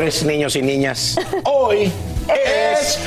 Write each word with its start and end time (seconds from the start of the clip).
Señores, 0.00 0.24
niños 0.24 0.56
y 0.56 0.62
niñas, 0.62 1.16
hoy 1.44 1.92
es 2.28 2.98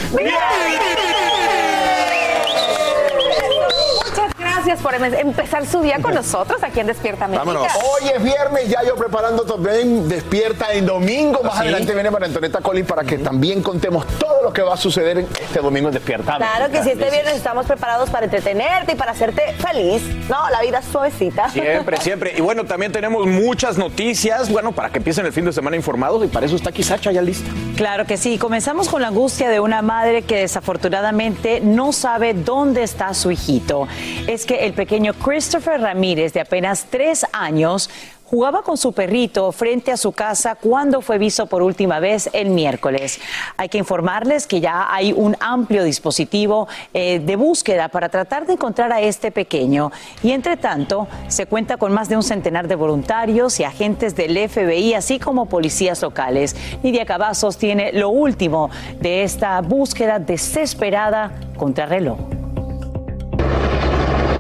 gracias 4.63 4.81
por 4.81 4.95
em- 4.95 5.13
empezar 5.13 5.65
su 5.65 5.81
día 5.81 5.99
con 6.01 6.13
nosotros 6.13 6.63
aquí 6.63 6.79
en 6.79 6.87
Despierta 6.87 7.25
América. 7.25 7.45
Vámonos. 7.45 7.67
Hoy 7.75 8.09
es 8.15 8.23
viernes, 8.23 8.69
ya 8.69 8.81
yo 8.83 8.95
preparando 8.95 9.43
también 9.43 10.07
Despierta 10.07 10.71
en 10.71 10.85
domingo. 10.85 11.41
Más 11.43 11.55
¿Sí? 11.55 11.59
adelante 11.63 11.93
viene 11.93 12.09
María 12.09 12.27
Antonieta 12.27 12.61
Colin 12.61 12.85
para 12.85 13.03
que 13.03 13.17
también 13.17 13.61
contemos 13.61 14.05
todo 14.17 14.41
lo 14.43 14.53
que 14.53 14.61
va 14.61 14.75
a 14.75 14.77
suceder 14.77 15.17
este 15.19 15.59
domingo 15.59 15.89
en 15.89 15.95
Despierta 15.95 16.37
Claro 16.37 16.71
que 16.71 16.81
si 16.83 16.91
este 16.91 17.09
viernes 17.09 17.35
estamos 17.35 17.65
preparados 17.65 18.09
para 18.09 18.25
entretenerte 18.25 18.93
y 18.93 18.95
para 18.95 19.11
hacerte 19.11 19.53
feliz. 19.53 20.01
No, 20.29 20.49
la 20.49 20.61
vida 20.61 20.79
es 20.79 20.85
suavecita. 20.85 21.49
Siempre, 21.49 21.97
siempre. 21.97 22.33
Y 22.37 22.41
bueno, 22.41 22.63
también 22.63 22.91
tenemos 22.91 23.25
muchas 23.27 23.77
noticias, 23.77 24.49
bueno, 24.49 24.71
para 24.71 24.89
que 24.89 24.99
empiecen 24.99 25.25
el 25.25 25.33
fin 25.33 25.45
de 25.45 25.51
semana 25.51 25.75
informados 25.75 26.23
y 26.23 26.27
para 26.27 26.45
eso 26.45 26.55
está 26.55 26.69
aquí 26.69 26.83
Sacha 26.83 27.11
ya 27.11 27.21
lista. 27.21 27.49
Claro 27.75 28.05
que 28.05 28.17
sí. 28.17 28.37
Comenzamos 28.37 28.87
con 28.87 29.01
la 29.01 29.09
angustia 29.09 29.49
de 29.49 29.59
una 29.59 29.81
madre 29.81 30.21
que 30.21 30.37
desafortunadamente 30.37 31.59
no 31.61 31.91
sabe 31.91 32.33
dónde 32.33 32.83
está 32.83 33.13
su 33.13 33.31
hijito. 33.31 33.87
Es 34.27 34.45
que 34.45 34.52
el 34.61 34.73
pequeño 34.73 35.13
Christopher 35.13 35.81
Ramírez, 35.81 36.33
de 36.33 36.41
apenas 36.41 36.85
tres 36.89 37.25
años, 37.31 37.89
jugaba 38.33 38.63
con 38.63 38.77
su 38.77 38.93
perrito 38.93 39.51
frente 39.51 39.91
a 39.91 39.97
su 39.97 40.11
casa 40.11 40.55
cuando 40.55 41.01
fue 41.01 41.19
visto 41.19 41.45
por 41.45 41.61
última 41.61 41.99
vez 41.99 42.31
el 42.33 42.49
miércoles. 42.49 43.19
Hay 43.57 43.69
que 43.69 43.77
informarles 43.77 44.47
que 44.47 44.59
ya 44.59 44.91
hay 44.91 45.13
un 45.13 45.37
amplio 45.39 45.83
dispositivo 45.83 46.67
eh, 46.95 47.19
de 47.19 47.35
búsqueda 47.35 47.89
para 47.89 48.09
tratar 48.09 48.47
de 48.47 48.53
encontrar 48.53 48.91
a 48.91 49.01
este 49.01 49.29
pequeño. 49.29 49.91
Y 50.23 50.31
entre 50.31 50.57
tanto, 50.57 51.07
se 51.27 51.45
cuenta 51.45 51.77
con 51.77 51.93
más 51.93 52.09
de 52.09 52.15
un 52.15 52.23
centenar 52.23 52.67
de 52.67 52.73
voluntarios 52.73 53.59
y 53.59 53.65
agentes 53.65 54.15
del 54.15 54.35
FBI, 54.49 54.95
así 54.95 55.19
como 55.19 55.45
policías 55.45 56.01
locales. 56.01 56.55
Lidia 56.81 57.05
Cavazos 57.05 57.59
tiene 57.59 57.93
lo 57.93 58.09
último 58.09 58.71
de 58.99 59.21
esta 59.21 59.61
búsqueda 59.61 60.17
desesperada 60.17 61.39
contra 61.55 61.85
reloj. 61.85 62.42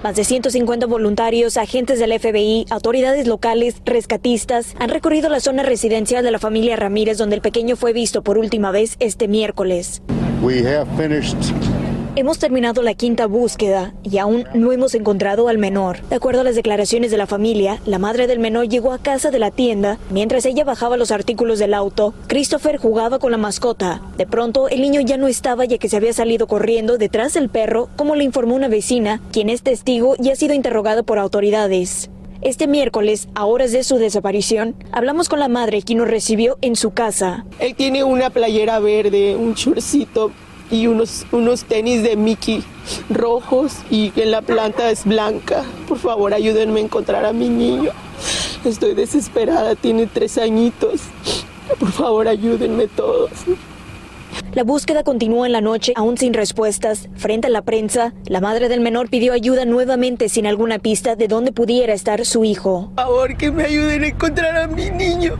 Más 0.03 0.17
de 0.17 0.25
150 0.25 0.85
voluntarios, 0.85 1.55
agentes 1.55 1.97
del 1.97 2.19
FBI, 2.19 2.65
autoridades 2.69 3.25
locales, 3.25 3.75
rescatistas 3.85 4.75
han 4.77 4.89
recorrido 4.89 5.29
la 5.29 5.39
zona 5.39 5.63
residencial 5.63 6.25
de 6.25 6.31
la 6.31 6.39
familia 6.39 6.75
Ramírez 6.75 7.17
donde 7.17 7.37
el 7.37 7.41
pequeño 7.41 7.77
fue 7.77 7.93
visto 7.93 8.21
por 8.21 8.37
última 8.37 8.71
vez 8.71 8.97
este 8.99 9.29
miércoles. 9.29 10.01
Hemos 12.15 12.37
terminado 12.37 12.83
la 12.83 12.93
quinta 12.93 13.25
búsqueda 13.25 13.95
y 14.03 14.19
aún 14.19 14.45
no 14.53 14.71
hemos 14.71 14.93
encontrado 14.93 15.47
al 15.47 15.57
menor. 15.57 15.99
De 16.09 16.15
acuerdo 16.15 16.41
a 16.41 16.43
las 16.43 16.53
declaraciones 16.53 17.09
de 17.09 17.17
la 17.17 17.25
familia, 17.25 17.81
la 17.87 17.97
madre 17.97 18.27
del 18.27 18.37
menor 18.37 18.69
llegó 18.69 18.93
a 18.93 18.99
casa 18.99 19.31
de 19.31 19.39
la 19.39 19.49
tienda. 19.49 19.97
Mientras 20.11 20.45
ella 20.45 20.63
bajaba 20.63 20.95
los 20.95 21.09
artículos 21.09 21.57
del 21.57 21.73
auto, 21.73 22.13
Christopher 22.27 22.77
jugaba 22.77 23.17
con 23.17 23.31
la 23.31 23.39
mascota. 23.39 23.99
De 24.15 24.27
pronto, 24.27 24.69
el 24.69 24.81
niño 24.81 25.01
ya 25.01 25.17
no 25.17 25.27
estaba 25.27 25.65
ya 25.65 25.79
que 25.79 25.89
se 25.89 25.97
había 25.97 26.13
salido 26.13 26.45
corriendo 26.45 26.99
detrás 26.99 27.33
del 27.33 27.49
perro, 27.49 27.89
como 27.95 28.13
le 28.13 28.23
informó 28.23 28.53
una 28.53 28.67
vecina, 28.67 29.19
quien 29.31 29.49
es 29.49 29.63
testigo 29.63 30.15
y 30.19 30.29
ha 30.29 30.35
sido 30.35 30.53
interrogado 30.53 31.03
por 31.03 31.17
autoridades. 31.17 32.11
Este 32.41 32.67
miércoles, 32.67 33.27
a 33.33 33.45
horas 33.45 33.71
de 33.71 33.83
su 33.83 33.97
desaparición, 33.97 34.75
hablamos 34.91 35.29
con 35.29 35.39
la 35.39 35.47
madre 35.47 35.81
quien 35.81 35.97
nos 35.97 36.09
recibió 36.09 36.59
en 36.61 36.75
su 36.75 36.91
casa. 36.91 37.43
Él 37.57 37.73
tiene 37.73 38.03
una 38.03 38.29
playera 38.29 38.77
verde, 38.77 39.35
un 39.35 39.55
churcito 39.55 40.31
y 40.69 40.87
unos, 40.87 41.25
unos 41.31 41.65
tenis 41.65 42.03
de 42.03 42.15
Mickey 42.15 42.63
rojos 43.09 43.77
y 43.89 44.11
en 44.15 44.31
la 44.31 44.41
planta 44.41 44.89
es 44.89 45.05
blanca. 45.05 45.63
Por 45.87 45.97
favor, 45.97 46.33
ayúdenme 46.33 46.79
a 46.79 46.83
encontrar 46.83 47.25
a 47.25 47.33
mi 47.33 47.49
niño. 47.49 47.91
Estoy 48.65 48.93
desesperada, 48.93 49.75
tiene 49.75 50.07
tres 50.07 50.37
añitos. 50.37 51.01
Por 51.79 51.91
favor, 51.91 52.27
ayúdenme 52.27 52.87
todos. 52.87 53.31
La 54.53 54.63
búsqueda 54.63 55.03
continuó 55.03 55.45
en 55.45 55.51
la 55.51 55.61
noche, 55.61 55.93
aún 55.95 56.17
sin 56.17 56.33
respuestas. 56.33 57.09
Frente 57.15 57.47
a 57.47 57.49
la 57.49 57.63
prensa, 57.63 58.13
la 58.25 58.39
madre 58.39 58.69
del 58.69 58.81
menor 58.81 59.09
pidió 59.09 59.33
ayuda 59.33 59.65
nuevamente 59.65 60.29
sin 60.29 60.45
alguna 60.45 60.79
pista 60.79 61.15
de 61.15 61.27
dónde 61.27 61.51
pudiera 61.51 61.93
estar 61.93 62.23
su 62.25 62.45
hijo. 62.45 62.91
Por 62.95 63.05
favor, 63.05 63.37
que 63.37 63.51
me 63.51 63.63
ayuden 63.65 64.03
a 64.03 64.07
encontrar 64.07 64.55
a 64.57 64.67
mi 64.67 64.89
niño. 64.91 65.35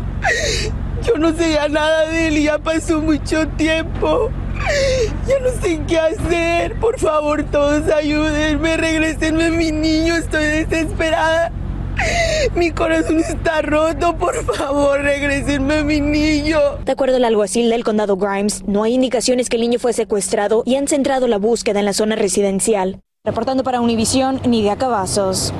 Yo 1.05 1.17
no 1.17 1.33
sé 1.33 1.53
ya 1.53 1.67
nada 1.67 2.07
de 2.07 2.27
él 2.27 2.37
y 2.37 2.43
ya 2.43 2.57
pasó 2.57 3.01
mucho 3.01 3.47
tiempo. 3.49 4.31
Ya 5.27 5.39
no 5.39 5.49
sé 5.61 5.79
qué 5.87 5.99
hacer. 5.99 6.79
Por 6.79 6.99
favor, 6.99 7.43
todos 7.43 7.89
ayúdenme, 7.91 8.77
regresenme 8.77 9.45
a 9.45 9.51
mi 9.51 9.71
niño. 9.71 10.15
Estoy 10.15 10.65
desesperada. 10.65 11.51
Mi 12.55 12.71
corazón 12.71 13.19
está 13.19 13.61
roto. 13.61 14.15
Por 14.17 14.43
favor, 14.43 15.01
regresenme 15.01 15.75
a 15.75 15.83
mi 15.83 16.01
niño. 16.01 16.59
De 16.83 16.91
acuerdo 16.91 17.17
al 17.17 17.25
alguacil 17.25 17.69
del 17.69 17.83
condado 17.83 18.17
Grimes, 18.17 18.63
no 18.67 18.83
hay 18.83 18.93
indicaciones 18.93 19.49
que 19.49 19.55
el 19.55 19.61
niño 19.61 19.79
fue 19.79 19.93
secuestrado 19.93 20.63
y 20.65 20.75
han 20.75 20.87
centrado 20.87 21.27
la 21.27 21.37
búsqueda 21.37 21.79
en 21.79 21.85
la 21.85 21.93
zona 21.93 22.15
residencial. 22.15 22.99
Reportando 23.23 23.63
para 23.63 23.79
Univisión, 23.79 24.41
Nidia 24.45 24.75
Cavazos. 24.75 25.53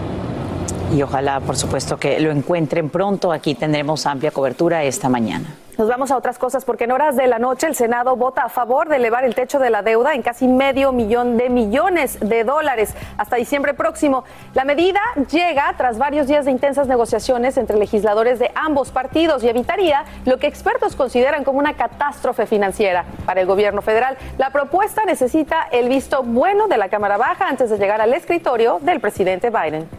Y 0.94 1.02
ojalá, 1.02 1.40
por 1.40 1.56
supuesto, 1.56 1.98
que 1.98 2.20
lo 2.20 2.32
encuentren 2.32 2.90
pronto. 2.90 3.32
Aquí 3.32 3.56
tendremos 3.56 4.06
amplia 4.06 4.32
cobertura 4.32 4.84
esta 4.84 5.08
mañana. 5.10 5.56
Nos 5.76 5.88
vamos 5.88 6.12
a 6.12 6.18
otras 6.18 6.38
cosas 6.38 6.66
porque 6.66 6.84
en 6.84 6.92
horas 6.92 7.16
de 7.16 7.26
la 7.26 7.40
noche 7.40 7.66
el 7.66 7.74
Senado 7.74 8.16
vota 8.16 8.44
a 8.44 8.50
favor 8.50 8.90
de 8.90 8.98
elevar 8.98 9.26
el 9.26 9.34
techo 9.34 9.58
de 9.58 9.72
la 9.72 9.82
deuda 9.82 10.14
en 10.14 10.22
casi 10.22 10.48
medio 10.48 10.92
millón 10.92 11.36
de 11.36 11.50
millones 11.50 12.20
de 12.20 12.44
dólares 12.44 12.94
hasta 13.18 13.38
diciembre 13.38 13.74
próximo. 13.74 14.24
La 14.54 14.66
medida 14.66 15.00
llega 15.32 15.74
tras 15.76 15.98
varios 15.98 16.28
días 16.28 16.46
de 16.46 16.52
intensas 16.52 16.88
negociaciones 16.88 17.58
entre 17.58 17.78
legisladores 17.78 18.38
de 18.38 18.52
ambos 18.54 18.92
partidos 18.92 19.44
y 19.44 19.50
evitaría 19.50 20.06
lo 20.26 20.38
que 20.38 20.46
expertos 20.46 20.96
consideran 20.96 21.44
como 21.44 21.58
una 21.58 21.74
catástrofe 21.74 22.46
financiera 22.46 23.06
para 23.26 23.42
el 23.42 23.48
gobierno 23.48 23.82
federal. 23.82 24.16
La 24.38 24.52
propuesta 24.52 25.06
necesita 25.06 25.70
el 25.72 25.90
visto 25.90 26.22
bueno 26.22 26.68
de 26.68 26.78
la 26.78 26.90
Cámara 26.90 27.18
Baja 27.18 27.48
antes 27.50 27.72
de 27.72 27.80
llegar 27.80 28.00
al 28.00 28.14
escritorio 28.14 28.78
del 28.84 29.00
presidente 29.00 29.50
Biden. 29.50 29.90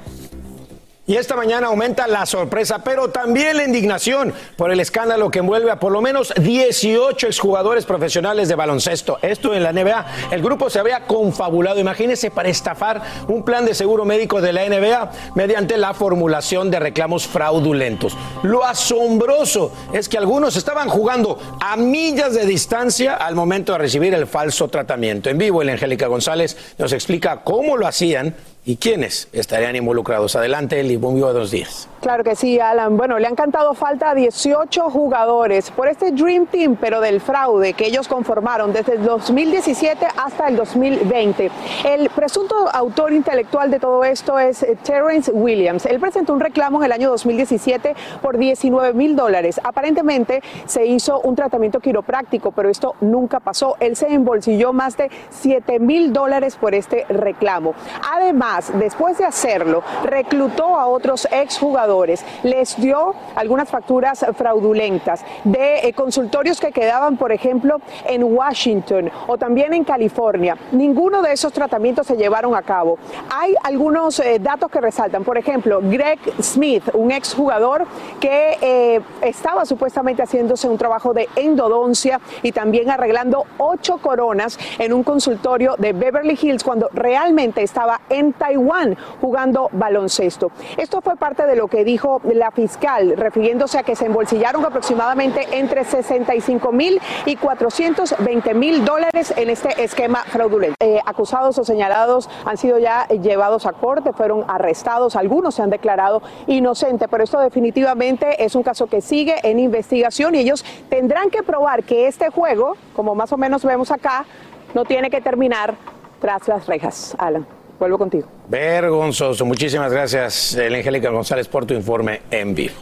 Y 1.07 1.17
esta 1.17 1.37
mañana 1.37 1.67
aumenta 1.67 2.07
la 2.07 2.25
sorpresa, 2.25 2.79
pero 2.83 3.11
también 3.11 3.59
la 3.59 3.65
indignación 3.65 4.33
por 4.57 4.71
el 4.71 4.81
escándalo 4.81 5.31
que 5.31 5.41
envuelve 5.41 5.71
a 5.71 5.79
por 5.79 5.93
lo 5.93 6.01
menos 6.01 6.33
18 6.35 7.27
exjugadores 7.27 7.85
profesionales 7.85 8.49
de 8.49 8.55
baloncesto. 8.55 9.19
Esto 9.21 9.53
en 9.53 9.65
la 9.65 9.75
NBA. 9.75 10.07
El 10.31 10.43
grupo 10.43 10.71
se 10.71 10.79
había 10.79 11.07
confabulado, 11.07 11.79
imagínense, 11.79 12.31
para 12.31 12.49
estafar 12.49 13.03
un 13.29 13.45
plan 13.45 13.67
de 13.67 13.75
seguro 13.75 14.07
médico 14.07 14.41
de 14.41 14.55
la 14.55 14.67
NBA 14.67 15.11
mediante 15.35 15.77
la 15.77 15.93
formulación 15.93 16.71
de 16.71 16.81
reclamos 16.81 17.27
fraudulentos. 17.27 18.17
Lo 18.43 18.65
asombroso 18.65 19.73
es 19.93 20.09
que 20.09 20.17
algunos 20.17 20.57
estaban 20.57 20.89
jugando 20.89 21.39
a 21.61 21.77
millas 21.77 22.33
de 22.33 22.47
distancia 22.47 23.13
al 23.13 23.35
momento 23.35 23.73
de 23.73 23.79
recibir 23.79 24.15
el 24.15 24.27
falso 24.27 24.69
tratamiento. 24.69 25.29
En 25.29 25.37
vivo, 25.37 25.61
el 25.61 25.69
Angélica 25.69 26.07
González 26.07 26.57
nos 26.79 26.95
explica 26.95 27.43
cómo 27.45 27.77
lo 27.77 27.87
hacían 27.87 28.35
y 28.67 28.77
quiénes 28.77 29.29
estarían 29.33 29.77
involucrados. 29.77 30.37
Adelante, 30.37 30.81
Eli, 30.81 30.97
muy 30.97 31.21
buenos 31.21 31.51
días. 31.51 31.89
Claro 32.01 32.23
que 32.23 32.37
sí, 32.37 32.61
Alan. 32.61 32.97
Bueno, 32.97 33.19
le 33.19 33.27
han 33.27 33.35
cantado 33.35 33.75
falta 33.75 34.11
a 34.11 34.15
18 34.15 34.91
jugadores 34.91 35.71
por 35.71 35.89
este 35.89 36.13
Dream 36.13 36.47
Team, 36.47 36.77
pero 36.79 37.01
del 37.01 37.21
fraude 37.21 37.73
que 37.73 37.87
ellos 37.87 38.09
conformaron 38.09 38.73
desde 38.73 38.97
el 38.97 39.05
2017 39.05 40.07
hasta 40.17 40.49
el 40.49 40.57
2020. 40.57 41.51
El 41.85 42.11
presunto 42.11 42.69
autor 42.71 43.13
intelectual 43.13 43.71
de 43.71 43.81
todo 43.81 44.05
esto 44.05 44.39
es 44.39 44.63
eh, 44.63 44.77
Terrence 44.83 45.31
Williams. 45.33 45.87
Él 45.87 45.99
presentó 45.99 46.35
un 46.35 46.41
reclamo 46.41 46.79
en 46.81 46.85
el 46.85 46.93
año 46.93 47.11
2017 47.11 47.95
por 48.21 48.37
19 48.37 48.93
mil 48.93 49.17
dólares. 49.17 49.61
Aparentemente 49.65 50.43
se 50.67 50.85
hizo 50.87 51.21
un 51.21 51.35
tratamiento 51.35 51.81
quiropráctico, 51.81 52.53
pero 52.53 52.69
esto 52.69 52.97
nunca 53.01 53.41
pasó. 53.41 53.77
Él 53.81 53.97
se 53.97 54.13
embolsilló 54.13 54.75
más 54.75 54.97
de 54.97 55.11
7 55.31 55.79
mil 55.81 56.13
dólares 56.13 56.57
por 56.57 56.75
este 56.75 57.07
reclamo. 57.09 57.75
Además, 58.13 58.54
Después 58.75 59.19
de 59.19 59.25
hacerlo, 59.25 59.83
reclutó 60.05 60.79
a 60.79 60.87
otros 60.87 61.27
exjugadores, 61.31 62.25
les 62.43 62.77
dio 62.81 63.15
algunas 63.35 63.69
facturas 63.69 64.25
fraudulentas 64.37 65.25
de 65.45 65.89
eh, 65.89 65.93
consultorios 65.93 66.61
que 66.61 66.73
quedaban, 66.73 67.17
por 67.17 67.33
ejemplo, 67.33 67.81
en 68.07 68.23
Washington 68.23 69.11
o 69.27 69.37
también 69.39 69.75
en 69.75 69.85
California. 69.85 70.57
Ninguno 70.73 71.23
de 71.23 71.33
esos 71.33 71.53
tratamientos 71.53 72.07
se 72.07 72.17
llevaron 72.17 72.55
a 72.55 72.63
cabo. 72.63 72.99
Hay 73.31 73.55
algunos 73.63 74.21
eh, 74.21 74.39
datos 74.39 74.71
que 74.71 74.81
resaltan. 74.81 75.25
Por 75.25 75.39
ejemplo, 75.39 75.81
Greg 75.83 76.19
Smith, 76.41 76.85
un 76.95 77.11
exjugador 77.11 77.87
que 78.21 78.59
eh, 78.61 79.01
estaba 79.23 79.65
supuestamente 79.65 80.23
haciéndose 80.23 80.69
un 80.69 80.79
trabajo 80.79 81.13
de 81.13 81.29
endodoncia 81.37 82.21
y 82.43 82.53
también 82.53 82.91
arreglando 82.91 83.47
ocho 83.59 83.99
coronas 83.99 84.59
en 84.79 84.93
un 84.93 85.03
consultorio 85.03 85.75
de 85.79 85.93
Beverly 85.93 86.39
Hills 86.41 86.63
cuando 86.63 86.89
realmente 86.93 87.63
estaba 87.63 88.01
en 88.09 88.33
Taiwán 88.45 88.95
jugando 89.23 89.71
baloncesto. 89.73 90.51
Esto 90.77 91.01
fue 91.01 91.17
parte 91.17 91.47
de 91.47 91.57
lo 91.57 91.67
que 91.69 91.83
dijo 91.83 92.21
la 92.25 92.51
fiscal, 92.51 93.15
refiriéndose 93.17 93.79
a 93.79 93.83
que 93.85 93.97
se 93.97 94.05
embolsillaron 94.05 94.63
aproximadamente 94.67 95.47
entre 95.53 95.83
65 95.85 96.71
mil 96.71 97.01
y 97.25 97.37
420 97.37 98.53
mil 98.53 98.85
dólares 98.85 99.33
en 99.39 99.49
este 99.49 99.83
esquema 99.83 100.25
fraudulento. 100.25 100.77
Eh, 100.81 101.01
acusados 101.07 101.57
o 101.59 101.65
señalados 101.65 102.29
han 102.45 102.59
sido 102.59 102.79
ya 102.79 103.09
llevados 103.09 103.65
a 103.65 103.73
corte, 103.73 104.13
fueron 104.13 104.45
arrestados, 104.47 105.17
algunos 105.17 105.55
se 105.55 105.63
han 105.63 105.71
declarado 105.71 106.21
inocentes, 106.47 107.09
pero 107.11 107.25
esto 107.25 107.41
definitivamente 107.41 108.45
es 108.45 108.55
un 108.55 108.63
caso 108.63 108.89
que 108.89 109.01
sigue 109.01 109.37
en 109.43 109.59
investigación 109.59 110.35
y 110.35 110.41
ellos 110.41 110.67
tendrán 110.91 111.31
que 111.31 111.43
probar 111.43 111.85
que 111.85 112.09
este 112.09 112.29
juego, 112.29 112.77
como 112.95 113.15
más 113.15 113.33
o 113.33 113.39
menos 113.39 113.65
vemos 113.65 113.91
acá, 113.91 114.27
no 114.75 114.85
tiene 114.85 115.09
que 115.09 115.23
terminar 115.23 115.77
tras 116.21 116.47
las 116.47 116.67
rejas. 116.67 117.17
Alan, 117.19 117.47
vuelvo 117.79 117.99
contigo. 117.99 118.29
Vergonzoso. 118.49 119.45
Muchísimas 119.45 119.93
gracias, 119.93 120.57
Angélica 120.57 121.11
González, 121.11 121.49
por 121.49 121.67
tu 121.67 121.75
informe 121.75 122.23
en 122.31 122.55
vivo. 122.55 122.75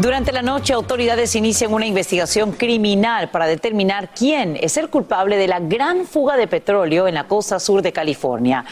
Durante 0.00 0.30
la 0.30 0.42
noche, 0.42 0.72
autoridades 0.74 1.34
inician 1.34 1.74
una 1.74 1.84
investigación 1.84 2.52
criminal 2.52 3.30
para 3.30 3.48
determinar 3.48 4.10
quién 4.14 4.56
es 4.60 4.76
el 4.76 4.90
culpable 4.90 5.36
de 5.36 5.48
la 5.48 5.58
gran 5.58 6.06
fuga 6.06 6.36
de 6.36 6.46
petróleo 6.46 7.08
en 7.08 7.14
la 7.14 7.24
costa 7.24 7.58
sur 7.58 7.82
de 7.82 7.92
California. 7.92 8.64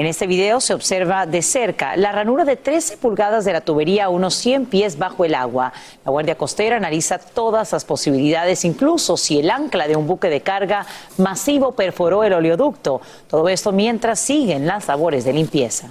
En 0.00 0.06
este 0.06 0.26
video 0.26 0.62
se 0.62 0.72
observa 0.72 1.26
de 1.26 1.42
cerca 1.42 1.94
la 1.94 2.10
ranura 2.10 2.46
de 2.46 2.56
13 2.56 2.96
pulgadas 2.96 3.44
de 3.44 3.52
la 3.52 3.60
tubería 3.60 4.06
a 4.06 4.08
unos 4.08 4.34
100 4.36 4.64
pies 4.64 4.96
bajo 4.96 5.26
el 5.26 5.34
agua. 5.34 5.74
La 6.06 6.10
Guardia 6.10 6.38
Costera 6.38 6.78
analiza 6.78 7.18
todas 7.18 7.70
las 7.72 7.84
posibilidades, 7.84 8.64
incluso 8.64 9.18
si 9.18 9.40
el 9.40 9.50
ancla 9.50 9.86
de 9.88 9.96
un 9.96 10.06
buque 10.06 10.30
de 10.30 10.40
carga 10.40 10.86
masivo 11.18 11.72
perforó 11.72 12.24
el 12.24 12.32
oleoducto. 12.32 13.02
Todo 13.28 13.46
esto 13.50 13.72
mientras 13.72 14.18
siguen 14.20 14.66
las 14.66 14.88
labores 14.88 15.26
de 15.26 15.34
limpieza. 15.34 15.90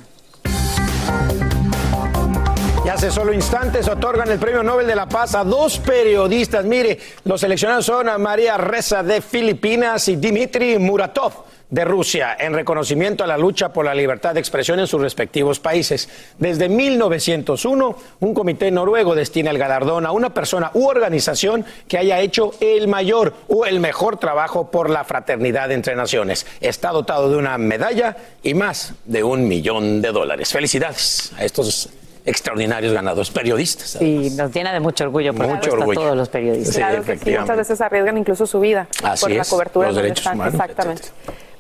Y 2.84 2.90
hace 2.90 3.12
solo 3.12 3.32
instantes 3.32 3.88
otorgan 3.88 4.32
el 4.32 4.40
Premio 4.40 4.64
Nobel 4.64 4.88
de 4.88 4.96
la 4.96 5.08
Paz 5.08 5.36
a 5.36 5.44
dos 5.44 5.78
periodistas. 5.78 6.66
Mire, 6.66 6.98
los 7.26 7.42
seleccionados 7.42 7.86
son 7.86 8.08
María 8.20 8.58
Reza 8.58 9.04
de 9.04 9.22
Filipinas 9.22 10.08
y 10.08 10.16
Dmitry 10.16 10.80
Muratov 10.80 11.49
de 11.70 11.86
Rusia 11.86 12.36
en 12.40 12.54
reconocimiento 12.54 13.24
a 13.24 13.28
la 13.28 13.38
lucha 13.38 13.72
por 13.72 13.86
la 13.86 13.94
libertad 13.94 14.34
de 14.34 14.40
expresión 14.40 14.80
en 14.80 14.88
sus 14.88 15.00
respectivos 15.02 15.60
países. 15.60 16.10
Desde 16.40 16.68
1901, 16.68 17.96
un 18.22 18.34
comité 18.34 18.72
noruego 18.72 19.14
destina 19.14 19.52
el 19.52 19.58
galardón 19.60 20.06
a 20.06 20.12
una 20.12 20.34
persona 20.34 20.72
u 20.74 20.88
organización 20.88 21.64
que 21.88 21.98
haya 22.00 22.20
hecho 22.20 22.52
el 22.60 22.88
mayor 22.88 23.34
o 23.48 23.66
el 23.66 23.80
mejor 23.80 24.18
trabajo 24.18 24.72
por 24.72 24.90
la 24.90 25.04
fraternidad 25.04 25.72
entre 25.72 25.96
naciones. 25.96 26.48
Está 26.60 26.90
dotado 26.90 27.30
de 27.30 27.38
una 27.38 27.58
medalla 27.60 28.18
y 28.42 28.54
más 28.56 28.94
de 29.06 29.24
un 29.24 29.48
millón 29.48 30.02
de 30.02 30.12
dólares. 30.12 30.52
Felicidades 30.52 31.32
a 31.38 31.46
estos 31.46 31.90
extraordinarios 32.26 32.94
ganadores, 32.94 33.30
periodistas. 33.30 33.98
Y 34.02 34.32
nos 34.32 34.52
llena 34.54 34.74
de 34.74 34.80
mucho 34.80 35.04
orgullo 35.04 35.34
por 35.34 35.48
Mucho 35.48 35.72
orgullo. 35.74 36.00
todos 36.02 36.18
los 36.18 36.30
periodistas. 36.30 36.74
Sí, 36.76 36.80
Claro 36.80 37.04
que 37.04 37.18
sí, 37.18 37.38
muchas 37.40 37.58
veces 37.58 37.82
arriesgan 37.82 38.18
incluso 38.18 38.46
su 38.46 38.60
vida 38.60 38.88
Así 39.04 39.22
por 39.26 39.32
la 39.32 39.46
cobertura 39.46 39.88
los 39.88 39.96
donde 39.96 40.10
derechos 40.10 40.26
están. 40.26 40.36
humanos, 40.36 40.54
Exactamente. 40.56 41.08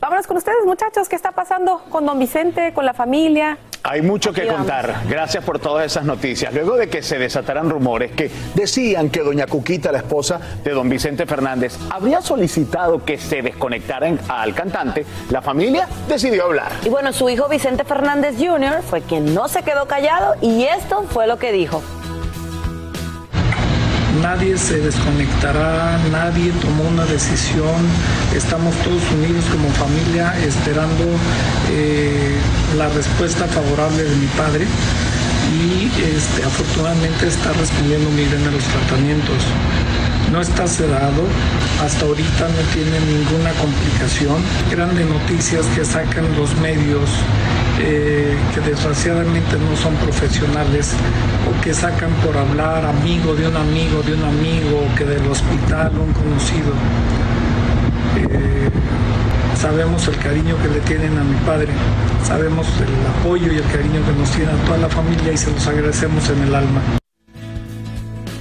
Vámonos 0.02 0.28
con 0.28 0.38
ustedes, 0.38 0.66
muchachos. 0.66 1.10
¿Qué 1.10 1.16
está 1.18 1.32
pasando 1.32 1.82
con 1.90 2.06
don 2.06 2.18
Vicente, 2.18 2.72
con 2.74 2.86
la 2.86 2.94
familia? 2.94 3.58
Hay 3.84 4.02
mucho 4.02 4.32
que 4.32 4.44
vamos. 4.46 4.60
contar. 4.60 5.04
Gracias 5.10 5.44
por 5.44 5.60
todas 5.60 5.86
esas 5.86 6.06
noticias. 6.06 6.54
Luego 6.54 6.78
de 6.78 6.90
que 6.90 7.02
se 7.02 7.18
desataran 7.18 7.70
rumores 7.70 8.12
que 8.12 8.32
decían 8.56 9.10
que 9.10 9.22
doña 9.22 9.46
Cuquita, 9.46 9.92
la 9.92 9.98
esposa 10.00 10.40
de 10.64 10.72
don 10.72 10.88
Vicente 10.88 11.26
Fernández, 11.26 11.78
habría 11.90 12.22
solicitado 12.22 13.04
que 13.04 13.18
se 13.18 13.42
desconectaran 13.42 14.20
al 14.30 14.54
cantante, 14.54 15.06
la 15.30 15.42
familia 15.42 15.88
decidió 16.08 16.46
hablar. 16.46 16.72
Y 16.86 16.90
bueno, 16.90 17.12
su 17.12 17.30
hijo 17.30 17.50
Vicente 17.50 17.84
Fernández 17.84 18.36
Jr. 18.38 18.82
fue 18.84 19.02
quien 19.02 19.34
no 19.34 19.50
se 19.50 19.64
quedó 19.64 19.86
callado 19.86 20.36
y 20.42 20.64
esto 20.64 21.04
fue 21.10 21.28
lo 21.28 21.40
que 21.40 21.52
dijo. 21.52 21.82
Nadie 24.22 24.58
se 24.58 24.80
desconectará, 24.80 25.98
nadie 26.12 26.52
tomó 26.62 26.84
una 26.84 27.06
decisión, 27.06 27.88
estamos 28.36 28.76
todos 28.84 29.02
unidos 29.12 29.46
como 29.46 29.70
familia 29.70 30.34
esperando 30.44 31.06
eh, 31.72 32.36
la 32.78 32.90
respuesta 32.90 33.46
favorable 33.48 34.04
de 34.04 34.16
mi 34.18 34.28
padre 34.28 34.68
y 35.54 35.90
este, 36.04 36.44
afortunadamente 36.44 37.28
está 37.28 37.54
respondiendo 37.54 38.10
muy 38.10 38.26
bien 38.26 38.46
a 38.46 38.52
los 38.52 38.64
tratamientos. 38.64 39.44
No 40.34 40.42
está 40.42 40.68
sedado, 40.68 41.24
hasta 41.82 42.06
ahorita 42.06 42.48
no 42.50 42.62
tiene 42.74 43.00
ninguna 43.00 43.52
complicación. 43.54 44.44
Grandes 44.70 45.08
noticias 45.08 45.66
que 45.76 45.86
sacan 45.86 46.26
los 46.36 46.56
medios 46.58 47.10
eh, 47.80 48.38
que 48.54 48.62
desgraciadamente 48.62 49.58
no 49.58 49.76
son 49.76 49.96
profesionales 49.96 50.94
o 51.48 51.62
que 51.64 51.74
sacan 51.74 52.12
por 52.26 52.36
hablar 52.36 52.86
amigo 52.86 53.36
de 53.36 53.48
un 53.48 53.56
amigo 53.56 54.02
de 54.04 54.14
un 54.14 54.24
amigo 54.24 54.82
que 54.98 55.06
del 55.06 55.26
hospital 55.28 55.94
un 55.98 56.12
conocido. 56.14 56.74
Eh, 58.18 58.70
sabemos 59.56 60.08
el 60.08 60.18
cariño 60.18 60.58
que 60.62 60.68
le 60.68 60.80
tienen 60.82 61.18
a 61.18 61.24
mi 61.24 61.36
padre, 61.46 61.70
sabemos 62.24 62.68
el 62.80 63.20
apoyo 63.20 63.52
y 63.52 63.58
el 63.58 63.72
cariño 63.72 64.02
que 64.06 64.20
nos 64.20 64.30
tiene 64.32 64.52
a 64.52 64.66
toda 64.66 64.78
la 64.78 64.90
familia 64.90 65.32
y 65.32 65.38
se 65.38 65.52
los 65.52 65.66
agradecemos 65.68 66.30
en 66.30 66.44
el 66.44 66.56
alma. 66.56 66.82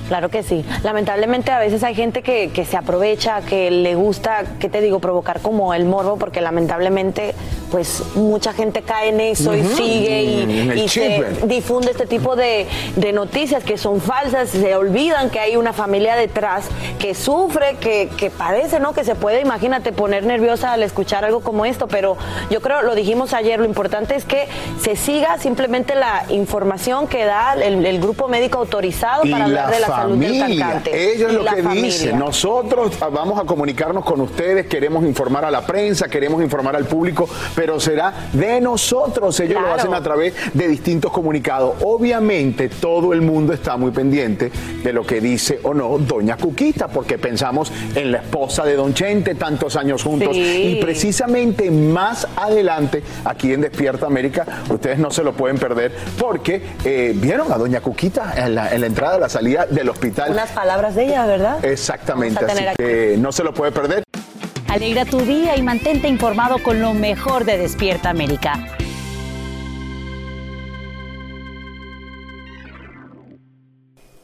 Claro 0.08 0.31
que 0.31 0.43
sí. 0.43 0.64
Lamentablemente 0.82 1.50
a 1.50 1.58
veces 1.58 1.85
hay 1.85 1.94
gente 1.94 2.23
que, 2.23 2.50
que 2.50 2.64
se 2.64 2.79
aprovecha, 2.79 3.43
que 3.43 3.70
le 3.70 3.94
gusta, 3.94 4.43
¿qué 4.58 4.70
te 4.70 4.81
digo? 4.81 5.00
Provocar 5.00 5.40
como 5.43 5.75
el 5.75 5.85
morbo, 5.85 6.17
porque 6.17 6.40
lamentablemente 6.40 7.35
pues 7.70 8.02
mucha 8.14 8.52
gente 8.52 8.82
cae 8.82 9.10
en 9.10 9.20
eso 9.20 9.54
y 9.54 9.64
sigue 9.64 10.22
y, 10.22 10.72
y 10.84 10.88
se 10.88 11.25
difunde 11.46 11.90
este 11.90 12.06
tipo 12.06 12.37
de, 12.37 12.66
de 12.96 13.12
noticias 13.12 13.62
que 13.64 13.78
son 13.78 14.00
falsas, 14.00 14.50
se 14.50 14.75
olvidan 14.75 15.30
que 15.30 15.40
hay 15.40 15.56
una 15.56 15.72
familia 15.72 16.16
detrás 16.16 16.64
que 16.98 17.14
sufre, 17.14 17.76
que, 17.80 18.08
que 18.16 18.30
padece, 18.30 18.80
¿no? 18.80 18.92
Que 18.92 19.04
se 19.04 19.14
puede, 19.14 19.40
imagínate, 19.40 19.92
poner 19.92 20.25
nerviosa 20.25 20.72
al 20.72 20.82
escuchar 20.82 21.25
algo 21.25 21.40
como 21.40 21.64
esto, 21.64 21.88
pero 21.88 22.16
yo 22.50 22.60
creo, 22.60 22.82
lo 22.82 22.94
dijimos 22.94 23.32
ayer, 23.34 23.58
lo 23.58 23.66
importante 23.66 24.14
es 24.14 24.25
que 24.25 24.48
se 24.80 24.96
siga 24.96 25.38
simplemente 25.38 25.94
la 25.94 26.25
información 26.28 27.06
que 27.06 27.25
da 27.25 27.54
el, 27.54 27.84
el 27.84 28.00
grupo 28.00 28.28
médico 28.28 28.58
autorizado 28.58 29.25
y 29.25 29.30
para 29.30 29.44
hablar 29.44 29.66
la 29.66 29.75
de 29.75 29.80
la 29.80 29.87
salud 29.87 30.16
del 30.16 30.38
cantante. 30.38 31.12
Ellos 31.14 31.32
Y 31.32 31.34
lo 31.34 31.44
que 31.44 31.62
familia. 31.62 31.82
dicen. 31.82 32.18
Nosotros 32.18 32.96
ah, 33.00 33.08
vamos 33.10 33.40
a 33.40 33.44
comunicarnos 33.44 34.04
con 34.04 34.20
ustedes, 34.20 34.66
queremos 34.66 35.04
informar 35.04 35.44
a 35.44 35.50
la 35.50 35.66
prensa, 35.66 36.08
queremos 36.08 36.42
informar 36.42 36.76
al 36.76 36.84
público, 36.87 37.28
pero 37.58 37.80
será 37.80 38.12
de 38.32 38.60
nosotros. 38.60 39.40
Ellos 39.40 39.60
lo 39.60 39.74
hacen 39.74 39.92
a 39.92 40.00
través 40.00 40.32
de 40.54 40.68
distintos 40.68 41.10
comunicados. 41.10 41.74
Obviamente 41.82 42.68
todo 42.68 43.12
el 43.12 43.20
mundo 43.20 43.52
está 43.52 43.76
muy 43.76 43.90
pendiente 43.90 44.52
de 44.84 44.92
lo 44.92 45.04
que 45.04 45.20
dice 45.20 45.58
o 45.64 45.74
no 45.74 45.98
Doña 45.98 46.36
Cuquita, 46.36 46.86
porque 46.86 47.18
pensamos 47.18 47.72
en 47.96 48.12
la 48.12 48.18
esposa 48.18 48.64
de 48.64 48.76
Don 48.76 48.94
Chente, 48.94 49.34
tantos 49.34 49.74
años 49.74 50.04
juntos. 50.04 50.36
Sí. 50.36 50.76
Y 50.76 50.80
precisamente 50.80 51.68
más 51.68 52.28
adelante, 52.36 53.02
aquí 53.24 53.52
en 53.52 53.62
Despierta 53.62 54.06
América, 54.06 54.46
ustedes 54.70 55.00
no 55.00 55.10
se 55.10 55.24
lo 55.24 55.32
pueden 55.32 55.58
perder, 55.58 55.96
porque 56.16 56.62
eh, 56.84 57.12
vieron 57.16 57.50
a 57.50 57.58
Doña 57.58 57.80
Cuquita 57.80 58.34
en 58.36 58.54
la, 58.54 58.72
en 58.72 58.82
la 58.82 58.86
entrada 58.86 59.16
y 59.16 59.20
la 59.20 59.28
salida 59.28 59.66
del 59.66 59.88
hospital. 59.88 60.30
Unas 60.30 60.50
palabras 60.50 60.94
de 60.94 61.06
ella, 61.06 61.26
¿verdad? 61.26 61.64
Exactamente, 61.64 62.44
así 62.44 62.64
que 62.76 63.16
no 63.18 63.32
se 63.32 63.42
lo 63.42 63.52
puede 63.52 63.72
perder. 63.72 64.04
Alegra 64.68 65.06
tu 65.06 65.20
día 65.20 65.56
y 65.56 65.62
mantente 65.62 66.08
informado 66.08 66.62
con 66.62 66.82
lo 66.82 66.92
mejor 66.92 67.46
de 67.46 67.56
Despierta 67.56 68.10
América. 68.10 68.77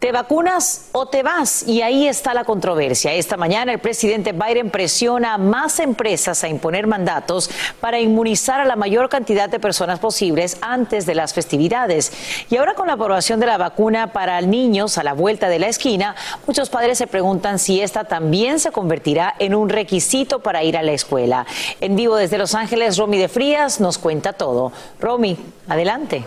¿Te 0.04 0.12
vacunas 0.12 0.90
o 0.92 1.06
te 1.06 1.22
vas? 1.22 1.66
Y 1.66 1.80
ahí 1.80 2.06
está 2.06 2.34
la 2.34 2.44
controversia. 2.44 3.14
Esta 3.14 3.38
mañana 3.38 3.72
el 3.72 3.78
presidente 3.78 4.32
Biden 4.32 4.68
presiona 4.68 5.32
a 5.32 5.38
más 5.38 5.80
empresas 5.80 6.44
a 6.44 6.48
imponer 6.48 6.86
mandatos 6.86 7.48
para 7.80 7.98
inmunizar 7.98 8.60
a 8.60 8.66
la 8.66 8.76
mayor 8.76 9.08
cantidad 9.08 9.48
de 9.48 9.58
personas 9.58 10.00
posibles 10.00 10.58
antes 10.60 11.06
de 11.06 11.14
las 11.14 11.32
festividades. 11.32 12.12
Y 12.50 12.58
ahora 12.58 12.74
con 12.74 12.88
la 12.88 12.92
aprobación 12.92 13.40
de 13.40 13.46
la 13.46 13.56
vacuna 13.56 14.12
para 14.12 14.38
niños 14.42 14.98
a 14.98 15.04
la 15.04 15.14
vuelta 15.14 15.48
de 15.48 15.58
la 15.58 15.68
esquina, 15.68 16.14
muchos 16.46 16.68
padres 16.68 16.98
se 16.98 17.06
preguntan 17.06 17.58
si 17.58 17.80
esta 17.80 18.04
también 18.04 18.60
se 18.60 18.72
convertirá 18.72 19.34
en 19.38 19.54
un 19.54 19.70
requisito 19.70 20.40
para 20.40 20.62
ir 20.64 20.76
a 20.76 20.82
la 20.82 20.92
escuela. 20.92 21.46
En 21.80 21.96
vivo 21.96 22.16
desde 22.16 22.36
Los 22.36 22.54
Ángeles, 22.54 22.98
Romy 22.98 23.16
de 23.16 23.28
Frías 23.28 23.80
nos 23.80 23.96
cuenta 23.96 24.34
todo. 24.34 24.70
Romy, 25.00 25.38
adelante. 25.66 26.24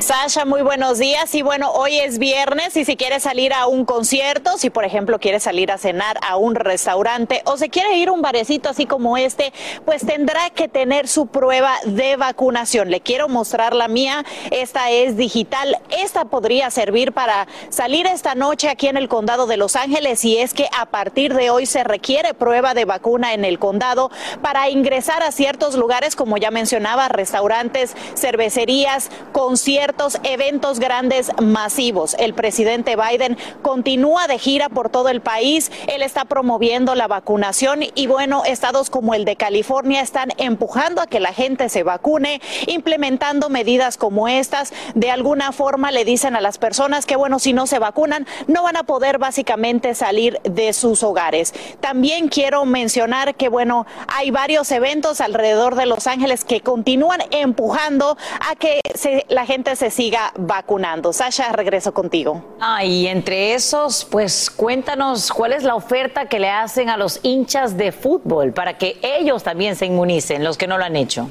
Sasha, 0.00 0.46
muy 0.46 0.62
buenos 0.62 0.98
días. 0.98 1.34
Y 1.34 1.42
bueno, 1.42 1.72
hoy 1.72 1.98
es 1.98 2.18
viernes 2.18 2.74
y 2.74 2.86
si 2.86 2.96
quieres 2.96 3.22
salir 3.24 3.52
a 3.52 3.66
un 3.66 3.84
concierto, 3.84 4.56
si 4.56 4.70
por 4.70 4.86
ejemplo 4.86 5.18
quieres 5.18 5.42
salir 5.42 5.70
a 5.70 5.76
cenar 5.76 6.18
a 6.26 6.38
un 6.38 6.54
restaurante 6.54 7.42
o 7.44 7.58
se 7.58 7.68
quiere 7.68 7.98
ir 7.98 8.08
a 8.08 8.12
un 8.12 8.22
barecito 8.22 8.70
así 8.70 8.86
como 8.86 9.18
este, 9.18 9.52
pues 9.84 10.06
tendrá 10.06 10.48
que 10.50 10.68
tener 10.68 11.06
su 11.06 11.26
prueba 11.26 11.74
de 11.84 12.16
vacunación. 12.16 12.90
Le 12.90 13.02
quiero 13.02 13.28
mostrar 13.28 13.74
la 13.74 13.88
mía. 13.88 14.24
Esta 14.50 14.90
es 14.90 15.18
digital. 15.18 15.76
Esta 15.90 16.24
podría 16.24 16.70
servir 16.70 17.12
para 17.12 17.46
salir 17.68 18.06
esta 18.06 18.34
noche 18.34 18.70
aquí 18.70 18.86
en 18.88 18.96
el 18.96 19.08
condado 19.08 19.46
de 19.46 19.58
Los 19.58 19.76
Ángeles 19.76 20.24
y 20.24 20.38
es 20.38 20.54
que 20.54 20.68
a 20.78 20.86
partir 20.86 21.34
de 21.34 21.50
hoy 21.50 21.66
se 21.66 21.84
requiere 21.84 22.32
prueba 22.32 22.72
de 22.72 22.86
vacuna 22.86 23.34
en 23.34 23.44
el 23.44 23.58
condado 23.58 24.10
para 24.40 24.70
ingresar 24.70 25.22
a 25.22 25.30
ciertos 25.30 25.74
lugares, 25.74 26.16
como 26.16 26.38
ya 26.38 26.50
mencionaba, 26.50 27.08
restaurantes, 27.08 27.94
cervecerías, 28.16 29.10
conciertos 29.32 29.89
eventos 30.22 30.78
grandes 30.78 31.30
masivos. 31.42 32.14
El 32.18 32.34
presidente 32.34 32.96
Biden 32.96 33.36
continúa 33.62 34.26
de 34.26 34.38
gira 34.38 34.68
por 34.68 34.88
todo 34.88 35.08
el 35.08 35.20
país. 35.20 35.70
Él 35.86 36.02
está 36.02 36.24
promoviendo 36.24 36.94
la 36.94 37.08
vacunación 37.08 37.80
y 37.94 38.06
bueno, 38.06 38.44
estados 38.44 38.90
como 38.90 39.14
el 39.14 39.24
de 39.24 39.36
California 39.36 40.00
están 40.00 40.30
empujando 40.38 41.00
a 41.00 41.06
que 41.06 41.20
la 41.20 41.32
gente 41.32 41.68
se 41.68 41.82
vacune, 41.82 42.40
implementando 42.66 43.48
medidas 43.48 43.96
como 43.96 44.28
estas. 44.28 44.72
De 44.94 45.10
alguna 45.10 45.52
forma 45.52 45.90
le 45.90 46.04
dicen 46.04 46.36
a 46.36 46.40
las 46.40 46.58
personas 46.58 47.06
que 47.06 47.16
bueno, 47.16 47.38
si 47.38 47.52
no 47.52 47.66
se 47.66 47.78
vacunan, 47.78 48.26
no 48.46 48.62
van 48.62 48.76
a 48.76 48.84
poder 48.84 49.18
básicamente 49.18 49.94
salir 49.94 50.40
de 50.44 50.72
sus 50.72 51.02
hogares. 51.02 51.52
También 51.80 52.28
quiero 52.28 52.64
mencionar 52.64 53.34
que 53.34 53.48
bueno, 53.48 53.86
hay 54.06 54.30
varios 54.30 54.70
eventos 54.70 55.20
alrededor 55.20 55.74
de 55.74 55.86
Los 55.86 56.06
Ángeles 56.06 56.44
que 56.44 56.60
continúan 56.60 57.20
empujando 57.30 58.16
a 58.48 58.56
que 58.56 58.80
la 59.28 59.46
gente 59.46 59.76
se 59.80 59.90
siga 59.90 60.34
vacunando. 60.36 61.10
Sasha, 61.14 61.52
regreso 61.52 61.94
contigo. 61.94 62.44
Ah, 62.60 62.84
y 62.84 63.06
entre 63.06 63.54
esos, 63.54 64.04
pues 64.04 64.50
cuéntanos 64.50 65.32
cuál 65.32 65.54
es 65.54 65.62
la 65.62 65.74
oferta 65.74 66.26
que 66.26 66.38
le 66.38 66.50
hacen 66.50 66.90
a 66.90 66.98
los 66.98 67.18
hinchas 67.22 67.78
de 67.78 67.90
fútbol 67.90 68.52
para 68.52 68.76
que 68.76 68.98
ellos 69.02 69.42
también 69.42 69.76
se 69.76 69.86
inmunicen, 69.86 70.44
los 70.44 70.58
que 70.58 70.66
no 70.66 70.76
lo 70.76 70.84
han 70.84 70.96
hecho. 70.96 71.30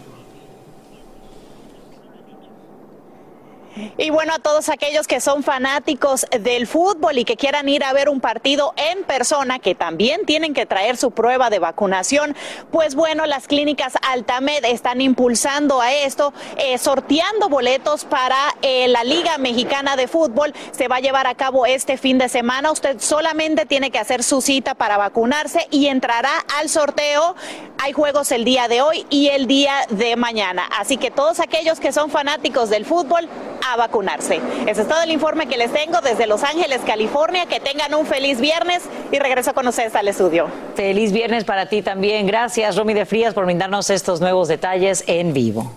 Y 3.98 4.10
bueno, 4.10 4.34
a 4.34 4.40
todos 4.40 4.70
aquellos 4.70 5.08
que 5.08 5.22
son 5.22 5.44
fanáticos 5.44 6.26
del 6.32 6.68
fútbol 6.68 7.18
y 7.18 7.26
que 7.26 7.36
quieran 7.36 7.70
ir 7.70 7.84
a 7.84 7.94
ver 7.94 8.10
un 8.10 8.20
partido 8.22 8.74
en 8.78 9.04
persona, 9.04 9.60
que 9.60 9.76
también 9.76 10.26
tienen 10.26 10.54
que 10.54 10.66
traer 10.66 10.98
su 10.98 11.12
prueba 11.12 11.50
de 11.50 11.60
vacunación, 11.60 12.36
pues 12.72 12.96
bueno, 12.96 13.26
las 13.26 13.48
clínicas 13.48 13.94
Altamed 14.02 14.66
están 14.66 15.02
impulsando 15.02 15.82
a 15.82 15.94
esto, 15.94 16.34
eh, 16.58 16.78
sorteando 16.78 17.50
boletos 17.50 18.06
para 18.06 18.38
eh, 18.62 18.88
la 18.88 19.04
Liga 19.04 19.38
Mexicana 19.38 19.96
de 19.96 20.08
Fútbol. 20.08 20.54
Se 20.72 20.88
va 20.88 20.98
a 20.98 21.00
llevar 21.00 21.28
a 21.28 21.36
cabo 21.36 21.66
este 21.66 21.98
fin 21.98 22.18
de 22.18 22.30
semana. 22.30 22.72
Usted 22.72 23.00
solamente 23.00 23.66
tiene 23.66 23.92
que 23.92 24.00
hacer 24.00 24.24
su 24.24 24.42
cita 24.42 24.76
para 24.76 24.98
vacunarse 24.98 25.68
y 25.72 25.88
entrará 25.88 26.32
al 26.60 26.70
sorteo. 26.70 27.36
Hay 27.78 27.94
juegos 27.94 28.32
el 28.32 28.44
día 28.44 28.68
de 28.68 28.82
hoy 28.82 29.06
y 29.10 29.28
el 29.28 29.48
día 29.48 29.74
de 29.90 30.16
mañana. 30.16 30.68
Así 30.78 30.98
que 30.98 31.12
todos 31.12 31.40
aquellos 31.40 31.80
que 31.80 31.92
son 31.92 32.10
fanáticos 32.10 32.70
del 32.70 32.86
fútbol, 32.86 33.28
a 33.68 33.78
vacunarse. 33.78 34.40
Ese 34.68 34.82
es 34.82 34.88
todo 34.88 35.02
el 35.02 35.12
informe 35.12 35.48
que 35.48 35.58
les 35.58 35.72
tengo 35.72 36.02
desde 36.02 36.28
Los 36.28 36.44
Ángeles, 36.44 36.82
California. 36.86 37.46
Que 37.46 37.60
tengan 37.60 37.94
un 37.96 38.06
feliz 38.06 38.40
viernes 38.40 38.84
y 39.12 39.20
regreso 39.20 39.54
con 39.54 39.68
ustedes 39.68 39.96
al 39.96 40.08
estudio. 40.08 40.48
Feliz 40.76 41.12
viernes 41.12 41.44
para 41.44 41.68
ti 41.68 41.82
también. 41.82 42.28
Gracias, 42.28 42.76
Romy 42.76 42.94
de 42.94 43.06
Frías, 43.06 43.34
por 43.34 43.46
brindarnos 43.46 43.90
estos 43.90 44.22
nuevos 44.22 44.48
detalles 44.48 45.04
en 45.08 45.34
vivo. 45.34 45.72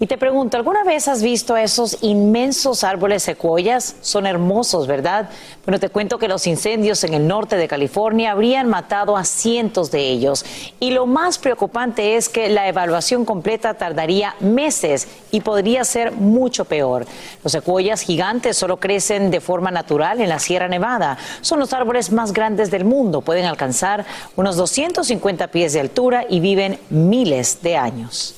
Y 0.00 0.06
te 0.06 0.16
pregunto, 0.16 0.56
¿alguna 0.56 0.84
vez 0.84 1.08
has 1.08 1.24
visto 1.24 1.56
esos 1.56 1.98
inmensos 2.02 2.84
árboles 2.84 3.24
secuoyas? 3.24 3.96
Son 4.00 4.28
hermosos, 4.28 4.86
¿verdad? 4.86 5.28
Bueno, 5.64 5.80
te 5.80 5.88
cuento 5.88 6.18
que 6.18 6.28
los 6.28 6.46
incendios 6.46 7.02
en 7.02 7.14
el 7.14 7.26
norte 7.26 7.56
de 7.56 7.66
California 7.66 8.30
habrían 8.30 8.68
matado 8.68 9.16
a 9.16 9.24
cientos 9.24 9.90
de 9.90 10.08
ellos. 10.08 10.44
Y 10.78 10.92
lo 10.92 11.06
más 11.06 11.38
preocupante 11.38 12.14
es 12.14 12.28
que 12.28 12.48
la 12.48 12.68
evaluación 12.68 13.24
completa 13.24 13.74
tardaría 13.74 14.36
meses 14.38 15.08
y 15.32 15.40
podría 15.40 15.82
ser 15.82 16.12
mucho 16.12 16.64
peor. 16.64 17.04
Los 17.42 17.50
secuoyas 17.50 18.02
gigantes 18.02 18.56
solo 18.56 18.76
crecen 18.78 19.32
de 19.32 19.40
forma 19.40 19.72
natural 19.72 20.20
en 20.20 20.28
la 20.28 20.38
Sierra 20.38 20.68
Nevada. 20.68 21.18
Son 21.40 21.58
los 21.58 21.72
árboles 21.72 22.12
más 22.12 22.32
grandes 22.32 22.70
del 22.70 22.84
mundo. 22.84 23.20
Pueden 23.20 23.46
alcanzar 23.46 24.06
unos 24.36 24.54
250 24.54 25.48
pies 25.48 25.72
de 25.72 25.80
altura 25.80 26.24
y 26.30 26.38
viven 26.38 26.78
miles 26.88 27.62
de 27.62 27.76
años. 27.76 28.37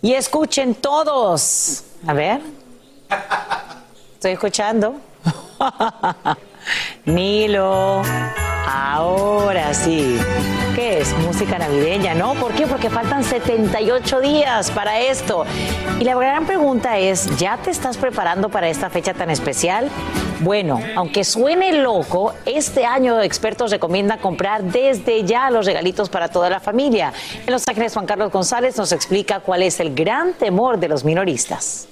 Y 0.00 0.14
escuchen 0.14 0.74
todos. 0.74 1.84
A 2.06 2.12
ver. 2.12 2.40
Estoy 4.14 4.32
escuchando. 4.32 4.94
Nilo. 7.04 8.02
Ahora 8.66 9.72
sí. 9.72 10.18
¿Qué 10.74 11.00
es? 11.00 11.16
Música 11.18 11.58
navideña, 11.58 12.14
¿no? 12.14 12.34
¿Por 12.34 12.52
qué? 12.52 12.66
Porque 12.66 12.90
faltan 12.90 13.24
78 13.24 14.20
días 14.20 14.70
para 14.70 15.00
esto. 15.00 15.44
Y 15.98 16.04
la 16.04 16.14
gran 16.14 16.46
pregunta 16.46 16.98
es, 16.98 17.36
¿ya 17.38 17.56
te 17.56 17.70
estás 17.70 17.96
preparando 17.96 18.48
para 18.48 18.68
esta 18.68 18.90
fecha 18.90 19.14
tan 19.14 19.30
especial? 19.30 19.88
Bueno, 20.40 20.80
aunque 20.94 21.24
suene 21.24 21.72
loco, 21.72 22.34
este 22.44 22.86
año 22.86 23.20
expertos 23.20 23.72
recomiendan 23.72 24.20
comprar 24.20 24.62
desde 24.62 25.24
ya 25.24 25.50
los 25.50 25.66
regalitos 25.66 26.08
para 26.08 26.28
toda 26.28 26.48
la 26.48 26.60
familia. 26.60 27.12
En 27.44 27.52
Los 27.52 27.66
Ángeles, 27.66 27.94
Juan 27.94 28.06
Carlos 28.06 28.30
González 28.30 28.76
nos 28.76 28.92
explica 28.92 29.40
cuál 29.40 29.64
es 29.64 29.80
el 29.80 29.94
gran 29.94 30.34
temor 30.34 30.78
de 30.78 30.88
los 30.88 31.04
minoristas. 31.04 31.88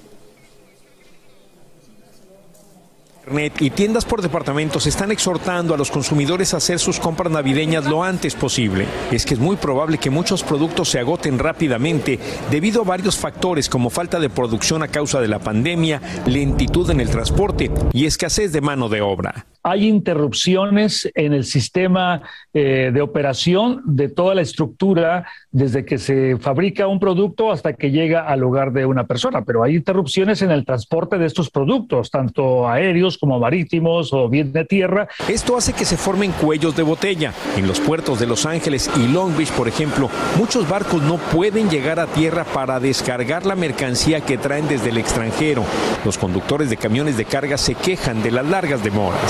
Y 3.59 3.69
tiendas 3.71 4.05
por 4.05 4.21
departamentos 4.21 4.87
están 4.87 5.11
exhortando 5.11 5.73
a 5.73 5.77
los 5.77 5.91
consumidores 5.91 6.53
a 6.53 6.57
hacer 6.57 6.79
sus 6.79 6.99
compras 6.99 7.31
navideñas 7.31 7.85
lo 7.85 8.03
antes 8.03 8.35
posible. 8.35 8.85
Es 9.11 9.25
que 9.25 9.33
es 9.33 9.39
muy 9.39 9.57
probable 9.57 9.97
que 9.97 10.09
muchos 10.09 10.43
productos 10.43 10.89
se 10.89 10.99
agoten 10.99 11.37
rápidamente 11.37 12.19
debido 12.49 12.81
a 12.81 12.85
varios 12.85 13.17
factores 13.17 13.69
como 13.69 13.89
falta 13.89 14.19
de 14.19 14.29
producción 14.29 14.81
a 14.81 14.87
causa 14.87 15.19
de 15.19 15.27
la 15.27 15.39
pandemia, 15.39 16.01
lentitud 16.25 16.89
en 16.89 17.01
el 17.01 17.09
transporte 17.09 17.69
y 17.91 18.05
escasez 18.05 18.53
de 18.53 18.61
mano 18.61 18.87
de 18.87 19.01
obra 19.01 19.45
hay 19.69 19.87
interrupciones 19.87 21.09
en 21.13 21.33
el 21.33 21.43
sistema 21.43 22.21
eh, 22.53 22.89
de 22.93 23.01
operación 23.01 23.81
de 23.85 24.07
toda 24.07 24.33
la 24.33 24.41
estructura 24.41 25.27
desde 25.51 25.83
que 25.83 25.97
se 25.97 26.37
fabrica 26.37 26.87
un 26.87 27.01
producto 27.01 27.51
hasta 27.51 27.73
que 27.73 27.91
llega 27.91 28.25
al 28.25 28.43
hogar 28.43 28.71
de 28.71 28.85
una 28.85 29.05
persona, 29.05 29.43
pero 29.43 29.63
hay 29.63 29.75
interrupciones 29.75 30.41
en 30.41 30.51
el 30.51 30.63
transporte 30.63 31.17
de 31.17 31.25
estos 31.25 31.49
productos, 31.49 32.11
tanto 32.11 32.69
aéreos 32.69 33.16
como 33.17 33.39
marítimos 33.39 34.13
o 34.13 34.29
bien 34.29 34.51
de 34.51 34.65
tierra. 34.65 35.07
Esto 35.27 35.57
hace 35.57 35.73
que 35.73 35.85
se 35.85 35.97
formen 35.97 36.31
cuellos 36.31 36.75
de 36.75 36.83
botella. 36.83 37.33
En 37.55 37.67
los 37.67 37.79
puertos 37.79 38.19
de 38.19 38.27
Los 38.27 38.45
Ángeles 38.45 38.89
y 38.97 39.07
Long 39.07 39.35
Beach, 39.37 39.51
por 39.51 39.67
ejemplo, 39.67 40.09
muchos 40.37 40.67
barcos 40.69 41.01
no 41.01 41.17
pueden 41.17 41.69
llegar 41.69 41.99
a 41.99 42.07
tierra 42.07 42.43
para 42.43 42.79
descargar 42.79 43.45
la 43.45 43.55
mercancía 43.55 44.21
que 44.21 44.37
traen 44.37 44.67
desde 44.67 44.89
el 44.89 44.97
extranjero. 44.97 45.63
Los 46.05 46.17
conductores 46.17 46.69
de 46.69 46.77
camiones 46.77 47.17
de 47.17 47.25
carga 47.25 47.57
se 47.57 47.75
quejan 47.75 48.23
de 48.23 48.31
las 48.31 48.45
largas 48.45 48.83
demoras 48.83 49.21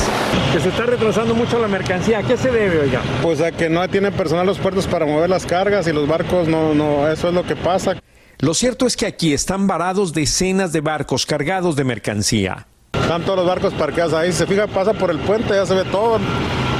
que 0.54 0.60
se 0.60 0.70
está 0.70 0.86
retrasando 0.86 1.36
mucho 1.36 1.60
la 1.60 1.68
mercancía. 1.68 2.20
¿A 2.20 2.24
qué 2.24 2.38
se 2.38 2.52
debe, 2.52 2.80
oiga? 2.80 3.02
Pues 3.22 3.42
a 3.42 3.52
que 3.52 3.70
no 3.70 3.88
tienen 3.90 4.14
personal 4.14 4.46
los 4.46 4.58
puertos 4.58 4.88
para 4.88 5.06
mover 5.06 5.30
las 5.30 5.46
cargas 5.46 5.88
y 5.88 5.94
los 5.94 6.08
barcos 6.08 6.48
no, 6.48 6.74
no, 6.74 7.08
eso 7.10 7.30
es 7.30 7.34
lo 7.34 7.44
que 7.44 7.56
pasa. 7.56 8.02
Lo 8.40 8.54
cierto 8.54 8.86
es 8.86 8.96
que 8.96 9.06
aquí 9.06 9.34
están 9.34 9.68
varados 9.68 10.14
decenas 10.14 10.72
de 10.72 10.82
barcos 10.82 11.26
cargados 11.26 11.76
de 11.76 11.84
mercancía. 11.84 12.68
Están 12.94 13.24
todos 13.24 13.38
los 13.38 13.48
barcos 13.48 13.74
parqueados 13.74 14.14
ahí. 14.14 14.32
Se 14.32 14.46
fija, 14.46 14.68
pasa 14.68 14.94
por 14.94 15.12
el 15.12 15.20
puente, 15.20 15.54
ya 15.54 15.66
se 15.66 15.74
ve 15.74 15.84
todo, 15.86 16.20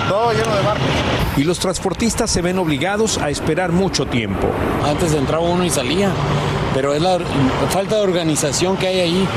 todo 0.10 0.32
lleno 0.32 0.56
de 0.56 0.64
barcos. 0.64 0.88
Y 1.38 1.44
los 1.44 1.60
transportistas 1.60 2.30
se 2.32 2.42
ven 2.42 2.58
obligados 2.58 3.18
a 3.18 3.30
esperar 3.30 3.72
mucho 3.72 4.06
tiempo. 4.06 4.48
Antes 4.84 5.14
entraba 5.14 5.44
uno 5.44 5.64
y 5.64 5.70
salía, 5.70 6.12
pero 6.74 6.94
es 6.94 7.02
la 7.02 7.20
falta 7.70 7.96
de 7.98 8.02
organización 8.02 8.76
que 8.78 8.88
hay 8.88 9.00
ahí. 9.00 9.28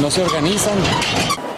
No 0.00 0.10
se 0.10 0.22
organizan. 0.22 0.74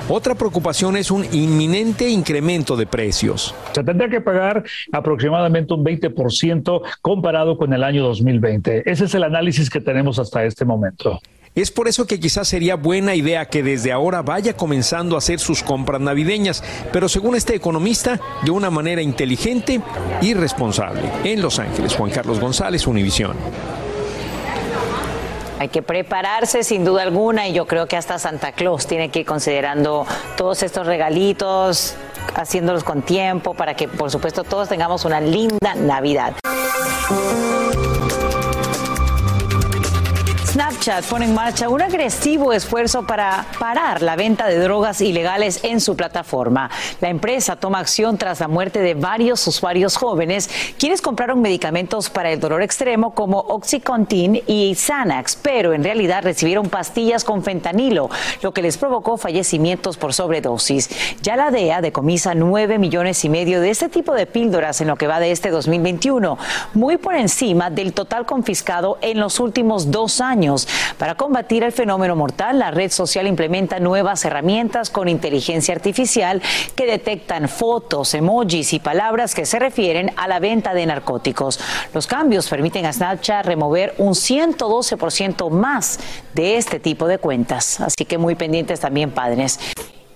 Otra 0.09 0.35
preocupación 0.35 0.99
es 0.99 1.11
un 1.11 1.25
inminente 1.33 2.11
incremento 2.11 2.77
de 2.77 2.87
precios. 2.87 3.55
Se 3.73 3.83
tendría 3.83 4.11
que 4.11 4.21
pagar 4.21 4.63
aproximadamente 4.93 5.73
un 5.73 5.83
20% 5.83 6.83
comparado 7.01 7.57
con 7.57 7.73
el 7.73 7.83
año 7.83 8.05
2020. 8.05 8.91
Ese 8.91 9.07
es 9.07 9.15
el 9.15 9.25
análisis 9.25 9.71
que 9.71 9.81
tenemos 9.81 10.19
hasta 10.19 10.45
este 10.45 10.67
momento. 10.67 11.21
Es 11.55 11.71
por 11.71 11.87
eso 11.87 12.05
que 12.05 12.19
quizás 12.19 12.49
sería 12.49 12.75
buena 12.75 13.15
idea 13.15 13.47
que 13.47 13.63
desde 13.63 13.93
ahora 13.93 14.23
vaya 14.23 14.57
comenzando 14.57 15.15
a 15.15 15.19
hacer 15.19 15.39
sus 15.39 15.63
compras 15.63 16.01
navideñas, 16.01 16.65
pero 16.93 17.09
según 17.09 17.37
este 17.37 17.55
economista, 17.55 18.19
de 18.43 18.51
una 18.51 18.71
manera 18.71 19.01
inteligente 19.01 19.81
y 20.21 20.35
responsable. 20.35 21.03
En 21.23 21.41
Los 21.41 21.61
Ángeles, 21.61 21.95
Juan 21.95 22.11
Carlos 22.11 22.41
González, 22.41 22.89
Univisión. 22.89 23.37
Hay 25.61 25.69
que 25.69 25.81
prepararse 25.81 26.65
sin 26.65 26.85
duda 26.85 27.03
alguna 27.03 27.47
y 27.47 27.53
yo 27.53 27.69
creo 27.69 27.87
que 27.87 27.97
hasta 27.97 28.19
Santa 28.19 28.51
Claus 28.51 28.89
tiene 28.89 29.11
que 29.13 29.21
ir 29.21 29.27
considerando 29.27 30.05
todos 30.37 30.65
estos 30.65 30.89
regalitos, 30.89 31.95
haciéndolos 32.35 32.83
con 32.83 33.03
tiempo 33.03 33.55
para 33.55 33.77
que 33.77 33.87
por 33.87 34.11
supuesto 34.11 34.43
todos 34.43 34.69
tengamos 34.69 35.05
una 35.05 35.21
linda 35.21 35.77
Navidad. 35.77 36.35
Snapchat 40.55 41.07
pone 41.07 41.25
en 41.25 41.35
marcha 41.35 41.69
un 41.69 41.83
agresivo 41.83 42.53
esfuerzo 42.53 43.05
para 43.05 43.45
parar 43.59 44.03
la 44.03 44.15
venta 44.15 44.47
de 44.47 44.61
drogas 44.61 45.01
ilegales 45.01 45.59
en 45.65 45.81
su 45.81 45.97
plataforma. 45.97 46.71
La 47.01 47.09
empresa 47.09 47.57
toma 47.57 47.81
acción 47.81 48.19
tras 48.19 48.39
la 48.39 48.47
muerte 48.47 48.79
de 48.79 48.95
varios 48.95 49.45
usuarios 49.49 49.97
jóvenes 49.97 50.49
quienes 50.79 51.03
compraron 51.03 51.43
medicamentos 51.43 52.09
para 52.09 52.31
el 52.31 52.39
dolor 52.39 52.63
extremo 52.63 53.15
como 53.15 53.41
Oxycontin 53.41 54.43
y 54.47 54.77
Xanax, 54.77 55.35
pero 55.43 55.73
en 55.73 55.83
realidad 55.83 56.23
recibieron 56.23 56.69
pastillas 56.69 57.25
con 57.25 57.43
fentanilo, 57.43 58.09
lo 58.41 58.55
que 58.55 58.63
les 58.63 58.79
provocó 58.79 59.17
fallecimientos 59.17 59.97
por 59.97 60.15
sobredosis. 60.15 60.89
Ya 61.21 61.35
la 61.35 61.51
DEA 61.51 61.81
decomisa 61.81 62.33
9 62.37 62.79
millones 62.79 63.25
y 63.25 63.29
medio 63.29 63.61
de 63.61 63.71
este 63.71 63.89
tipo 63.89 64.15
de 64.15 64.27
píldoras 64.27 64.81
en 64.81 64.87
lo 64.87 64.95
que 64.95 65.09
va 65.09 65.19
de 65.19 65.33
este 65.33 65.51
2021, 65.51 66.39
muy 66.75 66.97
por 66.97 67.17
encima 67.17 67.71
del 67.71 67.93
total 67.93 68.25
confiscado 68.25 68.99
en 69.01 69.19
los 69.19 69.41
últimos 69.41 69.91
dos 69.91 70.21
años. 70.21 70.44
Para 70.99 71.15
combatir 71.15 71.63
el 71.63 71.73
fenómeno 71.73 72.17
mortal, 72.17 72.59
la 72.59 72.71
red 72.71 72.91
social 72.91 73.27
implementa 73.27 73.81
nuevas 73.81 74.25
herramientas 74.25 74.91
con 74.91 75.09
inteligencia 75.09 75.75
artificial 75.75 76.43
que 76.75 76.87
detectan 76.87 77.49
fotos, 77.49 78.15
emojis 78.15 78.73
y 78.73 78.79
palabras 78.79 79.35
que 79.35 79.47
se 79.47 79.59
refieren 79.59 80.13
a 80.17 80.29
la 80.29 80.41
venta 80.41 80.75
de 80.75 80.87
narcóticos. 80.87 81.59
Los 81.95 82.07
cambios 82.07 82.49
permiten 82.49 82.87
a 82.87 82.93
Snapchat 82.93 83.47
remover 83.47 83.95
un 83.99 84.13
112% 84.13 85.51
más 85.51 85.99
de 86.35 86.57
este 86.57 86.79
tipo 86.79 87.07
de 87.07 87.19
cuentas. 87.19 87.81
Así 87.81 88.05
que 88.05 88.19
muy 88.19 88.35
pendientes 88.35 88.81
también, 88.81 89.11
padres. 89.11 89.59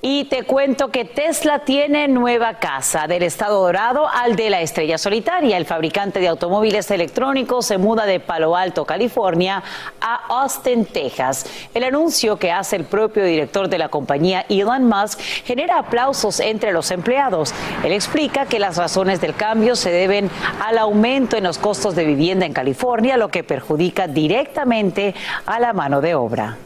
Y 0.00 0.26
te 0.26 0.44
cuento 0.44 0.92
que 0.92 1.04
Tesla 1.04 1.64
tiene 1.64 2.06
nueva 2.06 2.60
casa 2.60 3.08
del 3.08 3.24
estado 3.24 3.60
dorado 3.60 4.06
al 4.08 4.36
de 4.36 4.48
la 4.48 4.60
estrella 4.60 4.96
solitaria. 4.96 5.56
El 5.56 5.66
fabricante 5.66 6.20
de 6.20 6.28
automóviles 6.28 6.88
electrónicos 6.92 7.66
se 7.66 7.78
muda 7.78 8.06
de 8.06 8.20
Palo 8.20 8.54
Alto, 8.54 8.84
California, 8.84 9.60
a 10.00 10.42
Austin, 10.42 10.84
Texas. 10.84 11.46
El 11.74 11.82
anuncio 11.82 12.36
que 12.36 12.52
hace 12.52 12.76
el 12.76 12.84
propio 12.84 13.24
director 13.24 13.68
de 13.68 13.78
la 13.78 13.88
compañía, 13.88 14.46
Elon 14.48 14.84
Musk, 14.88 15.18
genera 15.44 15.80
aplausos 15.80 16.38
entre 16.38 16.72
los 16.72 16.92
empleados. 16.92 17.52
Él 17.82 17.90
explica 17.90 18.46
que 18.46 18.60
las 18.60 18.76
razones 18.76 19.20
del 19.20 19.34
cambio 19.34 19.74
se 19.74 19.90
deben 19.90 20.30
al 20.64 20.78
aumento 20.78 21.36
en 21.36 21.42
los 21.42 21.58
costos 21.58 21.96
de 21.96 22.04
vivienda 22.04 22.46
en 22.46 22.52
California, 22.52 23.16
lo 23.16 23.30
que 23.30 23.42
perjudica 23.42 24.06
directamente 24.06 25.16
a 25.44 25.58
la 25.58 25.72
mano 25.72 26.00
de 26.00 26.14
obra. 26.14 26.56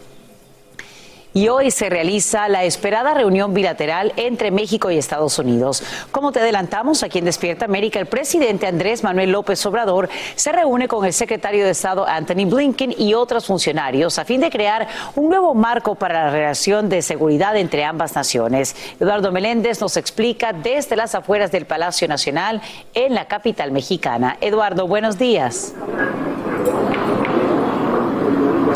Y 1.34 1.48
hoy 1.48 1.70
se 1.70 1.88
realiza 1.88 2.48
la 2.48 2.64
esperada 2.64 3.14
reunión 3.14 3.54
bilateral 3.54 4.12
entre 4.16 4.50
México 4.50 4.90
y 4.90 4.98
Estados 4.98 5.38
Unidos. 5.38 5.82
Como 6.10 6.30
te 6.30 6.40
adelantamos 6.40 7.02
aquí 7.02 7.20
en 7.20 7.24
Despierta 7.24 7.64
América, 7.64 7.98
el 7.98 8.06
presidente 8.06 8.66
Andrés 8.66 9.02
Manuel 9.02 9.30
López 9.30 9.64
Obrador 9.64 10.10
se 10.34 10.52
reúne 10.52 10.88
con 10.88 11.06
el 11.06 11.12
secretario 11.14 11.64
de 11.64 11.70
Estado 11.70 12.06
Anthony 12.06 12.44
Blinken 12.46 12.94
y 12.98 13.14
otros 13.14 13.46
funcionarios 13.46 14.18
a 14.18 14.26
fin 14.26 14.42
de 14.42 14.50
crear 14.50 14.88
un 15.16 15.30
nuevo 15.30 15.54
marco 15.54 15.94
para 15.94 16.26
la 16.26 16.30
relación 16.30 16.88
de 16.88 17.00
seguridad 17.00 17.56
entre 17.56 17.84
ambas 17.84 18.14
naciones. 18.14 18.76
Eduardo 19.00 19.32
Meléndez 19.32 19.80
nos 19.80 19.96
explica 19.96 20.52
desde 20.52 20.96
las 20.96 21.14
afueras 21.14 21.50
del 21.50 21.64
Palacio 21.64 22.08
Nacional 22.08 22.60
en 22.92 23.14
la 23.14 23.26
capital 23.26 23.72
mexicana. 23.72 24.36
Eduardo, 24.40 24.86
buenos 24.86 25.18
días. 25.18 25.72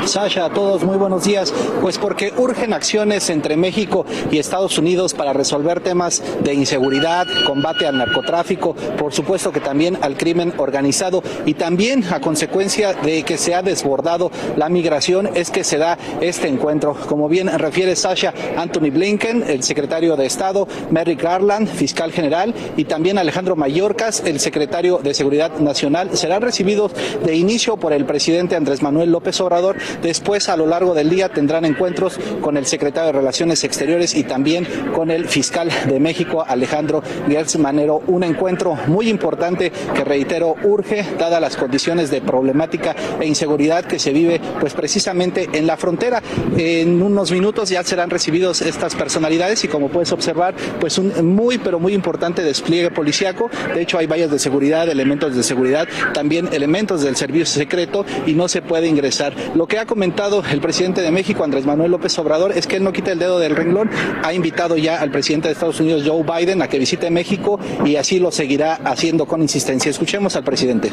Sasha, 0.05 0.45
a 0.45 0.50
todos 0.50 0.85
muy 0.85 0.97
buenos 0.97 1.25
días. 1.25 1.53
Pues 1.81 1.99
porque 1.99 2.33
urgen 2.37 2.73
acciones 2.73 3.29
entre 3.31 3.57
México 3.57 4.07
y 4.31 4.38
Estados 4.38 4.79
Unidos 4.79 5.15
para 5.15 5.33
resolver 5.33 5.81
temas 5.81 6.23
de 6.45 6.55
inseguridad, 6.55 7.26
combate 7.47 7.87
al 7.87 7.99
narcotráfico, 7.99 8.75
por 8.99 9.12
supuesto 9.12 9.50
que 9.50 9.61
también 9.61 9.99
al 10.03 10.17
crimen 10.17 10.53
organizado 10.59 11.23
y 11.45 11.55
también 11.55 12.05
a 12.12 12.21
consecuencia 12.21 12.93
de 12.95 13.25
que 13.25 13.37
se 13.37 13.55
ha 13.55 13.62
desbordado 13.62 14.31
la 14.57 14.69
migración 14.69 15.30
es 15.35 15.50
que 15.50 15.65
se 15.65 15.78
da 15.78 15.99
este 16.21 16.49
encuentro. 16.49 16.95
Como 17.09 17.28
bien 17.28 17.49
refiere 17.59 17.97
Sasha, 17.97 18.32
Anthony 18.56 18.91
Blinken, 18.93 19.45
el 19.49 19.63
secretario 19.63 20.17
de 20.17 20.26
Estado, 20.26 20.69
Merrick 20.91 21.23
Garland, 21.23 21.69
fiscal 21.69 22.13
general 22.13 22.54
y 22.76 22.85
también 22.85 23.19
Alejandro 23.19 23.56
Mayorkas, 23.56 24.23
el 24.25 24.39
secretario 24.39 24.99
de 25.02 25.15
Seguridad 25.15 25.59
Nacional, 25.59 26.17
serán 26.17 26.43
recibidos 26.43 26.93
de 27.25 27.35
inicio 27.35 27.76
por 27.76 27.93
el 27.93 28.04
presidente 28.04 28.56
Andrés 28.56 28.82
Manuel 28.82 29.11
López 29.11 29.41
Obrador 29.41 29.76
Después, 30.02 30.49
a 30.49 30.56
lo 30.56 30.66
largo 30.66 30.94
del 30.94 31.10
día, 31.10 31.28
tendrán 31.28 31.64
encuentros 31.64 32.18
con 32.40 32.56
el 32.56 32.66
secretario 32.66 33.12
de 33.12 33.18
Relaciones 33.18 33.64
Exteriores 33.64 34.14
y 34.14 34.25
también 34.25 34.66
con 34.94 35.10
el 35.10 35.26
fiscal 35.26 35.70
de 35.86 36.00
México, 36.00 36.44
Alejandro 36.46 37.02
Gertz 37.28 37.56
Manero. 37.58 38.02
Un 38.06 38.25
encuentro 38.25 38.76
muy 38.86 39.08
importante 39.08 39.72
que, 39.94 40.04
reitero, 40.04 40.54
urge, 40.62 41.04
dadas 41.18 41.40
las 41.40 41.56
condiciones 41.56 42.10
de 42.10 42.20
problemática 42.20 42.94
e 43.20 43.26
inseguridad 43.26 43.84
que 43.84 43.99
se 43.99 44.12
vive, 44.12 44.40
pues 44.60 44.75
precisamente 44.75 45.49
en 45.52 45.66
la 45.66 45.76
frontera. 45.76 46.22
En 46.56 47.02
unos 47.02 47.30
minutos 47.32 47.68
ya 47.68 47.82
serán 47.82 48.10
recibidos 48.10 48.62
estas 48.62 48.94
personalidades 48.94 49.64
y, 49.64 49.68
como 49.68 49.88
puedes 49.88 50.12
observar, 50.12 50.54
pues 50.80 50.99
un 50.99 51.12
muy, 51.34 51.58
pero 51.58 51.78
muy 51.78 51.94
importante 51.94 52.42
despliegue 52.42 52.90
policiaco. 52.90 53.50
De 53.75 53.82
hecho, 53.82 53.99
hay 53.99 54.06
vallas 54.06 54.30
de 54.30 54.38
seguridad, 54.38 54.88
elementos 54.88 55.34
de 55.34 55.42
seguridad, 55.42 55.88
también 56.12 56.49
elementos 56.52 57.02
del 57.02 57.16
servicio 57.16 57.46
secreto 57.46 58.04
y 58.26 58.32
no 58.34 58.49
se 58.49 58.62
puede 58.62 58.86
ingresar. 58.86 59.34
Lo 59.54 59.66
que 59.66 59.75
ha 59.78 59.86
comentado 59.86 60.43
el 60.50 60.60
presidente 60.60 61.00
de 61.02 61.10
México, 61.10 61.45
Andrés 61.45 61.67
Manuel 61.67 61.91
López 61.91 62.19
Obrador, 62.19 62.52
es 62.52 62.67
que 62.67 62.76
él 62.76 62.84
no 62.84 62.93
quita 62.93 63.12
el 63.12 63.19
dedo 63.19 63.39
del 63.39 63.56
renglón. 63.56 63.91
Ha 64.23 64.32
invitado 64.32 64.76
ya 64.76 65.00
al 65.00 65.10
presidente 65.10 65.49
de 65.49 65.54
Estados 65.54 65.80
Unidos, 65.80 66.02
Joe 66.06 66.23
Biden, 66.23 66.62
a 66.62 66.69
que 66.69 66.78
visite 66.78 67.10
México 67.10 67.58
y 67.84 67.97
así 67.97 68.19
lo 68.19 68.30
seguirá 68.30 68.75
haciendo 68.84 69.26
con 69.26 69.43
insistencia. 69.43 69.91
Escuchemos 69.91 70.36
al 70.36 70.45
presidente. 70.45 70.93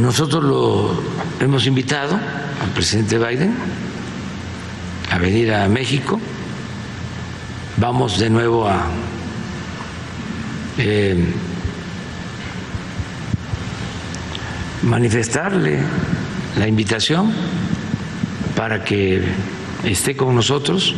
Nosotros 0.00 0.42
lo 0.42 0.90
hemos 1.40 1.66
invitado 1.66 2.14
al 2.14 2.70
presidente 2.74 3.18
Biden 3.18 3.54
a 5.10 5.18
venir 5.18 5.52
a 5.52 5.68
México. 5.68 6.20
Vamos 7.76 8.18
de 8.18 8.30
nuevo 8.30 8.68
a 8.68 8.86
eh, 10.78 11.16
manifestarle 14.82 15.78
la 16.58 16.66
invitación 16.66 17.32
para 18.56 18.84
que 18.84 19.22
esté 19.84 20.16
con 20.16 20.34
nosotros. 20.34 20.94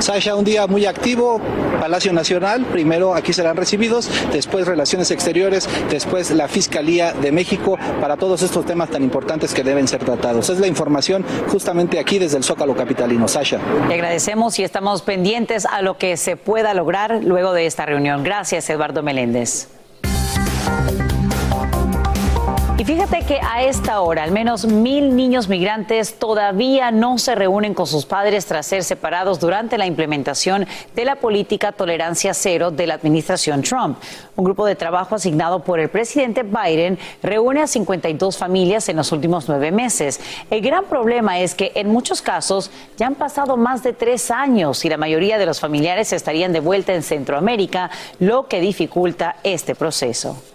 Sasha, 0.00 0.34
un 0.34 0.44
día 0.44 0.66
muy 0.66 0.86
activo, 0.86 1.40
Palacio 1.78 2.12
Nacional, 2.12 2.64
primero 2.64 3.14
aquí 3.14 3.34
serán 3.34 3.56
recibidos, 3.56 4.10
después 4.32 4.66
Relaciones 4.66 5.10
Exteriores, 5.10 5.68
después 5.90 6.30
la 6.30 6.48
Fiscalía 6.48 7.12
de 7.12 7.32
México, 7.32 7.78
para 8.00 8.16
todos 8.16 8.42
estos 8.42 8.64
temas 8.64 8.88
tan 8.88 9.02
importantes 9.02 9.52
que 9.52 9.62
deben 9.62 9.86
ser 9.86 10.02
tratados. 10.02 10.48
Es 10.48 10.58
la 10.58 10.66
información 10.66 11.24
justamente 11.48 11.98
aquí 11.98 12.18
desde 12.18 12.38
el 12.38 12.44
Zócalo 12.44 12.74
Capitalino. 12.74 13.28
Sasha. 13.28 13.60
Le 13.88 13.94
agradecemos 13.94 14.58
y 14.58 14.64
estamos 14.64 15.02
pendientes 15.02 15.66
a 15.66 15.82
lo 15.82 15.98
que 15.98 16.16
se 16.16 16.36
pueda 16.36 16.72
lograr 16.72 17.22
luego 17.22 17.52
de 17.52 17.66
esta 17.66 17.84
reunión. 17.84 18.24
Gracias, 18.24 18.70
Eduardo 18.70 19.02
Meléndez. 19.02 19.79
Y 22.80 22.84
fíjate 22.86 23.26
que 23.26 23.38
a 23.46 23.62
esta 23.62 24.00
hora 24.00 24.22
al 24.22 24.30
menos 24.30 24.64
mil 24.64 25.14
niños 25.14 25.50
migrantes 25.50 26.14
todavía 26.14 26.90
no 26.90 27.18
se 27.18 27.34
reúnen 27.34 27.74
con 27.74 27.86
sus 27.86 28.06
padres 28.06 28.46
tras 28.46 28.64
ser 28.64 28.84
separados 28.84 29.38
durante 29.38 29.76
la 29.76 29.84
implementación 29.84 30.66
de 30.96 31.04
la 31.04 31.16
política 31.16 31.72
tolerancia 31.72 32.32
cero 32.32 32.70
de 32.70 32.86
la 32.86 32.94
administración 32.94 33.60
Trump. 33.60 33.98
Un 34.34 34.44
grupo 34.46 34.64
de 34.64 34.76
trabajo 34.76 35.14
asignado 35.14 35.62
por 35.62 35.78
el 35.78 35.90
presidente 35.90 36.42
Biden 36.42 36.98
reúne 37.22 37.60
a 37.60 37.66
52 37.66 38.38
familias 38.38 38.88
en 38.88 38.96
los 38.96 39.12
últimos 39.12 39.46
nueve 39.46 39.72
meses. 39.72 40.18
El 40.50 40.62
gran 40.62 40.86
problema 40.86 41.38
es 41.38 41.54
que 41.54 41.72
en 41.74 41.88
muchos 41.88 42.22
casos 42.22 42.70
ya 42.96 43.08
han 43.08 43.14
pasado 43.14 43.58
más 43.58 43.82
de 43.82 43.92
tres 43.92 44.30
años 44.30 44.86
y 44.86 44.88
la 44.88 44.96
mayoría 44.96 45.36
de 45.36 45.44
los 45.44 45.60
familiares 45.60 46.14
estarían 46.14 46.54
de 46.54 46.60
vuelta 46.60 46.94
en 46.94 47.02
Centroamérica, 47.02 47.90
lo 48.20 48.48
que 48.48 48.62
dificulta 48.62 49.36
este 49.42 49.74
proceso. 49.74 50.49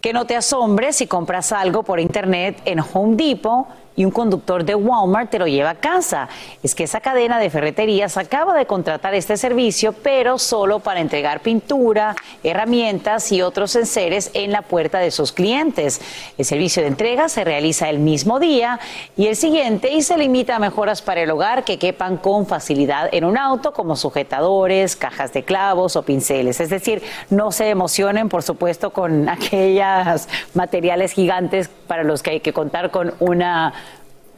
Que 0.00 0.12
no 0.12 0.24
te 0.24 0.36
asombres 0.36 0.96
si 0.96 1.06
compras 1.06 1.52
algo 1.52 1.82
por 1.82 2.00
internet 2.00 2.60
en 2.64 2.80
Home 2.80 3.16
Depot 3.16 3.66
y 4.00 4.04
un 4.06 4.10
conductor 4.10 4.64
de 4.64 4.74
Walmart 4.74 5.28
te 5.28 5.38
lo 5.38 5.46
lleva 5.46 5.70
a 5.70 5.74
casa. 5.74 6.30
Es 6.62 6.74
que 6.74 6.84
esa 6.84 7.02
cadena 7.02 7.38
de 7.38 7.50
ferreterías 7.50 8.16
acaba 8.16 8.54
de 8.54 8.64
contratar 8.64 9.12
este 9.12 9.36
servicio, 9.36 9.92
pero 9.92 10.38
solo 10.38 10.78
para 10.80 11.00
entregar 11.00 11.40
pintura, 11.40 12.16
herramientas 12.42 13.30
y 13.30 13.42
otros 13.42 13.76
enseres 13.76 14.30
en 14.32 14.52
la 14.52 14.62
puerta 14.62 15.00
de 15.00 15.10
sus 15.10 15.32
clientes. 15.32 16.00
El 16.38 16.46
servicio 16.46 16.80
de 16.80 16.88
entrega 16.88 17.28
se 17.28 17.44
realiza 17.44 17.90
el 17.90 17.98
mismo 17.98 18.40
día 18.40 18.80
y 19.18 19.26
el 19.26 19.36
siguiente 19.36 19.92
y 19.92 20.00
se 20.00 20.16
limita 20.16 20.56
a 20.56 20.60
mejoras 20.60 21.02
para 21.02 21.20
el 21.20 21.30
hogar 21.30 21.64
que 21.64 21.78
quepan 21.78 22.16
con 22.16 22.46
facilidad 22.46 23.10
en 23.12 23.26
un 23.26 23.36
auto 23.36 23.74
como 23.74 23.96
sujetadores, 23.96 24.96
cajas 24.96 25.34
de 25.34 25.42
clavos 25.42 25.96
o 25.96 26.04
pinceles. 26.04 26.58
Es 26.60 26.70
decir, 26.70 27.02
no 27.28 27.52
se 27.52 27.68
emocionen, 27.68 28.30
por 28.30 28.42
supuesto, 28.42 28.94
con 28.94 29.28
aquellas 29.28 30.26
materiales 30.54 31.12
gigantes 31.12 31.68
para 31.86 32.02
los 32.02 32.22
que 32.22 32.30
hay 32.30 32.40
que 32.40 32.54
contar 32.54 32.90
con 32.90 33.12
una, 33.18 33.74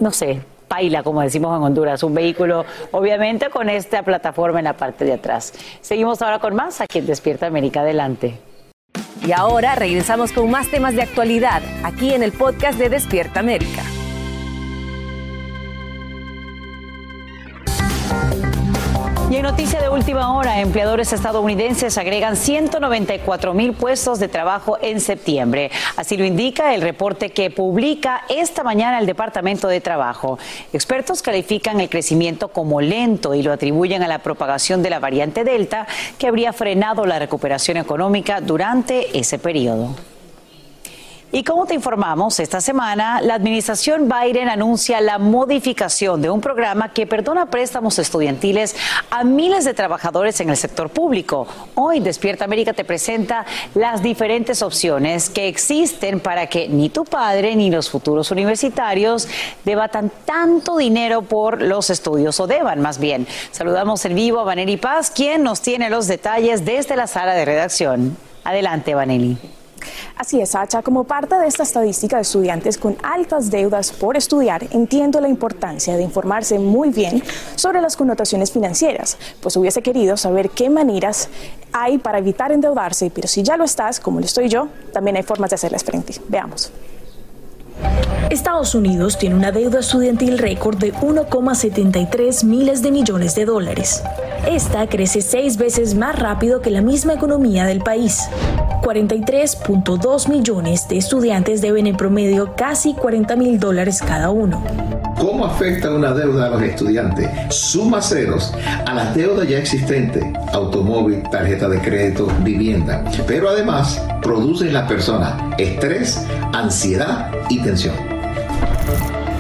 no 0.03 0.11
sé, 0.11 0.41
paila, 0.67 1.05
como 1.05 1.21
decimos 1.23 1.57
en 1.57 1.63
Honduras, 1.63 2.03
un 2.03 2.13
vehículo, 2.13 2.65
obviamente 2.91 3.51
con 3.51 3.71
esta 3.71 4.03
plataforma 4.03 4.59
en 4.59 4.65
la 4.65 4.77
parte 4.77 5.05
de 5.05 5.13
atrás. 5.13 5.55
Seguimos 5.81 6.21
ahora 6.23 6.41
con 6.41 6.57
más 6.57 6.81
aquí 6.81 6.99
en 6.99 7.07
Despierta 7.07 7.47
América. 7.47 7.83
Adelante. 7.83 8.39
Y 9.25 9.31
ahora 9.31 9.77
regresamos 9.77 10.33
con 10.33 10.51
más 10.51 10.69
temas 10.69 10.97
de 10.97 11.03
actualidad 11.03 11.63
aquí 11.85 12.13
en 12.13 12.25
el 12.25 12.33
podcast 12.33 12.79
de 12.79 12.89
Despierta 12.89 13.39
América. 13.39 13.83
Y 19.33 19.37
en 19.37 19.45
noticia 19.45 19.81
de 19.81 19.89
última 19.89 20.37
hora, 20.37 20.61
empleadores 20.61 21.11
estadounidenses 21.15 21.97
agregan 21.97 22.37
194 22.37 23.55
mil 23.55 23.73
puestos 23.73 24.19
de 24.19 24.29
trabajo 24.29 24.77
en 24.83 25.01
septiembre. 25.01 25.71
Así 25.97 26.19
lo 26.19 26.27
indica 26.27 26.75
el 26.75 26.83
reporte 26.83 27.31
que 27.31 27.49
publica 27.49 28.25
esta 28.29 28.63
mañana 28.63 28.99
el 28.99 29.07
Departamento 29.07 29.69
de 29.69 29.81
Trabajo. 29.81 30.39
Expertos 30.75 31.23
califican 31.23 31.81
el 31.81 31.89
crecimiento 31.89 32.49
como 32.49 32.83
lento 32.83 33.33
y 33.33 33.43
lo 33.43 33.55
atribuyen 33.55 34.03
a 34.03 34.09
la 34.09 34.19
propagación 34.19 34.83
de 34.83 34.91
la 34.91 34.99
variante 34.99 35.45
Delta, 35.45 35.87
que 36.19 36.27
habría 36.27 36.53
frenado 36.53 37.07
la 37.07 37.19
recuperación 37.19 37.79
económica 37.79 38.43
durante 38.43 39.19
ese 39.19 39.39
periodo. 39.39 39.97
Y 41.35 41.45
como 41.45 41.65
te 41.65 41.73
informamos, 41.73 42.39
esta 42.41 42.61
semana 42.61 43.23
la 43.23 43.33
administración 43.33 44.07
Biden 44.07 44.51
anuncia 44.51 45.01
la 45.01 45.17
modificación 45.17 46.21
de 46.21 46.29
un 46.29 46.43
programa 46.43 46.93
que 46.93 47.07
perdona 47.07 47.47
préstamos 47.47 47.99
estudiantiles 47.99 48.77
a 49.11 49.25
miles 49.25 49.65
de 49.65 49.73
trabajadores 49.73 50.39
en 50.43 50.51
el 50.51 50.59
sector 50.59 50.91
público. 50.91 51.47
Hoy 51.75 52.01
Despierta 52.01 52.45
América 52.45 52.75
te 52.75 52.85
presenta 52.85 53.47
las 53.75 54.03
diferentes 54.03 54.61
opciones 54.61 55.31
que 55.31 55.49
existen 55.49 56.21
para 56.21 56.49
que 56.49 56.69
ni 56.69 56.91
tu 56.91 57.07
padre 57.07 57.57
ni 57.57 57.71
los 57.71 57.89
futuros 57.89 58.31
universitarios 58.31 59.27
debatan 59.65 60.13
tanto 60.27 60.77
dinero 60.77 61.23
por 61.23 61.63
los 61.63 61.89
estudios 61.89 62.39
o 62.41 62.47
deban 62.47 62.83
más 62.83 62.99
bien. 62.99 63.27
Saludamos 63.53 64.05
en 64.05 64.15
vivo 64.15 64.41
a 64.41 64.45
Vanelli 64.45 64.77
Paz, 64.77 65.11
quien 65.11 65.43
nos 65.43 65.63
tiene 65.63 65.89
los 65.89 66.09
detalles 66.09 66.67
desde 66.67 66.95
la 66.95 67.07
sala 67.07 67.33
de 67.33 67.47
redacción. 67.47 68.19
Adelante, 68.45 68.95
Vanelli. 68.95 69.62
Así 70.17 70.41
es, 70.41 70.51
Sacha. 70.51 70.83
Como 70.83 71.05
parte 71.05 71.37
de 71.37 71.47
esta 71.47 71.63
estadística 71.63 72.17
de 72.17 72.23
estudiantes 72.23 72.79
con 72.79 72.97
altas 73.03 73.51
deudas 73.51 73.93
por 73.93 74.17
estudiar, 74.17 74.67
entiendo 74.71 75.21
la 75.21 75.29
importancia 75.29 75.97
de 75.97 76.03
informarse 76.03 76.59
muy 76.59 76.91
bien 76.91 77.23
sobre 77.57 77.81
las 77.81 77.97
connotaciones 77.97 78.53
financieras, 78.53 79.19
pues 79.41 79.57
hubiese 79.57 79.83
querido 79.83 80.17
saber 80.17 80.51
qué 80.51 80.71
maneras 80.71 81.29
hay 81.73 81.99
para 81.99 82.19
evitar 82.19 82.53
endeudarse, 82.53 83.11
pero 83.15 83.29
si 83.29 83.43
ya 83.43 83.57
lo 83.57 83.65
estás, 83.65 84.01
como 84.01 84.21
lo 84.21 84.27
estoy 84.27 84.49
yo, 84.49 84.69
también 84.93 85.17
hay 85.17 85.23
formas 85.23 85.51
de 85.51 85.55
hacerles 85.55 85.85
frente. 85.85 86.15
Veamos. 86.29 86.73
Estados 88.31 88.75
Unidos 88.75 89.19
tiene 89.19 89.35
una 89.35 89.53
deuda 89.53 89.81
estudiantil 89.81 90.39
récord 90.39 90.79
de 90.79 90.95
1,73 90.95 92.45
miles 92.45 92.83
de 92.83 92.91
millones 92.91 93.35
de 93.35 93.45
dólares. 93.45 94.03
Esta 94.47 94.87
crece 94.89 95.21
seis 95.21 95.57
veces 95.57 95.95
más 95.95 96.19
rápido 96.19 96.61
que 96.61 96.71
la 96.71 96.81
misma 96.81 97.15
economía 97.15 97.67
del 97.67 97.81
país. 97.81 98.29
43.2 98.83 100.29
millones 100.29 100.89
de 100.89 100.99
estudiantes 100.99 101.61
deben 101.61 101.87
en 101.87 101.97
promedio 101.97 102.55
casi 102.57 102.95
40 102.95 103.37
mil 103.37 103.61
dólares 103.61 104.03
cada 104.03 104.31
uno. 104.31 104.63
¿Cómo 105.23 105.47
afecta 105.47 105.89
una 105.93 106.13
deuda 106.13 106.47
a 106.47 106.51
los 106.51 106.63
estudiantes? 106.63 107.29
Suma 107.55 108.03
ceros 108.03 108.53
a 108.85 108.93
las 108.93 109.15
deudas 109.15 109.49
ya 109.49 109.59
existentes, 109.59 110.25
automóvil, 110.53 111.23
tarjeta 111.31 111.69
de 111.69 111.79
crédito, 111.79 112.27
vivienda, 112.41 113.05
pero 113.29 113.49
además 113.49 114.05
produce 114.21 114.67
en 114.67 114.75
la 114.75 114.89
persona 114.89 115.55
estrés, 115.59 116.27
ansiedad 116.53 117.31
y 117.49 117.61
tensión. 117.61 117.95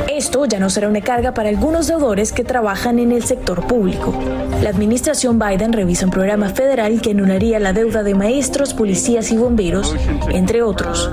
Esto 0.08 0.44
ya 0.44 0.60
no 0.60 0.70
será 0.70 0.88
una 0.88 1.00
carga 1.00 1.34
para 1.34 1.48
algunos 1.48 1.88
deudores 1.88 2.32
que 2.32 2.44
trabajan 2.44 3.00
en 3.00 3.10
el 3.10 3.24
sector 3.24 3.66
público. 3.66 4.14
La 4.62 4.70
administración 4.70 5.40
Biden 5.40 5.72
revisa 5.72 6.04
un 6.04 6.12
programa 6.12 6.50
federal 6.50 7.00
que 7.00 7.10
anularía 7.10 7.58
la 7.58 7.72
deuda 7.72 8.04
de 8.04 8.14
maestros, 8.14 8.72
policías 8.72 9.32
y 9.32 9.36
bomberos, 9.36 9.96
entre 10.30 10.62
otros. 10.62 11.10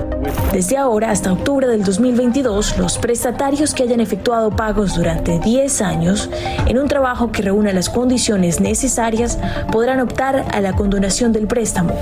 Desde 0.51 0.77
ahora 0.77 1.11
hasta 1.11 1.31
octubre 1.31 1.67
del 1.67 1.83
2022, 1.83 2.77
los 2.77 2.97
prestatarios 2.97 3.73
que 3.73 3.83
hayan 3.83 3.99
efectuado 3.99 4.51
pagos 4.51 4.95
durante 4.95 5.39
10 5.39 5.81
años 5.81 6.29
en 6.65 6.77
un 6.77 6.87
trabajo 6.87 7.31
que 7.31 7.41
reúna 7.41 7.71
las 7.71 7.89
condiciones 7.89 8.59
necesarias 8.59 9.37
podrán 9.71 9.99
optar 9.99 10.45
a 10.51 10.61
la 10.61 10.75
condonación 10.75 11.31
del 11.31 11.47
préstamo. 11.47 11.93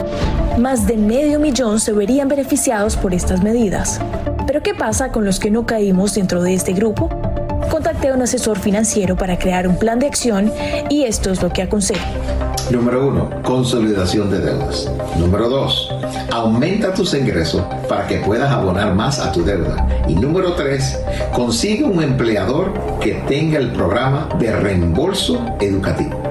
Más 0.57 0.87
de 0.87 0.97
medio 0.97 1.39
millón 1.39 1.79
se 1.79 1.93
verían 1.93 2.27
beneficiados 2.27 2.95
por 2.95 3.13
estas 3.13 3.43
medidas. 3.43 3.99
Pero 4.47 4.63
¿qué 4.63 4.73
pasa 4.73 5.11
con 5.11 5.25
los 5.25 5.39
que 5.39 5.51
no 5.51 5.65
caímos 5.65 6.15
dentro 6.15 6.41
de 6.41 6.53
este 6.53 6.73
grupo? 6.73 7.09
Contacté 7.69 8.09
a 8.09 8.15
un 8.15 8.21
asesor 8.21 8.57
financiero 8.57 9.15
para 9.15 9.37
crear 9.37 9.67
un 9.67 9.77
plan 9.77 9.99
de 9.99 10.07
acción 10.07 10.51
y 10.89 11.03
esto 11.03 11.31
es 11.31 11.41
lo 11.41 11.49
que 11.49 11.61
aconsejo. 11.61 12.26
Número 12.71 13.07
uno, 13.07 13.29
consolidación 13.43 14.29
de 14.29 14.39
deudas. 14.39 14.91
Número 15.17 15.47
dos, 15.47 15.89
aumenta 16.31 16.93
tus 16.93 17.13
ingresos 17.13 17.61
para 17.87 18.05
que 18.07 18.17
puedas 18.17 18.51
abonar 18.51 18.93
más 18.93 19.19
a 19.19 19.31
tu 19.31 19.41
deuda. 19.43 19.87
Y 20.07 20.15
número 20.15 20.53
tres, 20.53 20.99
consigue 21.33 21.85
un 21.85 22.03
empleador 22.03 22.73
que 22.99 23.13
tenga 23.27 23.57
el 23.57 23.71
programa 23.71 24.27
de 24.37 24.53
reembolso 24.53 25.39
educativo. 25.61 26.21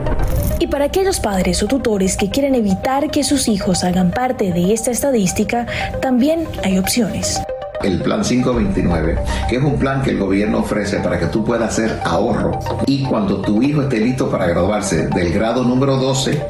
Y 0.58 0.66
para 0.66 0.84
aquellos 0.86 1.20
padres 1.20 1.62
o 1.62 1.66
tutores 1.68 2.18
que 2.18 2.28
quieren 2.28 2.54
evitar 2.54 3.10
que 3.10 3.24
sus 3.24 3.48
hijos 3.48 3.82
hagan 3.82 4.10
parte 4.10 4.52
de 4.52 4.74
esta 4.74 4.90
estadística, 4.90 5.66
también 6.02 6.46
hay 6.62 6.78
opciones 6.78 7.40
el 7.82 8.00
Plan 8.00 8.22
529, 8.22 9.18
que 9.48 9.56
es 9.56 9.62
un 9.62 9.78
plan 9.78 10.02
que 10.02 10.10
el 10.10 10.18
gobierno 10.18 10.58
ofrece 10.58 10.98
para 11.00 11.18
que 11.18 11.26
tú 11.26 11.44
puedas 11.44 11.70
hacer 11.70 12.00
ahorro. 12.04 12.58
Y 12.86 13.02
cuando 13.04 13.40
tu 13.40 13.62
hijo 13.62 13.82
esté 13.82 14.00
listo 14.00 14.30
para 14.30 14.46
graduarse 14.46 15.08
del 15.08 15.32
grado 15.32 15.64
número 15.64 15.96
12, 15.96 16.40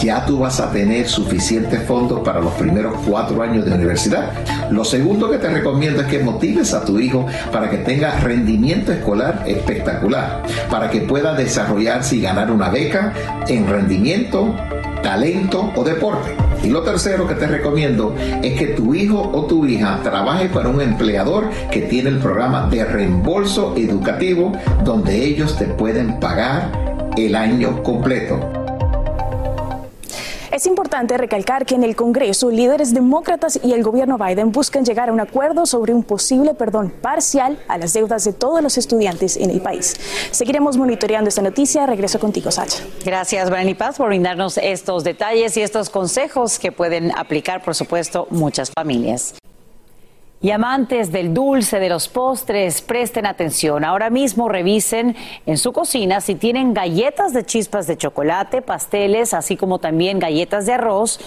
ya 0.00 0.24
tú 0.24 0.38
vas 0.38 0.60
a 0.60 0.70
tener 0.70 1.06
suficientes 1.08 1.82
fondos 1.82 2.20
para 2.20 2.40
los 2.40 2.52
primeros 2.54 2.94
cuatro 3.06 3.42
años 3.42 3.64
de 3.64 3.72
universidad. 3.72 4.32
Lo 4.70 4.84
segundo 4.84 5.30
que 5.30 5.38
te 5.38 5.50
recomiendo 5.50 6.02
es 6.02 6.06
que 6.08 6.20
motives 6.20 6.72
a 6.72 6.84
tu 6.84 6.98
hijo 6.98 7.26
para 7.52 7.68
que 7.68 7.78
tenga 7.78 8.18
rendimiento 8.20 8.92
escolar 8.92 9.44
espectacular, 9.46 10.42
para 10.70 10.90
que 10.90 11.02
pueda 11.02 11.34
desarrollarse 11.34 12.16
y 12.16 12.22
ganar 12.22 12.50
una 12.50 12.70
beca 12.70 13.12
en 13.48 13.68
rendimiento, 13.68 14.54
talento 15.02 15.70
o 15.74 15.84
deporte. 15.84 16.49
Y 16.62 16.68
lo 16.68 16.82
tercero 16.82 17.26
que 17.26 17.34
te 17.34 17.46
recomiendo 17.46 18.14
es 18.42 18.58
que 18.58 18.66
tu 18.68 18.94
hijo 18.94 19.30
o 19.32 19.46
tu 19.46 19.66
hija 19.66 20.00
trabaje 20.02 20.48
para 20.48 20.68
un 20.68 20.80
empleador 20.80 21.48
que 21.70 21.82
tiene 21.82 22.10
el 22.10 22.18
programa 22.18 22.68
de 22.68 22.84
reembolso 22.84 23.74
educativo 23.76 24.52
donde 24.84 25.24
ellos 25.24 25.56
te 25.56 25.66
pueden 25.66 26.20
pagar 26.20 26.70
el 27.16 27.34
año 27.34 27.82
completo. 27.82 28.59
Es 30.52 30.66
importante 30.66 31.16
recalcar 31.16 31.64
que 31.64 31.76
en 31.76 31.84
el 31.84 31.94
Congreso, 31.94 32.50
líderes 32.50 32.92
demócratas 32.92 33.60
y 33.62 33.72
el 33.72 33.84
gobierno 33.84 34.18
Biden 34.18 34.50
buscan 34.50 34.84
llegar 34.84 35.08
a 35.08 35.12
un 35.12 35.20
acuerdo 35.20 35.64
sobre 35.64 35.94
un 35.94 36.02
posible 36.02 36.54
perdón 36.54 36.90
parcial 36.90 37.56
a 37.68 37.78
las 37.78 37.92
deudas 37.92 38.24
de 38.24 38.32
todos 38.32 38.60
los 38.60 38.76
estudiantes 38.76 39.36
en 39.36 39.50
el 39.50 39.60
país. 39.60 39.94
Seguiremos 40.32 40.76
monitoreando 40.76 41.28
esta 41.28 41.42
noticia. 41.42 41.86
Regreso 41.86 42.18
contigo, 42.18 42.50
Sacha. 42.50 42.82
Gracias, 43.04 43.48
Brandy 43.48 43.74
Paz, 43.74 43.98
por 43.98 44.08
brindarnos 44.08 44.58
estos 44.58 45.04
detalles 45.04 45.56
y 45.56 45.62
estos 45.62 45.88
consejos 45.88 46.58
que 46.58 46.72
pueden 46.72 47.16
aplicar, 47.16 47.62
por 47.62 47.76
supuesto, 47.76 48.26
muchas 48.30 48.72
familias. 48.72 49.34
Y 50.42 50.52
amantes 50.52 51.12
del 51.12 51.34
dulce, 51.34 51.78
de 51.80 51.90
los 51.90 52.08
postres, 52.08 52.80
presten 52.80 53.26
atención. 53.26 53.84
Ahora 53.84 54.08
mismo 54.08 54.48
revisen 54.48 55.14
en 55.44 55.58
su 55.58 55.72
cocina 55.72 56.22
si 56.22 56.34
tienen 56.34 56.72
galletas 56.72 57.34
de 57.34 57.44
chispas 57.44 57.86
de 57.86 57.98
chocolate, 57.98 58.62
pasteles, 58.62 59.34
así 59.34 59.58
como 59.58 59.80
también 59.80 60.18
galletas 60.18 60.64
de 60.64 60.72
arroz, 60.72 61.20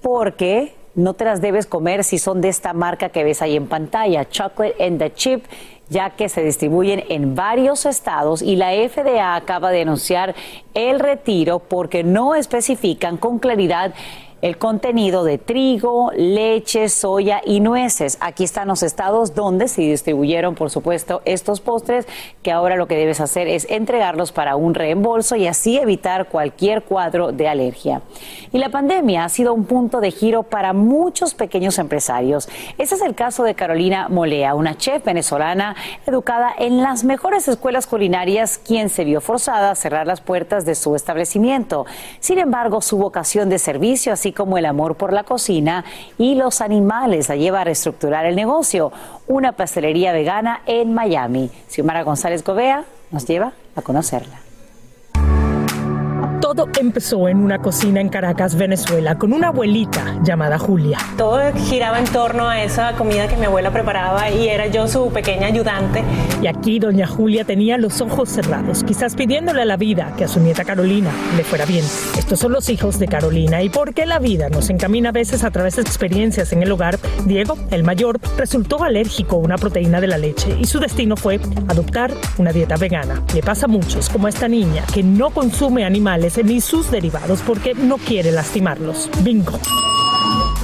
porque 0.00 0.74
no 0.94 1.12
te 1.12 1.26
las 1.26 1.42
debes 1.42 1.66
comer 1.66 2.02
si 2.02 2.18
son 2.18 2.40
de 2.40 2.48
esta 2.48 2.72
marca 2.72 3.10
que 3.10 3.24
ves 3.24 3.42
ahí 3.42 3.56
en 3.56 3.66
pantalla, 3.66 4.26
Chocolate 4.26 4.82
and 4.82 4.98
the 4.98 5.12
Chip 5.12 5.44
ya 5.88 6.10
que 6.10 6.28
se 6.28 6.42
distribuyen 6.42 7.04
en 7.08 7.34
varios 7.34 7.86
estados 7.86 8.42
y 8.42 8.56
la 8.56 8.72
FDA 8.72 9.36
acaba 9.36 9.70
de 9.70 9.82
anunciar 9.82 10.34
el 10.74 10.98
retiro 10.98 11.60
porque 11.60 12.02
no 12.02 12.34
especifican 12.34 13.16
con 13.16 13.38
claridad 13.38 13.94
el 14.42 14.58
contenido 14.58 15.24
de 15.24 15.38
trigo, 15.38 16.10
leche, 16.14 16.88
soya 16.88 17.40
y 17.44 17.60
nueces. 17.60 18.18
Aquí 18.20 18.44
están 18.44 18.68
los 18.68 18.82
estados 18.82 19.34
donde 19.34 19.68
se 19.68 19.82
distribuyeron, 19.82 20.54
por 20.54 20.70
supuesto, 20.70 21.22
estos 21.24 21.60
postres, 21.60 22.06
que 22.42 22.52
ahora 22.52 22.76
lo 22.76 22.86
que 22.86 22.96
debes 22.96 23.20
hacer 23.20 23.48
es 23.48 23.66
entregarlos 23.70 24.32
para 24.32 24.56
un 24.56 24.74
reembolso 24.74 25.36
y 25.36 25.46
así 25.46 25.78
evitar 25.78 26.28
cualquier 26.28 26.82
cuadro 26.82 27.32
de 27.32 27.48
alergia. 27.48 28.02
Y 28.52 28.58
la 28.58 28.68
pandemia 28.68 29.24
ha 29.24 29.28
sido 29.28 29.54
un 29.54 29.64
punto 29.64 30.00
de 30.00 30.10
giro 30.10 30.42
para 30.42 30.72
muchos 30.72 31.34
pequeños 31.34 31.78
empresarios. 31.78 32.48
Ese 32.78 32.94
es 32.94 33.02
el 33.02 33.14
caso 33.14 33.42
de 33.42 33.54
Carolina 33.54 34.08
Molea, 34.08 34.54
una 34.54 34.76
chef 34.76 35.04
venezolana 35.04 35.76
educada 36.06 36.52
en 36.58 36.82
las 36.82 37.04
mejores 37.04 37.48
escuelas 37.48 37.86
culinarias, 37.86 38.58
quien 38.58 38.90
se 38.90 39.04
vio 39.04 39.20
forzada 39.20 39.70
a 39.70 39.74
cerrar 39.74 40.06
las 40.06 40.20
puertas 40.20 40.64
de 40.64 40.74
su 40.74 40.94
establecimiento. 40.94 41.86
Sin 42.20 42.38
embargo, 42.38 42.80
su 42.80 42.98
vocación 42.98 43.48
de 43.48 43.58
servicio, 43.58 44.12
así 44.26 44.32
como 44.32 44.58
el 44.58 44.66
amor 44.66 44.96
por 44.96 45.12
la 45.12 45.22
cocina 45.22 45.84
y 46.18 46.34
los 46.34 46.60
animales, 46.60 47.28
la 47.28 47.36
lleva 47.36 47.60
a 47.60 47.64
reestructurar 47.64 48.26
el 48.26 48.34
negocio, 48.34 48.90
una 49.28 49.52
pastelería 49.52 50.12
vegana 50.12 50.62
en 50.66 50.94
Miami. 50.94 51.48
Xiomara 51.68 52.02
González 52.02 52.42
Gobea 52.42 52.82
nos 53.12 53.24
lleva 53.24 53.52
a 53.76 53.82
conocerla. 53.82 54.45
Todo 56.46 56.68
empezó 56.78 57.28
en 57.28 57.38
una 57.38 57.58
cocina 57.58 58.00
en 58.00 58.08
Caracas, 58.08 58.54
Venezuela, 58.54 59.18
con 59.18 59.32
una 59.32 59.48
abuelita 59.48 60.16
llamada 60.22 60.60
Julia. 60.60 60.96
Todo 61.18 61.40
giraba 61.52 61.98
en 61.98 62.04
torno 62.04 62.48
a 62.48 62.62
esa 62.62 62.92
comida 62.92 63.26
que 63.26 63.36
mi 63.36 63.46
abuela 63.46 63.72
preparaba 63.72 64.30
y 64.30 64.46
era 64.46 64.68
yo 64.68 64.86
su 64.86 65.10
pequeña 65.10 65.48
ayudante. 65.48 66.04
Y 66.40 66.46
aquí 66.46 66.78
doña 66.78 67.08
Julia 67.08 67.44
tenía 67.44 67.78
los 67.78 68.00
ojos 68.00 68.28
cerrados, 68.28 68.84
quizás 68.84 69.16
pidiéndole 69.16 69.62
a 69.62 69.64
la 69.64 69.76
vida 69.76 70.14
que 70.16 70.22
a 70.22 70.28
su 70.28 70.38
nieta 70.38 70.64
Carolina 70.64 71.10
le 71.36 71.42
fuera 71.42 71.64
bien. 71.64 71.84
Estos 72.16 72.38
son 72.38 72.52
los 72.52 72.68
hijos 72.68 73.00
de 73.00 73.08
Carolina 73.08 73.64
y 73.64 73.68
porque 73.68 74.06
la 74.06 74.20
vida 74.20 74.48
nos 74.48 74.70
encamina 74.70 75.08
a 75.08 75.12
veces 75.12 75.42
a 75.42 75.50
través 75.50 75.74
de 75.74 75.82
experiencias 75.82 76.52
en 76.52 76.62
el 76.62 76.70
hogar, 76.70 77.00
Diego, 77.24 77.58
el 77.72 77.82
mayor, 77.82 78.20
resultó 78.38 78.84
alérgico 78.84 79.34
a 79.34 79.40
una 79.40 79.58
proteína 79.58 80.00
de 80.00 80.06
la 80.06 80.16
leche 80.16 80.56
y 80.60 80.66
su 80.66 80.78
destino 80.78 81.16
fue 81.16 81.40
adoptar 81.66 82.12
una 82.38 82.52
dieta 82.52 82.76
vegana. 82.76 83.20
Le 83.34 83.42
pasa 83.42 83.66
a 83.66 83.68
muchos, 83.68 84.08
como 84.08 84.28
a 84.28 84.30
esta 84.30 84.46
niña, 84.46 84.84
que 84.94 85.02
no 85.02 85.30
consume 85.30 85.84
animales 85.84 86.35
ni 86.42 86.60
sus 86.60 86.90
derivados 86.90 87.42
porque 87.42 87.74
no 87.74 87.98
quiere 87.98 88.32
lastimarlos. 88.32 89.10
Bingo. 89.22 89.58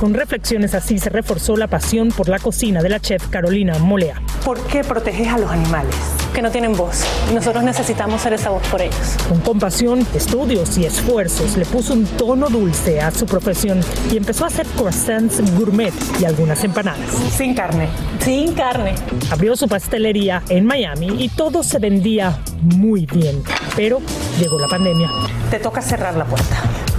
Con 0.03 0.15
reflexiones 0.15 0.75
así 0.75 0.99
se 0.99 1.11
reforzó 1.11 1.57
la 1.57 1.69
pasión 1.69 2.09
por 2.09 2.29
la 2.29 2.41
cocina 2.41 2.83
de 2.83 2.88
la 2.88 2.99
chef 2.99 3.29
Carolina 3.29 3.79
Molea. 3.79 4.21
¿Por 4.45 4.61
qué 4.67 4.83
proteges 4.83 5.29
a 5.29 5.38
los 5.38 5.49
animales 5.49 5.95
que 6.35 6.43
no 6.43 6.51
tienen 6.51 6.73
voz? 6.73 7.05
Nosotros 7.33 7.62
necesitamos 7.62 8.21
ser 8.21 8.33
esa 8.33 8.51
voz 8.51 8.67
por 8.67 8.83
ellos. 8.83 9.17
Con 9.29 9.38
compasión, 9.43 10.05
estudios 10.12 10.77
y 10.77 10.87
esfuerzos 10.87 11.57
le 11.57 11.65
puso 11.65 11.95
un 11.95 12.05
tono 12.05 12.49
dulce 12.49 13.01
a 13.01 13.12
su 13.12 13.27
profesión 13.27 13.79
y 14.11 14.17
empezó 14.17 14.43
a 14.43 14.49
hacer 14.49 14.67
croissants 14.77 15.41
gourmet 15.57 15.95
y 16.19 16.25
algunas 16.25 16.65
empanadas. 16.65 17.09
Sin 17.37 17.55
carne. 17.55 17.87
Sin 18.25 18.55
carne. 18.55 18.97
Abrió 19.31 19.55
su 19.55 19.69
pastelería 19.69 20.43
en 20.49 20.67
Miami 20.67 21.15
y 21.23 21.29
todo 21.29 21.62
se 21.62 21.79
vendía 21.79 22.41
muy 22.61 23.07
bien. 23.07 23.41
Pero 23.77 24.01
llegó 24.41 24.59
la 24.59 24.67
pandemia. 24.67 25.09
Te 25.49 25.61
toca 25.61 25.81
cerrar 25.81 26.17
la 26.17 26.25
puerta. 26.25 26.57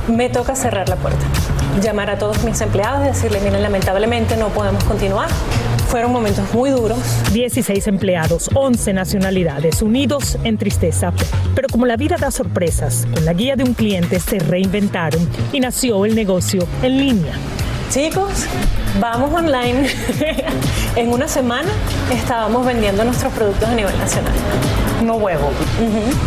Me 0.07 0.29
toca 0.29 0.55
cerrar 0.55 0.87
la 0.87 0.95
puerta. 0.95 1.25
Llamar 1.81 2.09
a 2.09 2.17
todos 2.17 2.43
mis 2.43 2.61
empleados 2.61 3.03
y 3.03 3.07
decirles, 3.07 3.43
miren, 3.43 3.63
lamentablemente 3.63 4.37
no 4.37 4.49
podemos 4.49 4.83
continuar. 4.83 5.29
Fueron 5.87 6.11
momentos 6.11 6.53
muy 6.53 6.69
duros. 6.69 6.99
16 7.33 7.87
empleados, 7.87 8.49
11 8.53 8.93
nacionalidades, 8.93 9.81
unidos 9.81 10.37
en 10.43 10.57
tristeza. 10.57 11.13
Pero 11.55 11.67
como 11.69 11.85
la 11.85 11.97
vida 11.97 12.15
da 12.19 12.31
sorpresas, 12.31 13.07
con 13.13 13.25
la 13.25 13.33
guía 13.33 13.55
de 13.55 13.63
un 13.63 13.73
cliente 13.73 14.19
se 14.19 14.39
reinventaron 14.39 15.27
y 15.51 15.59
nació 15.59 16.05
el 16.05 16.15
negocio 16.15 16.67
en 16.81 16.97
línea. 16.97 17.33
Chicos, 17.89 18.47
vamos 18.99 19.33
online. 19.33 19.87
en 20.95 21.09
una 21.09 21.27
semana 21.27 21.69
estábamos 22.11 22.65
vendiendo 22.65 23.03
nuestros 23.03 23.33
productos 23.33 23.69
a 23.69 23.73
nivel 23.75 23.97
nacional. 23.97 24.33
No 25.03 25.15
huevo, 25.15 25.51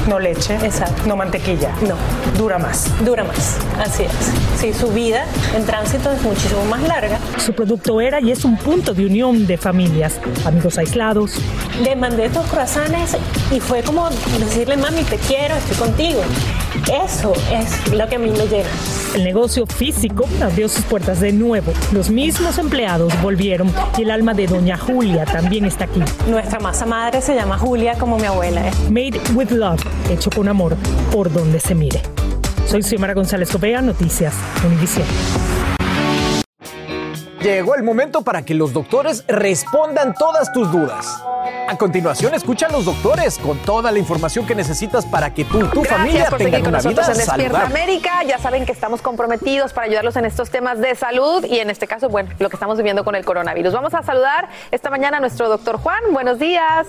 no 0.07 0.19
leche, 0.19 0.55
Exacto. 0.57 1.05
no 1.07 1.17
mantequilla. 1.17 1.71
No. 1.89 1.95
Dura 2.37 2.59
más. 2.59 2.91
Dura 3.05 3.25
más, 3.25 3.57
así 3.81 4.03
es. 4.03 4.13
Sí, 4.61 4.75
su 4.75 4.89
vida 4.89 5.25
en 5.55 5.65
tránsito 5.65 6.13
es 6.13 6.21
muchísimo 6.23 6.63
más 6.67 6.83
larga. 6.83 7.19
Su 7.39 7.55
producto 7.55 8.01
era 8.03 8.21
y 8.21 8.33
es 8.33 8.45
un 8.45 8.59
punto 8.59 8.93
de 8.93 9.07
unión 9.07 9.47
de 9.47 9.57
familias, 9.57 10.21
amigos 10.45 10.77
aislados. 10.77 11.33
Le 11.83 11.97
mandé 11.97 12.27
estos 12.27 12.47
croissants 12.49 13.17
y 13.51 13.61
fue 13.61 13.83
como 13.83 14.11
decirle, 14.39 14.77
mami, 14.77 15.05
te 15.05 15.17
quiero, 15.17 15.55
estoy 15.55 15.77
contigo. 15.77 16.21
Eso 17.05 17.33
es 17.51 17.93
lo 17.93 18.07
que 18.09 18.17
a 18.17 18.19
mí 18.19 18.31
me 18.31 18.47
llena. 18.47 18.69
El 19.15 19.25
negocio 19.25 19.67
físico 19.67 20.29
abrió 20.43 20.69
sus 20.69 20.85
puertas 20.85 21.21
de 21.21 21.33
nuevo. 21.33 21.73
Los 21.93 22.11
mismos 22.11 22.56
empleados 22.59 23.12
volvieron 23.23 23.73
y 23.99 24.03
el 24.03 24.11
alma 24.11 24.35
de 24.35 24.47
doña 24.47 24.77
Julia 24.77 25.25
también 25.25 25.64
está 25.64 25.85
aquí. 25.85 26.03
Nuestra 26.29 26.59
masa 26.61 26.87
madre 26.87 27.21
se 27.21 27.35
llama 27.35 27.59
Julia 27.59 27.95
como 27.99 28.19
mi 28.19 28.25
abuela. 28.25 28.69
¿eh? 28.69 28.73
Made 28.90 29.21
with 29.35 29.51
Love, 29.51 29.83
hecho 30.11 30.31
con 30.31 30.49
amor, 30.49 30.77
por 31.12 31.33
donde 31.33 31.61
se 31.61 31.75
mire. 31.75 32.01
Soy 32.66 32.83
Xiomara 32.83 33.14
González 33.14 33.51
Copea, 33.51 33.81
Noticias 33.81 34.35
Univisión. 34.64 35.07
Llegó 37.47 37.77
el 37.77 37.85
momento 37.85 38.23
para 38.23 38.43
que 38.43 38.55
los 38.55 38.73
doctores 38.73 39.23
respondan 39.29 40.15
todas 40.15 40.53
tus 40.53 40.73
dudas. 40.73 41.23
A 41.69 41.77
continuación, 41.79 42.35
escucha 42.35 42.67
a 42.67 42.73
los 42.73 42.87
doctores 42.87 43.39
con 43.39 43.57
toda 43.59 43.93
la 43.93 44.01
información 44.01 44.45
que 44.45 44.57
necesitas 44.57 45.07
para 45.07 45.33
que 45.33 45.45
tú 45.45 45.61
y 45.61 45.69
tu 45.69 45.83
Gracias 45.83 45.97
familia 45.97 46.29
tengan 46.37 46.67
una 46.67 46.79
vida 46.79 46.91
nosotros 46.91 47.09
en 47.09 47.15
Despierta 47.15 47.59
saludable. 47.59 47.83
América. 47.83 48.25
Ya 48.25 48.41
saben 48.41 48.67
que 48.67 48.73
estamos 48.73 49.01
comprometidos 49.01 49.73
para 49.73 49.87
ayudarlos 49.87 50.17
en 50.17 50.25
estos 50.25 50.51
temas 50.51 50.81
de 50.81 50.97
salud 50.97 51.45
y 51.45 51.61
en 51.61 51.71
este 51.71 51.87
caso, 51.87 52.09
bueno, 52.09 52.31
lo 52.41 52.49
que 52.49 52.57
estamos 52.57 52.79
viviendo 52.79 53.05
con 53.05 53.15
el 53.15 53.25
coronavirus. 53.25 53.73
Vamos 53.73 53.95
a 53.95 54.03
saludar 54.03 54.49
esta 54.73 54.91
mañana 54.91 55.19
a 55.19 55.21
nuestro 55.21 55.49
doctor 55.49 55.77
Juan. 55.77 56.03
Buenos 56.11 56.41
días. 56.41 56.89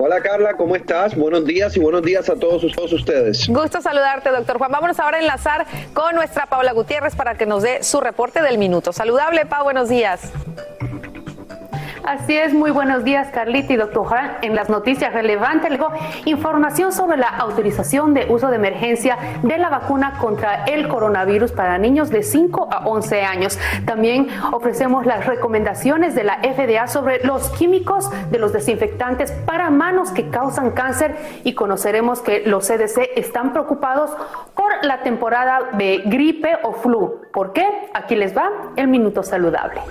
Hola 0.00 0.20
Carla, 0.22 0.54
¿cómo 0.54 0.76
estás? 0.76 1.16
Buenos 1.16 1.44
días 1.44 1.76
y 1.76 1.80
buenos 1.80 2.02
días 2.02 2.30
a 2.30 2.36
todos, 2.36 2.62
ustedes. 2.92 3.48
Gusto 3.48 3.80
saludarte, 3.80 4.30
doctor 4.30 4.56
Juan. 4.58 4.70
Vámonos 4.70 5.00
ahora 5.00 5.16
a 5.16 5.20
enlazar 5.20 5.66
con 5.92 6.14
nuestra 6.14 6.46
Paula 6.46 6.72
Gutiérrez 6.72 7.16
para 7.16 7.34
que 7.34 7.46
nos 7.46 7.64
dé 7.64 7.82
su 7.82 8.00
reporte 8.00 8.40
del 8.40 8.58
minuto. 8.58 8.92
Saludable, 8.92 9.44
Pau, 9.44 9.64
buenos 9.64 9.88
días. 9.88 10.20
Así 12.08 12.34
es, 12.34 12.54
muy 12.54 12.70
buenos 12.70 13.04
días, 13.04 13.28
Carlita 13.32 13.74
y 13.74 13.76
doctor. 13.76 13.98
En 14.40 14.54
las 14.54 14.70
noticias 14.70 15.12
relevantes, 15.12 15.68
luego, 15.68 15.92
información 16.24 16.90
sobre 16.90 17.18
la 17.18 17.28
autorización 17.28 18.14
de 18.14 18.24
uso 18.30 18.48
de 18.48 18.56
emergencia 18.56 19.18
de 19.42 19.58
la 19.58 19.68
vacuna 19.68 20.14
contra 20.18 20.64
el 20.64 20.88
coronavirus 20.88 21.52
para 21.52 21.76
niños 21.76 22.08
de 22.08 22.22
5 22.22 22.70
a 22.72 22.86
11 22.86 23.20
años. 23.20 23.58
También 23.84 24.28
ofrecemos 24.52 25.04
las 25.04 25.26
recomendaciones 25.26 26.14
de 26.14 26.24
la 26.24 26.38
FDA 26.38 26.86
sobre 26.86 27.22
los 27.26 27.50
químicos 27.50 28.10
de 28.30 28.38
los 28.38 28.54
desinfectantes 28.54 29.30
para 29.44 29.68
manos 29.68 30.10
que 30.10 30.30
causan 30.30 30.70
cáncer 30.70 31.14
y 31.44 31.52
conoceremos 31.52 32.22
que 32.22 32.40
los 32.46 32.66
CDC 32.66 33.10
están 33.16 33.52
preocupados 33.52 34.12
por 34.54 34.82
la 34.82 35.02
temporada 35.02 35.72
de 35.74 36.04
gripe 36.06 36.56
o 36.62 36.72
flu. 36.72 37.20
¿Por 37.34 37.52
qué? 37.52 37.66
Aquí 37.92 38.16
les 38.16 38.34
va 38.34 38.50
el 38.76 38.88
minuto 38.88 39.22
saludable. 39.22 39.82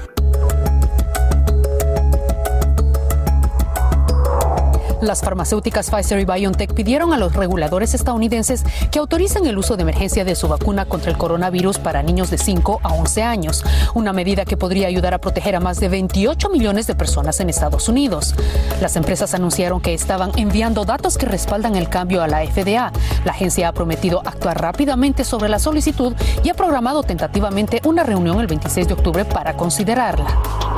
Las 5.02 5.22
farmacéuticas 5.22 5.92
Pfizer 5.92 6.20
y 6.20 6.26
BioNTech 6.26 6.74
pidieron 6.74 7.14
a 7.14 7.18
los 7.18 7.34
reguladores 7.34 7.94
estadounidenses 7.94 8.64
que 8.92 8.98
autoricen 8.98 9.46
el 9.46 9.58
uso 9.58 9.76
de 9.76 9.84
emergencia 9.84 10.26
de 10.26 10.36
su 10.36 10.48
vacuna 10.48 10.86
contra 10.86 11.12
el 11.12 11.18
coronavirus 11.18 11.78
para 11.78 12.02
niños 12.02 12.32
de 12.32 12.40
5 12.40 12.80
a 12.82 12.94
11 12.94 13.22
años, 13.22 13.64
una 13.94 14.12
medida 14.12 14.44
que 14.44 14.58
podría 14.58 14.88
ayudar 14.88 15.14
a 15.14 15.20
proteger 15.20 15.56
a 15.56 15.60
más 15.60 15.80
de 15.80 15.90
28 15.90 16.50
millones 16.50 16.88
de 16.88 16.96
personas 16.96 17.40
en 17.40 17.50
Estados 17.50 17.90
Unidos. 17.90 18.34
Las 18.82 18.96
empresas 18.96 19.36
anunciaron 19.36 19.82
que 19.82 19.94
estaban 19.94 20.32
enviando 20.36 20.84
datos 20.84 21.18
que 21.18 21.28
respaldan 21.28 21.76
el 21.76 21.90
cambio 21.90 22.24
a 22.24 22.28
la 22.28 22.44
FDA. 22.44 22.92
La 23.24 23.32
agencia 23.34 23.68
ha 23.68 23.74
prometido 23.74 24.24
actuar 24.26 24.60
rápidamente 24.60 25.24
sobre 25.24 25.48
la 25.48 25.60
solicitud 25.60 26.16
y 26.44 26.50
ha 26.50 26.56
programado 26.56 27.04
tentativamente 27.04 27.82
una 27.86 28.04
reunión 28.04 28.40
el 28.40 28.48
26 28.48 28.88
de 28.88 28.94
octubre 28.96 29.26
para 29.26 29.56
considerarla. 29.56 30.77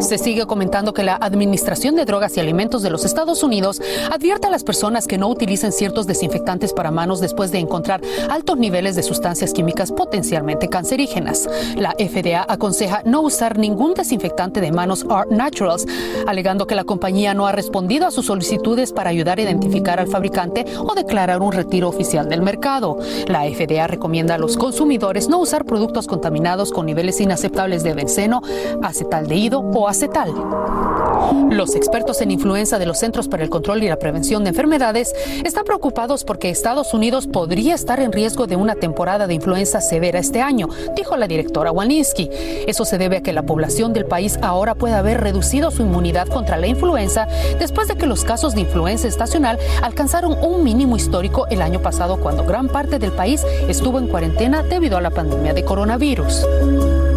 Se 0.00 0.18
sigue 0.18 0.46
comentando 0.46 0.92
que 0.92 1.02
la 1.02 1.16
Administración 1.16 1.94
de 1.94 2.04
Drogas 2.04 2.36
y 2.36 2.40
Alimentos 2.40 2.82
de 2.82 2.90
los 2.90 3.04
Estados 3.04 3.42
Unidos 3.42 3.80
advierte 4.10 4.48
a 4.48 4.50
las 4.50 4.64
personas 4.64 5.06
que 5.06 5.18
no 5.18 5.28
utilicen 5.28 5.72
ciertos 5.72 6.06
desinfectantes 6.06 6.72
para 6.72 6.90
manos 6.90 7.20
después 7.20 7.52
de 7.52 7.58
encontrar 7.58 8.00
altos 8.28 8.58
niveles 8.58 8.96
de 8.96 9.02
sustancias 9.02 9.52
químicas 9.52 9.92
potencialmente 9.92 10.68
cancerígenas. 10.68 11.48
La 11.76 11.92
FDA 11.92 12.44
aconseja 12.48 13.02
no 13.04 13.20
usar 13.20 13.58
ningún 13.58 13.94
desinfectante 13.94 14.60
de 14.60 14.72
manos 14.72 15.06
Art 15.08 15.30
Naturals, 15.30 15.86
alegando 16.26 16.66
que 16.66 16.74
la 16.74 16.84
compañía 16.84 17.34
no 17.34 17.46
ha 17.46 17.52
respondido 17.52 18.06
a 18.06 18.10
sus 18.10 18.26
solicitudes 18.26 18.92
para 18.92 19.10
ayudar 19.10 19.38
a 19.38 19.42
identificar 19.42 20.00
al 20.00 20.08
fabricante 20.08 20.64
o 20.78 20.94
declarar 20.94 21.40
un 21.40 21.52
retiro 21.52 21.88
oficial 21.88 22.28
del 22.28 22.42
mercado. 22.42 22.98
La 23.26 23.42
FDA 23.42 23.86
recomienda 23.86 24.34
a 24.34 24.38
los 24.38 24.56
consumidores 24.56 25.28
no 25.28 25.38
usar 25.38 25.64
productos 25.64 26.06
contaminados 26.06 26.72
con 26.72 26.86
niveles 26.86 27.20
inaceptables 27.20 27.82
de 27.82 27.94
benceno, 27.94 28.42
acetal 28.82 29.28
o 29.32 29.88
acetal. 29.88 30.34
Los 31.50 31.76
expertos 31.76 32.20
en 32.20 32.32
influenza 32.32 32.80
de 32.80 32.86
los 32.86 32.98
Centros 32.98 33.28
para 33.28 33.44
el 33.44 33.50
Control 33.50 33.82
y 33.82 33.88
la 33.88 33.96
Prevención 33.96 34.42
de 34.42 34.50
Enfermedades 34.50 35.14
están 35.44 35.64
preocupados 35.64 36.24
porque 36.24 36.50
Estados 36.50 36.94
Unidos 36.94 37.28
podría 37.28 37.76
estar 37.76 38.00
en 38.00 38.10
riesgo 38.10 38.48
de 38.48 38.56
una 38.56 38.74
temporada 38.74 39.28
de 39.28 39.34
influenza 39.34 39.80
severa 39.80 40.18
este 40.18 40.40
año, 40.40 40.68
dijo 40.96 41.16
la 41.16 41.28
directora 41.28 41.70
Walensky. 41.70 42.28
Eso 42.66 42.84
se 42.84 42.98
debe 42.98 43.18
a 43.18 43.22
que 43.22 43.32
la 43.32 43.44
población 43.44 43.92
del 43.92 44.06
país 44.06 44.36
ahora 44.42 44.74
puede 44.74 44.94
haber 44.94 45.20
reducido 45.20 45.70
su 45.70 45.82
inmunidad 45.82 46.26
contra 46.26 46.56
la 46.56 46.66
influenza 46.66 47.28
después 47.60 47.86
de 47.86 47.96
que 47.96 48.06
los 48.06 48.24
casos 48.24 48.56
de 48.56 48.62
influenza 48.62 49.06
estacional 49.06 49.60
alcanzaron 49.82 50.36
un 50.42 50.64
mínimo 50.64 50.96
histórico 50.96 51.46
el 51.50 51.62
año 51.62 51.80
pasado 51.80 52.18
cuando 52.20 52.44
gran 52.44 52.66
parte 52.66 52.98
del 52.98 53.12
país 53.12 53.44
estuvo 53.68 54.00
en 54.00 54.08
cuarentena 54.08 54.64
debido 54.64 54.96
a 54.96 55.00
la 55.00 55.10
pandemia 55.10 55.54
de 55.54 55.64
coronavirus. 55.64 57.09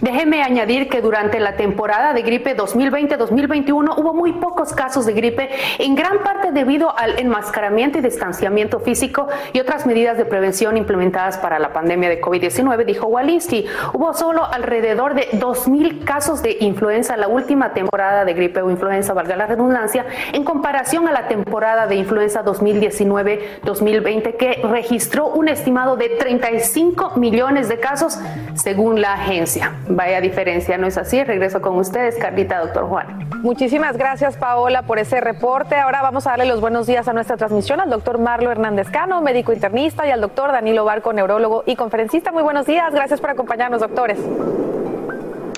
Déjeme 0.00 0.42
añadir 0.42 0.88
que 0.88 1.02
durante 1.02 1.38
la 1.40 1.56
temporada 1.56 2.14
de 2.14 2.22
gripe 2.22 2.56
2020-2021 2.56 3.98
hubo 3.98 4.14
muy 4.14 4.32
pocos 4.32 4.72
casos 4.72 5.04
de 5.04 5.12
gripe, 5.12 5.50
en 5.78 5.94
gran 5.94 6.20
parte 6.20 6.52
debido 6.52 6.96
al 6.98 7.18
enmascaramiento 7.18 7.98
y 7.98 8.00
distanciamiento 8.00 8.80
físico 8.80 9.28
y 9.52 9.60
otras 9.60 9.84
medidas 9.84 10.16
de 10.16 10.24
prevención 10.24 10.78
implementadas 10.78 11.36
para 11.36 11.58
la 11.58 11.74
pandemia 11.74 12.08
de 12.08 12.18
COVID-19, 12.18 12.86
dijo 12.86 13.08
Walensky. 13.08 13.66
Hubo 13.92 14.14
solo 14.14 14.46
alrededor 14.46 15.12
de 15.12 15.28
2.000 15.32 16.04
casos 16.04 16.42
de 16.42 16.56
influenza 16.60 17.18
la 17.18 17.28
última 17.28 17.74
temporada 17.74 18.24
de 18.24 18.32
gripe 18.32 18.62
o 18.62 18.70
influenza, 18.70 19.12
valga 19.12 19.36
la 19.36 19.46
redundancia, 19.46 20.06
en 20.32 20.44
comparación 20.44 21.08
a 21.08 21.12
la 21.12 21.28
temporada 21.28 21.86
de 21.86 21.96
influenza 21.96 22.42
2019-2020 22.42 24.36
que 24.36 24.62
registró 24.62 25.26
un 25.26 25.48
estimado 25.48 25.96
de 25.96 26.08
35 26.08 27.16
millones 27.16 27.68
de 27.68 27.78
casos 27.78 28.18
según 28.54 29.02
la 29.02 29.12
agencia. 29.12 29.74
Vaya 29.92 30.20
diferencia, 30.20 30.78
¿no 30.78 30.86
es 30.86 30.96
así? 30.96 31.24
Regreso 31.24 31.60
con 31.60 31.76
ustedes, 31.76 32.16
Carlita, 32.16 32.60
doctor 32.60 32.84
Juan. 32.84 33.28
Muchísimas 33.42 33.96
gracias, 33.96 34.36
Paola, 34.36 34.82
por 34.82 35.00
ese 35.00 35.20
reporte. 35.20 35.74
Ahora 35.74 36.00
vamos 36.00 36.28
a 36.28 36.30
darle 36.30 36.44
los 36.44 36.60
buenos 36.60 36.86
días 36.86 37.08
a 37.08 37.12
nuestra 37.12 37.36
transmisión 37.36 37.80
al 37.80 37.90
doctor 37.90 38.18
Marlo 38.18 38.52
Hernández 38.52 38.88
Cano, 38.88 39.20
médico 39.20 39.52
internista, 39.52 40.06
y 40.06 40.12
al 40.12 40.20
doctor 40.20 40.52
Danilo 40.52 40.84
Barco, 40.84 41.12
neurólogo 41.12 41.64
y 41.66 41.74
conferencista. 41.74 42.30
Muy 42.30 42.44
buenos 42.44 42.66
días, 42.66 42.94
gracias 42.94 43.20
por 43.20 43.30
acompañarnos, 43.30 43.80
doctores. 43.80 44.18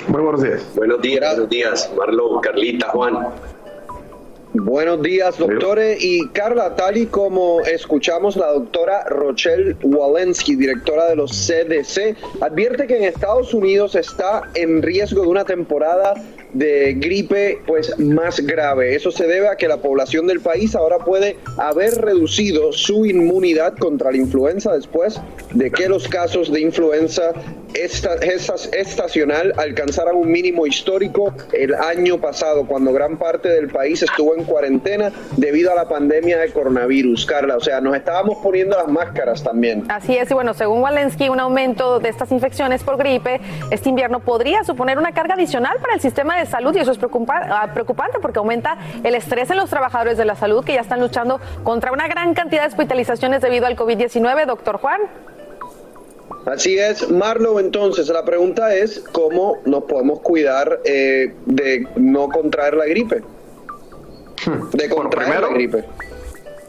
Muy 0.09 0.23
buenos 0.23 0.43
días. 0.43 0.67
Buenos 0.75 1.03
días, 1.03 1.31
buenos 1.35 1.49
días, 1.51 1.93
Marlo, 1.95 2.41
Carlita, 2.41 2.89
Juan. 2.89 3.29
Buenos 4.55 5.01
días, 5.01 5.39
doctores. 5.39 6.05
Y 6.05 6.29
Carla, 6.29 6.77
tal 6.77 6.99
y 6.99 7.07
como 7.07 7.63
escuchamos, 7.63 8.37
la 8.37 8.53
doctora 8.53 9.05
Rochelle 9.05 9.75
Walensky, 9.83 10.57
directora 10.57 11.07
de 11.07 11.17
los 11.17 11.31
CDC, 11.31 12.17
advierte 12.43 12.87
que 12.87 12.99
en 12.99 13.05
Estados 13.05 13.55
Unidos 13.55 13.95
está 13.95 14.43
en 14.55 14.83
riesgo 14.83 15.23
de 15.23 15.29
una 15.29 15.47
temporada 15.47 16.15
de 16.53 16.95
gripe 16.95 17.61
pues 17.67 17.99
más 17.99 18.41
grave. 18.41 18.95
Eso 18.95 19.11
se 19.11 19.27
debe 19.27 19.49
a 19.49 19.57
que 19.57 19.69
la 19.69 19.79
población 19.79 20.27
del 20.27 20.41
país 20.41 20.75
ahora 20.75 20.99
puede 20.99 21.37
haber 21.57 21.95
reducido 21.95 22.73
su 22.73 23.07
inmunidad 23.07 23.77
contra 23.77 24.11
la 24.11 24.17
influenza 24.17 24.73
después 24.73 25.21
de 25.53 25.71
que 25.71 25.89
los 25.89 26.09
casos 26.09 26.53
de 26.53 26.61
influenza 26.61 27.33
esta, 27.75 28.15
estacional 28.17 29.55
alcanzaran 29.57 30.15
un 30.17 30.31
mínimo 30.31 30.67
histórico 30.67 31.35
el 31.53 31.75
año 31.75 32.21
pasado, 32.21 32.67
cuando 32.67 32.93
gran 32.93 33.19
parte 33.19 33.49
del 33.49 33.69
país 33.69 34.03
estuvo 34.03 34.37
en 34.37 34.45
cuarentena 34.45 35.11
debido 35.37 35.73
a 35.73 35.75
la 35.75 35.89
pandemia 35.89 36.39
de 36.39 36.51
coronavirus, 36.53 37.25
Carla. 37.27 37.57
O 37.57 37.61
sea, 37.61 37.81
nos 37.81 37.97
estábamos 37.97 38.39
poniendo 38.43 38.77
las 38.77 38.89
máscaras 38.89 39.43
también. 39.43 39.85
Así 39.89 40.17
es, 40.17 40.31
y 40.31 40.35
bueno, 40.35 40.55
según 40.55 40.81
Walensky, 40.81 41.29
un 41.29 41.41
aumento 41.41 41.99
de 41.99 42.09
estas 42.09 42.31
infecciones 42.31 42.83
por 42.83 42.99
gripe 42.99 43.41
este 43.71 43.89
invierno 43.89 44.21
podría 44.21 44.65
suponer 44.65 44.99
una 44.99 45.13
carga 45.13 45.35
adicional 45.35 45.79
para 45.81 45.95
el 45.95 46.01
sistema 46.01 46.39
de 46.39 46.42
salud 46.47 46.75
y 46.77 46.81
eso 46.81 46.93
es 46.93 46.99
ah, 46.99 47.69
preocupante 47.73 48.19
porque 48.21 48.39
aumenta 48.39 48.77
el 49.03 49.15
estrés 49.15 49.51
en 49.51 49.57
los 49.57 49.71
trabajadores 49.71 50.17
de 50.19 50.25
la 50.25 50.37
salud 50.37 50.65
que 50.65 50.75
ya 50.75 50.81
están 50.81 51.01
luchando 51.01 51.41
contra 51.63 51.93
una 51.93 52.09
gran 52.09 52.35
cantidad 52.35 52.63
de 52.63 52.69
hospitalizaciones 52.69 53.43
debido 53.43 53.67
al 53.67 53.77
COVID-19. 53.77 54.47
Doctor 54.47 54.79
Juan. 54.79 55.01
Así 56.47 56.77
es, 56.77 57.09
Marlo, 57.09 57.61
entonces 57.61 58.09
la 58.09 58.25
pregunta 58.25 58.75
es 58.75 58.99
cómo 59.13 59.59
nos 59.65 59.85
podemos 59.85 60.21
cuidar 60.21 60.81
eh, 60.85 61.35
de 61.47 61.87
no 61.97 62.29
contraer 62.29 62.75
la 62.75 62.87
gripe. 62.87 63.23
De 64.73 64.89
contraer 64.89 65.41
la 65.41 65.49
gripe. 65.49 65.85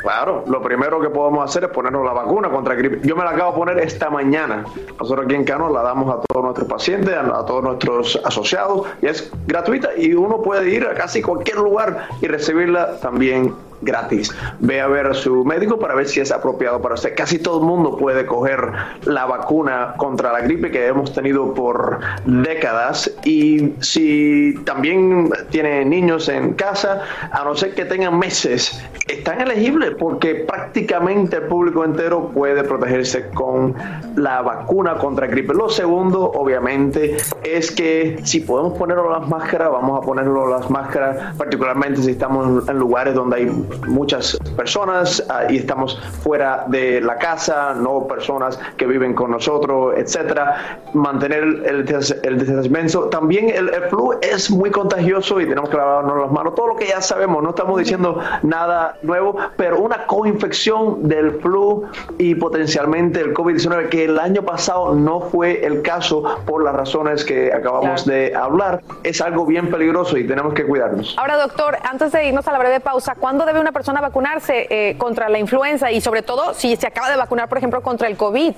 Claro, 0.04 0.44
lo 0.48 0.62
primero 0.62 1.00
que 1.00 1.10
podemos 1.10 1.50
hacer 1.50 1.64
es 1.64 1.70
ponernos 1.70 2.04
la 2.06 2.12
vacuna 2.12 2.50
contra 2.50 2.76
gripe. 2.76 3.00
Yo 3.08 3.16
me 3.16 3.24
la 3.24 3.30
acabo 3.30 3.54
de 3.54 3.58
poner 3.58 3.80
esta 3.80 4.10
mañana. 4.10 4.66
Nosotros 5.00 5.26
aquí 5.26 5.36
en 5.36 5.46
Cano 5.46 5.70
la 5.70 5.82
damos 5.82 6.14
a 6.14 6.20
todos 6.28 6.44
nuestros 6.44 6.68
pacientes, 6.68 7.16
a, 7.16 7.46
todos 7.46 7.64
nuestros 7.64 8.22
asociados, 8.26 8.86
y 9.02 9.08
es 9.08 9.32
gratuita 9.48 9.92
y 9.96 10.14
uno 10.14 10.42
puede 10.42 10.70
ir 10.70 10.86
a 10.86 10.94
casi 10.94 11.22
cualquier 11.22 11.58
lugar 11.58 12.10
y 12.22 12.28
recibirla 12.28 13.00
también 13.00 13.56
gratis. 13.84 14.34
Ve 14.60 14.82
a 14.82 14.88
ver 14.88 15.08
a 15.08 15.14
su 15.14 15.44
médico 15.46 15.80
para 15.80 15.96
ver 15.96 16.08
si 16.08 16.20
es 16.20 16.32
apropiado 16.32 16.82
para 16.82 16.96
usted. 16.96 17.14
Casi 17.16 17.40
todo 17.40 17.60
el 17.60 17.66
mundo 17.66 17.98
puede 17.98 18.26
coger 18.26 18.72
la 19.06 19.26
vacuna 19.26 19.94
contra 19.98 20.32
la 20.32 20.42
gripe 20.42 20.72
que 20.72 20.88
hemos 20.88 21.14
tenido 21.14 21.54
por 21.54 22.00
décadas 22.26 23.12
y 23.24 23.74
si 23.80 24.56
también 24.66 25.30
tiene 25.50 25.86
niños 25.86 26.30
en 26.30 26.54
casa, 26.54 27.02
a 27.32 27.44
no 27.44 27.56
ser 27.56 27.74
que 27.74 27.86
tengan 27.86 28.18
meses, 28.18 28.82
están 29.08 29.42
elegibles 29.42 29.92
porque 30.00 30.36
prácticamente 30.36 31.38
el 31.38 31.44
público 31.44 31.84
entero 31.84 32.30
puede 32.30 32.64
protegerse 32.64 33.30
con 33.30 33.76
la 34.16 34.42
vacuna 34.42 34.98
contra 34.98 35.28
gripe. 35.28 35.54
Lo 35.54 35.70
segundo, 35.70 36.32
obviamente, 36.32 37.18
es 37.44 37.72
que 37.72 38.20
si 38.24 38.40
podemos 38.42 38.78
ponerlo 38.78 39.10
las 39.10 39.28
máscaras, 39.28 39.72
vamos 39.72 40.02
a 40.02 40.06
ponerlo 40.06 40.48
las 40.48 40.70
máscaras, 40.70 41.36
particularmente 41.38 42.02
si 42.02 42.12
estamos 42.12 42.68
en 42.68 42.78
lugares 42.78 43.14
donde 43.14 43.38
hay 43.38 43.52
muchas 43.88 44.38
personas 44.56 45.24
ah, 45.30 45.44
y 45.50 45.58
estamos 45.58 46.00
fuera 46.22 46.66
de 46.68 47.02
la 47.02 47.18
casa, 47.18 47.74
no 47.74 48.08
personas 48.08 48.60
que 48.78 48.86
viven 48.86 49.14
con 49.14 49.32
nosotros, 49.32 49.96
etcétera. 49.98 50.80
Mantener 50.94 51.44
el, 51.44 51.86
el 52.24 52.38
distanciamiento. 52.40 53.10
También 53.10 53.50
el, 53.50 53.70
flu 53.90 54.14
es 54.22 54.50
muy 54.50 54.72
contagioso 54.72 55.40
y 55.42 55.46
tenemos 55.46 55.70
que 55.70 55.78
lavarnos 55.78 56.22
las 56.22 56.32
manos. 56.32 56.56
Todo 56.56 56.68
lo 56.68 56.76
que 56.76 56.88
ya 56.88 57.02
sabemos, 57.02 57.44
no 57.44 57.50
estamos 57.50 57.80
diciendo 57.80 58.20
nada 58.44 58.98
nuevo, 59.02 59.38
pero 59.58 59.80
una 59.80 60.06
coinfección 60.06 61.08
del 61.08 61.40
flu 61.42 61.86
y 62.18 62.36
potencialmente 62.36 63.22
el 63.22 63.34
COVID-19, 63.34 63.90
que 63.90 64.06
el 64.06 64.20
año 64.20 64.44
pasado 64.44 64.94
no 64.94 65.22
fue 65.22 65.66
el 65.66 65.82
caso 65.82 66.24
por 66.46 66.64
las 66.64 66.76
razones 66.76 67.24
que 67.24 67.54
acabamos 67.54 68.06
de 68.06 68.36
hablar, 68.36 68.82
es 69.04 69.22
algo 69.22 69.46
bien 69.46 69.70
peligroso 69.70 70.18
y 70.18 70.28
tenemos 70.28 70.54
que 70.54 70.66
cuidarnos. 70.66 71.16
Ahora, 71.18 71.38
doctor, 71.38 71.78
antes 71.84 72.12
de 72.12 72.28
irnos 72.28 72.48
a 72.48 72.52
la 72.52 72.60
breve 72.60 72.80
pausa, 72.80 73.16
¿cuándo 73.16 73.46
debe 73.46 73.60
una 73.64 73.72
persona 73.72 74.02
vacunarse 74.02 74.68
eh, 74.70 74.98
contra 74.98 75.30
la 75.30 75.40
influenza 75.40 75.92
y 75.92 76.02
sobre 76.02 76.22
todo 76.22 76.54
si 76.54 76.76
se 76.76 76.86
acaba 76.86 77.10
de 77.10 77.18
vacunar, 77.18 77.50
por 77.50 77.58
ejemplo, 77.58 77.82
contra 77.82 78.08
el 78.08 78.18
COVID? 78.18 78.54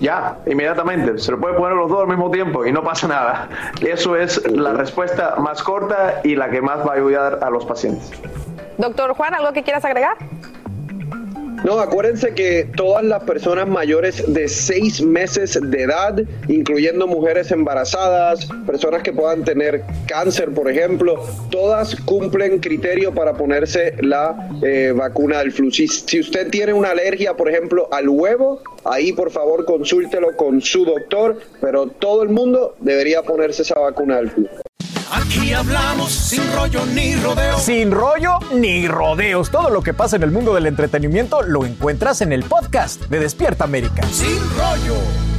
Ya, 0.00 0.38
inmediatamente. 0.46 1.18
Se 1.18 1.30
lo 1.30 1.38
puede 1.38 1.54
poner 1.54 1.76
los 1.76 1.88
dos 1.88 2.00
al 2.00 2.08
mismo 2.08 2.30
tiempo 2.30 2.66
y 2.66 2.72
no 2.72 2.82
pasa 2.82 3.06
nada. 3.06 3.48
Eso 3.80 4.16
es 4.16 4.44
la 4.50 4.72
respuesta 4.72 5.36
más 5.36 5.62
corta 5.62 6.20
y 6.24 6.36
la 6.36 6.50
que 6.50 6.60
más 6.60 6.86
va 6.86 6.92
a 6.92 6.96
ayudar 6.96 7.38
a 7.42 7.50
los 7.50 7.64
pacientes. 7.66 8.10
Doctor 8.78 9.14
Juan, 9.14 9.34
¿algo 9.34 9.52
que 9.52 9.62
quieras 9.62 9.84
agregar? 9.84 10.16
No, 11.64 11.78
acuérdense 11.78 12.32
que 12.32 12.66
todas 12.74 13.04
las 13.04 13.24
personas 13.24 13.68
mayores 13.68 14.32
de 14.32 14.48
seis 14.48 15.02
meses 15.02 15.58
de 15.62 15.82
edad, 15.82 16.18
incluyendo 16.48 17.06
mujeres 17.06 17.50
embarazadas, 17.50 18.48
personas 18.66 19.02
que 19.02 19.12
puedan 19.12 19.44
tener 19.44 19.82
cáncer, 20.06 20.50
por 20.54 20.70
ejemplo, 20.70 21.22
todas 21.50 21.96
cumplen 21.96 22.60
criterio 22.60 23.12
para 23.12 23.34
ponerse 23.34 23.94
la 24.00 24.48
eh, 24.62 24.94
vacuna 24.96 25.40
del 25.40 25.52
flu. 25.52 25.70
Si, 25.70 25.86
si 25.86 26.20
usted 26.20 26.48
tiene 26.48 26.72
una 26.72 26.90
alergia, 26.90 27.34
por 27.34 27.50
ejemplo, 27.50 27.88
al 27.92 28.08
huevo, 28.08 28.62
ahí 28.84 29.12
por 29.12 29.30
favor 29.30 29.66
consúltelo 29.66 30.36
con 30.36 30.62
su 30.62 30.86
doctor, 30.86 31.40
pero 31.60 31.88
todo 31.88 32.22
el 32.22 32.30
mundo 32.30 32.74
debería 32.80 33.22
ponerse 33.22 33.62
esa 33.62 33.78
vacuna 33.78 34.16
del 34.16 34.30
flu. 34.30 34.48
Aquí 35.12 35.52
hablamos 35.52 36.12
sin 36.12 36.52
rollo 36.54 36.86
ni 36.86 37.16
rodeos. 37.16 37.62
Sin 37.62 37.90
rollo 37.90 38.38
ni 38.52 38.86
rodeos. 38.86 39.50
Todo 39.50 39.68
lo 39.70 39.82
que 39.82 39.92
pasa 39.92 40.16
en 40.16 40.22
el 40.22 40.30
mundo 40.30 40.54
del 40.54 40.66
entretenimiento 40.66 41.42
lo 41.42 41.64
encuentras 41.64 42.20
en 42.20 42.32
el 42.32 42.44
podcast 42.44 43.02
de 43.06 43.18
Despierta 43.18 43.64
América. 43.64 44.02
Sin 44.12 44.38
rollo 44.56 45.29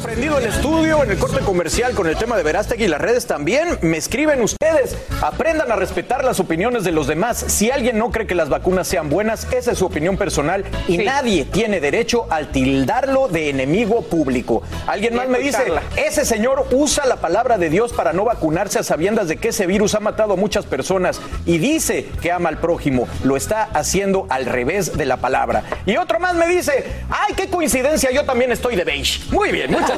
prendido 0.00 0.38
el 0.38 0.46
estudio, 0.46 1.04
en 1.04 1.10
el 1.10 1.18
corte 1.18 1.40
comercial 1.40 1.94
con 1.94 2.06
el 2.06 2.16
tema 2.16 2.36
de 2.36 2.42
Verástegui 2.42 2.84
y 2.84 2.88
las 2.88 3.00
redes 3.00 3.26
también. 3.26 3.78
Me 3.82 3.96
escriben 3.96 4.40
ustedes. 4.40 4.96
Aprendan 5.22 5.70
a 5.70 5.76
respetar 5.76 6.24
las 6.24 6.40
opiniones 6.40 6.84
de 6.84 6.92
los 6.92 7.06
demás. 7.06 7.44
Si 7.48 7.70
alguien 7.70 7.98
no 7.98 8.10
cree 8.10 8.26
que 8.26 8.34
las 8.34 8.48
vacunas 8.48 8.88
sean 8.88 9.10
buenas, 9.10 9.46
esa 9.52 9.72
es 9.72 9.78
su 9.78 9.86
opinión 9.86 10.16
personal 10.16 10.64
y 10.88 10.98
nadie 10.98 11.44
tiene 11.44 11.80
derecho 11.80 12.26
al 12.30 12.50
tildarlo 12.50 13.28
de 13.28 13.50
enemigo 13.50 14.02
público. 14.02 14.62
Alguien 14.86 15.14
más 15.14 15.28
me 15.28 15.38
dice, 15.38 15.64
ese 15.96 16.24
señor 16.24 16.66
usa 16.72 17.04
la 17.06 17.16
palabra 17.16 17.58
de 17.58 17.68
Dios 17.68 17.92
para 17.92 18.12
no 18.12 18.24
vacunarse 18.24 18.78
a 18.78 18.82
sabiendas 18.82 19.28
de 19.28 19.36
que 19.36 19.48
ese 19.48 19.66
virus 19.66 19.94
ha 19.94 20.00
matado 20.00 20.34
a 20.34 20.36
muchas 20.36 20.64
personas 20.64 21.20
y 21.44 21.58
dice 21.58 22.08
que 22.22 22.32
ama 22.32 22.48
al 22.48 22.58
prójimo. 22.58 23.08
Lo 23.24 23.36
está 23.36 23.64
haciendo 23.74 24.26
al 24.30 24.46
revés 24.46 24.96
de 24.96 25.04
la 25.04 25.18
palabra. 25.18 25.64
Y 25.84 25.96
otro 25.96 26.18
más 26.20 26.34
me 26.34 26.46
dice, 26.46 26.84
ay, 27.10 27.34
qué 27.34 27.48
coincidencia, 27.48 28.10
yo 28.10 28.24
también 28.24 28.52
estoy 28.52 28.76
de 28.76 28.84
beige. 28.84 29.20
Muy 29.30 29.52
bien, 29.52 29.70
muchas 29.70 29.89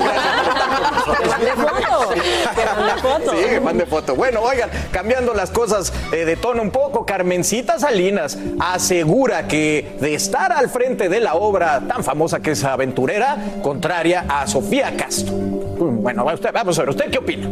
mande 1.29 1.53
foto. 1.53 3.31
Sí, 3.37 3.45
que 3.49 3.61
mande 3.61 3.87
foto. 3.87 4.15
Bueno, 4.15 4.41
oigan, 4.41 4.71
cambiando 4.91 5.35
las 5.35 5.51
cosas 5.51 5.93
eh, 6.13 6.25
de 6.25 6.37
tono 6.37 6.63
un 6.63 6.71
poco, 6.71 7.05
Carmencita 7.07 7.79
Salinas 7.79 8.39
asegura 8.61 9.47
que 9.49 9.97
de 10.01 10.15
estar 10.15 10.53
al 10.53 10.69
frente 10.69 11.09
de 11.09 11.21
la 11.21 11.35
obra 11.35 11.83
tan 11.87 12.05
famosa 12.05 12.41
que 12.41 12.53
es 12.53 12.65
Aventurera, 12.65 13.37
contraria 13.63 14.25
a 14.29 14.47
Sofía 14.47 14.97
Castro. 14.97 15.35
Bueno, 15.35 16.25
vamos 16.25 16.79
a 16.79 16.83
ver, 16.83 16.91
¿usted 16.91 17.11
qué 17.11 17.19
opina? 17.19 17.49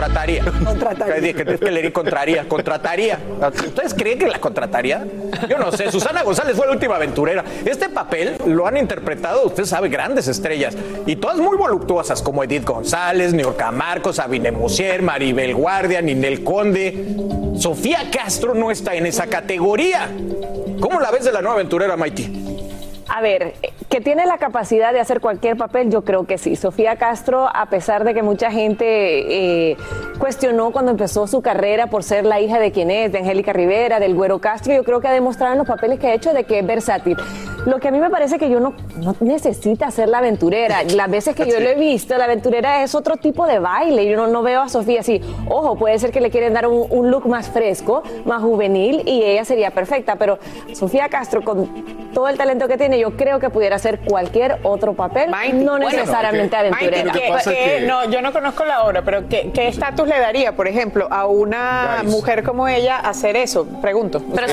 Contrataría. 0.00 0.44
Contrataría. 0.64 1.34
Que, 1.34 1.58
que 1.58 1.70
le 1.70 1.82
di 1.82 1.90
contraría. 1.90 2.48
Contrataría. 2.48 3.18
¿Ustedes 3.66 3.94
creen 3.94 4.18
que 4.18 4.26
la 4.26 4.40
contrataría? 4.40 5.06
Yo 5.48 5.58
no 5.58 5.70
sé. 5.72 5.90
Susana 5.90 6.22
González 6.22 6.56
fue 6.56 6.66
la 6.66 6.72
última 6.72 6.96
aventurera. 6.96 7.44
Este 7.64 7.88
papel 7.90 8.36
lo 8.46 8.66
han 8.66 8.76
interpretado, 8.78 9.44
usted 9.46 9.64
sabe, 9.64 9.88
grandes 9.88 10.26
estrellas. 10.28 10.74
Y 11.06 11.16
todas 11.16 11.36
muy 11.36 11.56
voluptuosas, 11.56 12.22
como 12.22 12.42
Edith 12.42 12.64
González, 12.64 13.34
Niorca 13.34 13.70
Marcos, 13.70 14.16
Sabine 14.16 14.50
Musier, 14.50 15.02
Maribel 15.02 15.54
Guardia, 15.54 16.00
Ninel 16.00 16.42
Conde. 16.44 17.16
Sofía 17.58 18.10
Castro 18.10 18.54
no 18.54 18.70
está 18.70 18.94
en 18.94 19.04
esa 19.06 19.26
categoría. 19.26 20.08
¿Cómo 20.80 20.98
la 20.98 21.10
ves 21.10 21.24
de 21.24 21.32
la 21.32 21.42
nueva 21.42 21.56
aventurera, 21.56 21.96
Maiti? 21.96 22.39
A 23.20 23.22
ver, 23.22 23.52
que 23.90 24.00
tiene 24.00 24.24
la 24.24 24.38
capacidad 24.38 24.94
de 24.94 25.00
hacer 25.00 25.20
cualquier 25.20 25.58
papel, 25.58 25.90
yo 25.90 26.04
creo 26.06 26.24
que 26.24 26.38
sí. 26.38 26.56
Sofía 26.56 26.96
Castro, 26.96 27.50
a 27.54 27.66
pesar 27.66 28.02
de 28.02 28.14
que 28.14 28.22
mucha 28.22 28.50
gente 28.50 28.86
eh, 29.70 29.76
cuestionó 30.18 30.70
cuando 30.70 30.90
empezó 30.90 31.26
su 31.26 31.42
carrera 31.42 31.88
por 31.88 32.02
ser 32.02 32.24
la 32.24 32.40
hija 32.40 32.58
de 32.58 32.72
quien 32.72 32.90
es, 32.90 33.12
de 33.12 33.18
Angélica 33.18 33.52
Rivera, 33.52 34.00
del 34.00 34.14
Güero 34.14 34.38
Castro, 34.38 34.72
yo 34.72 34.84
creo 34.84 35.02
que 35.02 35.08
ha 35.08 35.12
demostrado 35.12 35.52
en 35.52 35.58
los 35.58 35.68
papeles 35.68 35.98
que 35.98 36.06
ha 36.06 36.14
hecho 36.14 36.32
de 36.32 36.44
que 36.44 36.60
es 36.60 36.66
versátil. 36.66 37.18
Lo 37.66 37.78
que 37.78 37.88
a 37.88 37.90
mí 37.90 38.00
me 38.00 38.08
parece 38.08 38.38
que 38.38 38.48
yo 38.48 38.58
no, 38.58 38.72
no 38.96 39.14
necesita 39.20 39.90
ser 39.90 40.08
la 40.08 40.18
aventurera. 40.18 40.82
Las 40.84 41.10
veces 41.10 41.36
que 41.36 41.44
yo 41.44 41.60
lo 41.60 41.68
he 41.68 41.74
visto, 41.74 42.16
la 42.16 42.24
aventurera 42.24 42.82
es 42.82 42.94
otro 42.94 43.18
tipo 43.18 43.46
de 43.46 43.58
baile. 43.58 44.08
Yo 44.08 44.16
no, 44.16 44.28
no 44.28 44.42
veo 44.42 44.62
a 44.62 44.70
Sofía 44.70 45.00
así. 45.00 45.20
Ojo, 45.46 45.76
puede 45.76 45.98
ser 45.98 46.10
que 46.10 46.22
le 46.22 46.30
quieren 46.30 46.54
dar 46.54 46.66
un, 46.66 46.86
un 46.88 47.10
look 47.10 47.26
más 47.26 47.50
fresco, 47.50 48.02
más 48.24 48.40
juvenil 48.40 49.02
y 49.04 49.22
ella 49.24 49.44
sería 49.44 49.72
perfecta. 49.72 50.16
Pero 50.16 50.38
Sofía 50.72 51.10
Castro, 51.10 51.42
con 51.44 51.68
todo 52.12 52.28
el 52.28 52.36
talento 52.36 52.68
que 52.68 52.76
tiene, 52.76 52.98
yo 52.98 53.16
creo 53.16 53.40
que 53.40 53.50
pudiera 53.50 53.76
hacer 53.76 54.00
cualquier 54.00 54.58
otro 54.62 54.94
papel, 54.94 55.30
no 55.54 55.78
necesariamente 55.78 56.56
aventurera. 56.56 57.12
No, 57.86 58.10
yo 58.10 58.22
no 58.22 58.32
conozco 58.32 58.64
la 58.64 58.84
obra, 58.84 59.02
pero 59.02 59.28
¿qué 59.28 59.68
estatus 59.68 60.08
le 60.08 60.18
daría, 60.18 60.52
por 60.52 60.68
ejemplo, 60.68 61.08
a 61.10 61.26
una 61.26 62.02
mujer 62.04 62.42
como 62.42 62.68
ella 62.68 62.96
hacer 62.96 63.36
eso? 63.36 63.66
Pregunto. 63.80 64.22
Pero 64.34 64.46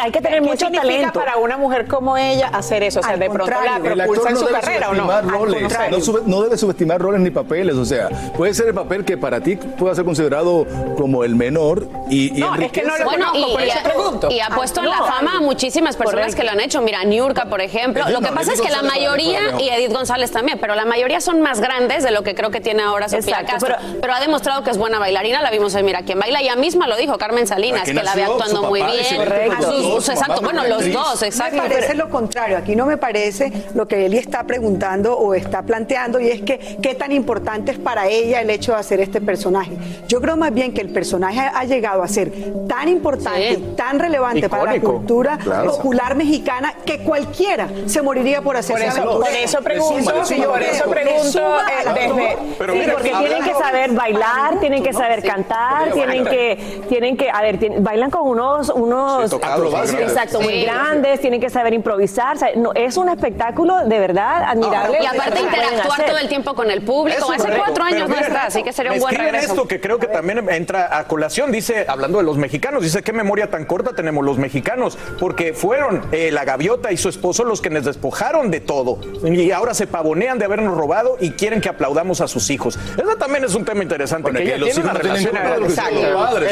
hay 0.00 0.10
que 0.10 0.20
tener 0.20 0.42
mucho 0.42 0.70
talento 0.70 1.12
para 1.12 1.36
una 1.36 1.56
mujer 1.56 1.86
como 1.86 2.16
ella 2.16 2.48
hacer 2.48 2.82
eso, 2.82 3.00
o 3.00 3.02
sea, 3.02 3.16
de 3.16 3.30
pronto 3.30 3.52
la 3.64 3.78
propulsa 3.78 4.30
en 4.30 4.36
su 4.36 4.46
carrera 4.46 4.90
o 4.90 4.94
no. 4.94 6.26
no 6.26 6.42
debe 6.42 6.56
subestimar 6.56 7.00
roles 7.00 7.20
ni 7.20 7.30
papeles, 7.30 7.76
o 7.76 7.84
sea, 7.84 8.08
puede 8.36 8.54
ser 8.54 8.68
el 8.68 8.74
papel 8.74 9.04
que 9.04 9.16
para 9.16 9.40
ti 9.40 9.56
pueda 9.56 9.94
ser 9.94 10.04
considerado 10.04 10.66
como 10.96 11.24
el 11.24 11.34
menor 11.34 11.88
y, 12.10 12.30
no, 12.32 12.54
es 12.56 12.72
que 12.72 12.82
no 12.82 12.96
lo 12.98 13.04
bueno, 13.04 13.26
conozco, 13.26 13.50
y, 13.50 13.52
por 13.52 13.62
eso 13.62 13.78
pregunto. 13.84 14.28
Y 14.30 14.40
ha 14.40 14.48
puesto 14.48 14.80
en 14.80 14.90
la 14.90 15.02
fama 15.02 15.38
a 15.38 15.40
muchísimas 15.40 15.96
personas 15.96 16.34
que 16.34 16.44
lo 16.44 16.51
han 16.52 16.60
hecho. 16.60 16.80
Mira, 16.82 17.04
Niurka, 17.04 17.46
por 17.46 17.60
ejemplo. 17.60 18.04
Lo 18.08 18.20
que 18.20 18.32
pasa 18.32 18.52
es 18.52 18.60
que 18.60 18.70
la 18.70 18.82
mayoría, 18.82 19.60
y 19.60 19.68
Edith 19.68 19.92
González 19.92 20.30
también, 20.30 20.58
pero 20.58 20.74
la 20.74 20.84
mayoría 20.84 21.20
son 21.20 21.40
más 21.40 21.60
grandes 21.60 22.02
de 22.04 22.10
lo 22.10 22.22
que 22.22 22.34
creo 22.34 22.50
que 22.50 22.60
tiene 22.60 22.82
ahora 22.82 23.08
Sofía 23.08 23.44
Castro. 23.44 23.74
Pero, 24.00 24.12
ha 24.12 24.20
demostrado 24.20 24.62
que 24.62 24.70
es 24.70 24.78
buena 24.78 24.98
bailarina. 24.98 25.40
La 25.40 25.50
vimos 25.50 25.74
en 25.74 25.86
Mira 25.86 26.02
quién 26.02 26.18
baila. 26.18 26.40
Ella 26.40 26.56
misma 26.56 26.86
lo 26.86 26.96
dijo, 26.96 27.16
Carmen 27.18 27.46
Salinas, 27.46 27.84
que 27.84 27.94
la 27.94 28.14
ve 28.14 28.24
actuando 28.24 28.64
muy 28.64 28.82
bien. 28.82 29.16
Correcto. 29.16 29.98
exacto. 29.98 30.42
Bueno, 30.42 30.66
los 30.66 30.92
dos, 30.92 31.22
exacto. 31.22 31.62
Me 31.62 31.68
parece 31.68 31.94
lo 31.94 32.10
contrario. 32.10 32.58
Aquí 32.58 32.76
no 32.76 32.86
me 32.86 32.96
parece 32.96 33.52
lo 33.74 33.88
que 33.88 34.06
Eli 34.06 34.18
está 34.18 34.44
preguntando 34.44 35.16
o 35.16 35.34
está 35.34 35.62
planteando 35.62 36.20
y 36.20 36.28
es 36.28 36.42
que 36.42 36.78
qué 36.82 36.94
tan 36.94 37.12
importante 37.12 37.72
es 37.72 37.78
para 37.78 38.08
ella 38.08 38.40
el 38.40 38.50
hecho 38.50 38.72
de 38.72 38.78
hacer 38.78 39.00
este 39.00 39.20
personaje. 39.20 39.72
Yo 40.08 40.20
creo 40.20 40.36
más 40.36 40.52
bien 40.52 40.72
que 40.72 40.80
el 40.80 40.90
personaje 40.90 41.40
ha 41.40 41.64
llegado 41.64 42.02
a 42.02 42.08
ser 42.08 42.32
tan 42.68 42.88
importante, 42.88 43.58
tan 43.76 43.98
relevante 43.98 44.48
para 44.48 44.74
la 44.74 44.80
cultura 44.80 45.38
popular 45.38 46.14
mexicana 46.14 46.41
que 46.84 46.98
cualquiera 46.98 47.68
se 47.86 48.02
moriría 48.02 48.42
por 48.42 48.56
hacer 48.56 48.80
eso. 48.82 49.18
Por 49.18 49.28
eso 49.28 49.60
pregunto, 49.62 50.12
por 50.12 50.62
eso 50.62 50.84
pregunto 50.90 51.58
eh, 51.60 51.88
desde... 51.94 52.30
sí, 52.72 52.90
porque 52.92 53.10
tienen 53.10 53.42
que 53.42 53.54
saber 53.54 53.92
bailar, 53.92 54.60
tienen 54.60 54.82
que 54.82 54.92
saber 54.92 55.22
cantar, 55.22 55.92
tienen 55.92 56.24
que, 56.24 56.82
tienen 56.88 57.16
que, 57.16 57.30
a 57.30 57.40
ver, 57.42 57.58
bailan 57.80 58.10
con 58.10 58.26
unos, 58.26 58.70
unos, 58.70 59.32
exacto, 59.32 60.40
muy 60.40 60.62
grandes, 60.62 61.20
tienen 61.20 61.40
que 61.40 61.50
saber 61.50 61.74
improvisar. 61.74 62.36
no, 62.56 62.72
es 62.74 62.96
un 62.96 63.08
espectáculo 63.08 63.84
de 63.84 63.98
verdad 63.98 64.44
admirable. 64.46 64.98
y 65.02 65.06
aparte 65.06 65.40
interactuar 65.40 66.06
todo 66.06 66.18
el 66.18 66.28
tiempo 66.28 66.54
con 66.54 66.70
el 66.70 66.82
público. 66.82 67.32
Hace 67.32 67.50
cuatro 67.56 67.84
años 67.84 68.08
no 68.08 68.16
está, 68.16 68.46
así 68.46 68.62
que 68.62 68.72
sería 68.72 68.92
un 68.92 69.00
buen 69.00 69.14
regreso. 69.14 69.52
esto 69.52 69.68
que 69.68 69.80
creo 69.80 69.98
que 69.98 70.08
también 70.08 70.48
entra 70.50 70.98
a 70.98 71.04
colación, 71.04 71.52
dice, 71.52 71.86
hablando 71.88 72.18
de 72.18 72.24
los 72.24 72.36
mexicanos, 72.36 72.82
dice 72.82 73.02
qué 73.02 73.12
memoria 73.12 73.50
tan 73.50 73.64
corta 73.64 73.92
tenemos 73.94 74.24
los 74.24 74.38
mexicanos, 74.38 74.98
porque 75.18 75.52
fueron 75.52 76.02
eh, 76.12 76.31
la 76.32 76.44
gaviota 76.44 76.92
y 76.92 76.96
su 76.96 77.08
esposo 77.08 77.44
los 77.44 77.60
que 77.60 77.70
nos 77.70 77.84
despojaron 77.84 78.50
de 78.50 78.60
todo 78.60 78.98
y 79.24 79.50
ahora 79.50 79.74
se 79.74 79.86
pavonean 79.86 80.38
de 80.38 80.44
habernos 80.44 80.76
robado 80.76 81.16
y 81.20 81.32
quieren 81.32 81.60
que 81.60 81.68
aplaudamos 81.68 82.20
a 82.20 82.28
sus 82.28 82.50
hijos. 82.50 82.78
Eso 82.96 83.16
también 83.16 83.44
es 83.44 83.54
un 83.54 83.64
tema 83.64 83.82
interesante. 83.82 84.30
que, 84.32 84.42
ella 84.42 84.64
tiene 84.64 84.80
una 84.80 84.92
relación 84.92 85.32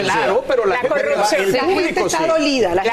Claro, 0.00 0.44
pero 0.46 0.66
la, 0.66 0.80
corrupción. 0.80 1.52
la 1.52 1.64
gente 1.64 2.00
está 2.00 2.26
dolida. 2.26 2.74
La, 2.74 2.84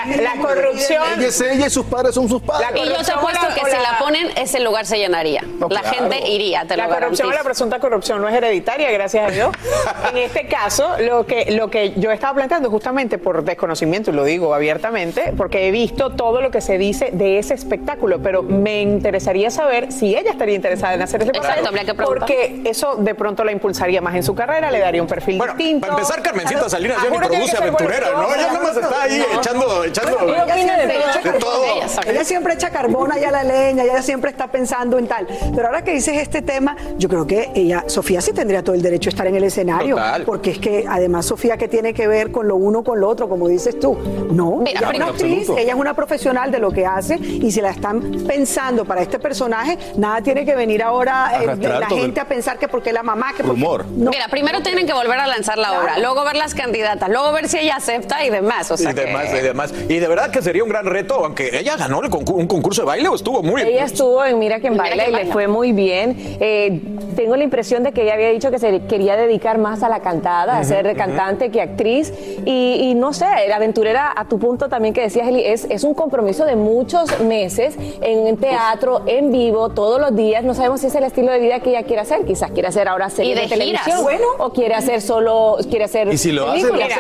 corrupción. 0.42 1.04
Ella 1.18 1.28
es 1.28 1.42
ella 1.42 1.68
y 1.68 1.70
sus 1.70 1.86
padres 1.86 2.16
son 2.16 2.28
sus 2.30 2.42
padres. 2.42 2.70
Y 2.76 2.88
yo 2.88 3.04
te 3.04 3.12
apuesto 3.12 3.48
que 3.54 3.72
si 3.72 3.78
la 3.78 3.98
ponen, 4.00 4.30
ese 4.36 4.60
lugar 4.60 4.86
se 4.86 4.98
llenaría. 4.98 5.44
la 5.70 5.82
gente 5.82 6.28
iría, 6.30 6.66
te 6.66 6.78
La 6.78 6.88
corrupción 6.88 7.30
o 7.30 7.32
la 7.32 7.44
presunta 7.44 7.80
corrupción 7.80 8.22
no 8.22 8.30
es 8.30 8.36
hereditaria, 8.36 8.92
gracias 8.92 9.28
a 9.28 9.32
Dios. 9.32 9.56
en 10.12 10.18
este 10.18 10.48
caso, 10.48 10.96
lo 11.00 11.26
que, 11.26 11.52
lo 11.52 11.70
que 11.70 11.94
yo 11.98 12.12
estaba 12.12 12.36
planteando 12.36 12.70
justamente 12.70 13.18
por 13.18 13.44
desconocimiento, 13.44 14.12
y 14.12 14.14
lo 14.14 14.24
digo 14.24 14.54
abiertamente, 14.54 15.34
porque 15.36 15.68
he 15.68 15.72
visto 15.72 16.12
todo 16.12 16.42
lo 16.42 16.52
que 16.52 16.62
se 16.62 16.76
dice 16.78 17.11
de 17.13 17.39
ese 17.39 17.53
espectáculo, 17.53 18.19
pero 18.21 18.43
me 18.43 18.82
interesaría 18.82 19.49
saber 19.49 19.91
si 19.91 20.15
ella 20.15 20.32
estaría 20.32 20.55
interesada 20.55 20.93
en 20.93 21.01
hacer 21.01 21.23
ese 21.23 21.32
Exacto, 21.32 21.69
porque 22.03 22.61
eso 22.65 22.95
de 22.95 23.15
pronto 23.15 23.43
la 23.43 23.51
impulsaría 23.51 24.01
más 24.01 24.15
en 24.15 24.23
su 24.23 24.36
carrera, 24.36 24.71
le 24.71 24.80
daría 24.80 25.01
un 25.01 25.07
perfil 25.07 25.38
bueno, 25.38 25.53
distinto. 25.53 25.88
Para 25.88 25.93
empezar, 25.99 26.21
Carmencita 26.21 26.69
Salinas 26.69 26.97
ya 27.03 27.09
ni 27.09 27.17
produce 27.17 27.57
aventurera, 27.57 28.11
¿no? 28.11 28.34
Ella 28.34 28.47
nada 28.47 28.59
más 28.59 28.78
está 28.78 29.01
ahí 29.03 29.23
echando, 29.38 29.84
echando 29.84 30.17
de, 30.25 31.39
todo. 31.39 31.63
Ella 32.07 32.23
siempre 32.23 32.53
echa 32.53 32.69
carbón 32.69 33.11
allá 33.11 33.30
a 33.30 33.32
la 33.32 33.43
leña, 33.43 33.84
ella 33.84 34.01
siempre 34.01 34.32
está 34.32 34.47
pensando 34.47 34.97
en 34.97 35.07
tal. 35.07 35.28
Pero 35.55 35.67
ahora 35.67 35.84
que 35.84 35.91
dices 35.91 36.17
este 36.17 36.41
tema, 36.41 36.75
yo 36.97 37.09
creo 37.09 37.28
que 37.28 37.51
ella, 37.55 37.84
Sofía 37.88 38.21
sí 38.21 38.34
tendría 38.34 38.63
todo 38.63 38.75
el 38.75 38.82
derecho 38.82 39.09
a 39.09 39.11
estar 39.11 39.28
en 39.28 39.36
el 39.36 39.43
escenario. 39.43 39.97
Porque 40.25 40.51
es 40.51 40.59
que 40.59 40.86
además 40.88 41.25
Sofía 41.25 41.57
que 41.57 41.67
tiene 41.67 41.93
que 41.93 42.07
ver 42.07 42.32
con 42.32 42.47
lo 42.47 42.55
uno 42.55 42.84
con 42.84 42.99
lo 42.99 43.07
otro, 43.07 43.30
como 43.30 43.47
dices 43.47 43.80
tú. 43.80 43.97
No, 44.32 44.63
ella 44.65 44.89
es 44.91 44.95
una 44.95 45.05
actriz, 45.07 45.49
ella 45.57 45.73
es 45.73 45.80
una 45.80 45.93
profesional 45.93 46.51
de 46.51 46.59
lo 46.59 46.66
que 46.72 46.86
hace 46.86 47.15
y 47.15 47.51
si 47.51 47.61
la 47.61 47.72
están 47.72 48.01
pensando 48.28 48.86
para 48.86 49.01
este 49.01 49.20
personaje, 49.20 49.78
nada 49.95 50.22
tiene 50.22 50.45
que 50.45 50.55
venir 50.55 50.84
ahora 50.84 51.41
eh, 51.41 51.57
la 51.61 51.88
gente 51.88 52.20
a 52.20 52.26
pensar 52.26 52.57
que 52.57 52.68
porque 52.68 52.91
la 52.93 53.03
mamá, 53.03 53.34
que 53.36 53.43
porque... 53.43 53.63
Mira, 53.88 54.28
primero 54.30 54.61
tienen 54.61 54.86
que 54.86 54.93
volver 54.93 55.20
a 55.20 55.28
lanzar 55.28 55.57
la 55.57 55.80
obra, 55.80 55.99
luego 55.99 56.24
ver 56.24 56.36
las 56.36 56.53
candidatas, 56.53 57.09
luego 57.09 57.32
ver 57.32 57.47
si 57.47 57.59
ella 57.59 57.76
acepta 57.78 58.24
y 58.26 58.30
demás. 58.30 58.72
O 58.72 58.78
sea 58.78 58.91
y 58.91 58.93
demás, 58.93 59.30
y 59.34 59.41
demás. 59.41 59.74
Y 59.89 59.99
de 59.99 60.07
verdad 60.07 60.32
que 60.32 60.41
sería 60.41 60.63
un 60.63 60.70
gran 60.70 60.86
reto, 60.86 61.26
aunque 61.26 61.57
ella 61.57 61.76
ganó 61.78 62.01
el 62.01 62.07
un 62.07 62.47
concurso 62.47 62.82
de 62.82 62.86
baile 62.88 63.07
o 63.09 63.15
estuvo 63.15 63.43
muy 63.43 63.61
Ella 63.61 63.86
estuvo 63.86 64.24
en 64.24 64.39
Mira 64.39 64.59
quién 64.59 64.78
baila 64.78 65.07
y 65.07 65.11
le 65.11 65.26
fue 65.32 65.47
muy 65.47 65.72
bien. 65.72 66.38
Eh, 66.39 66.82
tengo 67.15 67.36
la 67.36 67.43
impresión 67.43 67.84
de 67.84 67.91
que 67.91 68.03
ella 68.03 68.13
había 68.13 68.30
dicho 68.30 68.51
que 68.51 68.59
se 68.59 68.82
quería 68.82 69.15
dedicar 69.15 69.57
más 69.57 69.84
a 69.84 69.89
la 69.89 69.99
cantada, 70.01 70.57
a 70.59 70.63
ser 70.63 70.95
cantante 70.95 71.49
que 71.49 71.61
actriz. 71.61 72.13
Y, 72.45 72.93
no 72.95 73.13
sé, 73.13 73.26
la 73.47 73.57
aventurera, 73.57 74.13
a 74.15 74.26
tu 74.26 74.39
punto 74.39 74.70
también 74.70 74.93
que 74.93 75.01
decías, 75.01 75.28
Eli, 75.28 75.43
es, 75.43 75.65
es 75.70 75.84
un 75.84 75.93
compromiso 75.93 76.45
de 76.45 76.55
muchos 76.58 77.20
meses 77.22 77.76
en 78.01 78.38
teatro, 78.38 79.03
en 79.05 79.32
vivo, 79.32 79.70
todos 79.70 79.99
los 79.99 80.16
días. 80.16 80.43
No 80.43 80.53
sabemos 80.53 80.82
si 80.82 80.88
es 80.88 80.95
el 80.95 81.03
estilo 81.03 81.32
de 81.32 81.39
vida 81.39 81.60
que 81.60 81.70
ella 81.70 81.84
quiere 81.84 82.01
hacer. 82.01 82.26
Quizás 82.26 82.51
quiere 82.51 82.68
hacer 82.68 82.88
ahora 82.88 83.10
serie 83.10 83.36
de, 83.36 83.47
televisión. 83.47 84.03
Bueno, 84.03 84.26
o 84.39 84.51
quiere 84.51 84.76
hacer 84.76 85.01
solo, 85.01 85.58
quiere 85.70 85.86
hacer 85.86 86.08
y 86.12 86.18
si 86.18 86.32
lo 86.32 86.47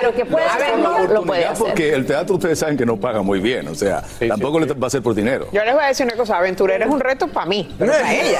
pero 0.01 0.13
que 0.13 0.25
puede 0.25 0.45
hacer, 0.45 1.09
lo 1.09 1.23
puede 1.23 1.45
hacer. 1.45 1.67
Porque 1.67 1.93
el 1.93 2.05
teatro 2.05 2.35
ustedes 2.35 2.59
saben 2.59 2.77
que 2.77 2.85
no 2.85 2.97
paga 2.97 3.21
muy 3.21 3.39
bien, 3.39 3.67
o 3.67 3.75
sea, 3.75 4.03
tampoco 4.27 4.59
le 4.59 4.73
va 4.73 4.87
a 4.87 4.89
ser 4.89 5.01
por 5.01 5.15
dinero. 5.15 5.47
Yo 5.51 5.63
les 5.63 5.73
voy 5.73 5.83
a 5.83 5.87
decir 5.87 6.05
una 6.05 6.15
cosa, 6.15 6.37
aventurera 6.37 6.85
es 6.85 6.91
un 6.91 6.99
reto 6.99 7.27
para 7.27 7.45
mí, 7.45 7.73
pero 7.79 7.91
para 7.91 8.13
ella. 8.13 8.39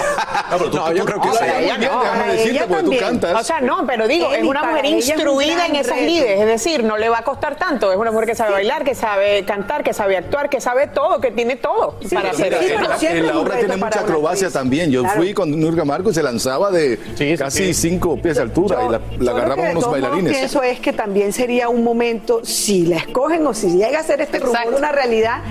No, 0.52 0.58
pero 0.58 0.72
tú, 0.72 0.78
yo 0.96 1.06
creo 1.06 1.22
que 1.22 1.30
para 1.30 1.60
ella 1.60 1.78
no. 1.78 2.32
Decirte, 2.32 2.66
porque 2.68 2.84
tú 2.84 2.98
cantas. 3.00 3.40
O 3.40 3.44
sea, 3.44 3.62
no, 3.62 3.86
pero 3.86 4.08
digo, 4.08 4.32
es 4.34 4.44
una 4.44 4.64
mujer 4.64 4.86
instruida 4.86 5.66
en 5.66 5.76
esas 5.76 6.02
lides, 6.02 6.40
es 6.40 6.46
decir, 6.46 6.84
no 6.84 6.98
le 6.98 7.10
va 7.10 7.20
a 7.20 7.24
costar 7.24 7.56
tanto, 7.56 7.92
es 7.92 7.98
una 7.98 8.12
mujer 8.12 8.28
que 8.28 8.36
sabe 8.36 8.52
bailar, 8.52 8.84
que 8.84 8.96
sabe 8.96 9.46
cantar, 9.46 9.84
que 9.84 9.94
sabe 9.94 10.18
actuar, 10.18 10.50
que 10.50 10.62
sabe 10.62 10.88
todo, 10.88 11.07
que 11.22 11.32
tiene 11.32 11.56
todo 11.56 11.96
para 12.14 12.32
hacer 12.32 12.54
en 12.54 13.26
la 13.26 13.40
obra 13.40 13.58
tiene 13.58 13.78
mucha 13.78 14.02
acrobacia 14.02 14.50
también. 14.50 14.92
Yo 14.92 15.04
fui 15.16 15.34
con 15.34 15.58
Nurga 15.60 15.86
Marco 15.86 16.10
y 16.10 16.14
se 16.14 16.22
lanzaba 16.22 16.72
de 16.72 17.00
casi 17.38 17.74
cinco 17.74 18.18
pies 18.22 18.36
de 18.36 18.42
altura 18.44 18.86
y 18.86 18.92
la, 18.92 19.02
la 19.20 19.32
agarraban 19.32 19.72
unos 19.72 19.90
bailarines. 19.90 20.38
Eso 20.44 20.62
es 20.64 20.80
que 20.80 20.94
también 20.94 21.34
sería 21.34 21.70
un 21.70 21.84
momento, 21.84 22.42
si 22.44 22.86
la 22.86 22.98
escogen 22.98 23.46
o 23.48 23.54
si 23.54 23.78
llega 23.78 24.00
a 24.00 24.04
ser 24.04 24.22
este 24.22 24.40
rumor 24.40 24.58
una 24.76 24.92
realidad, 24.92 25.42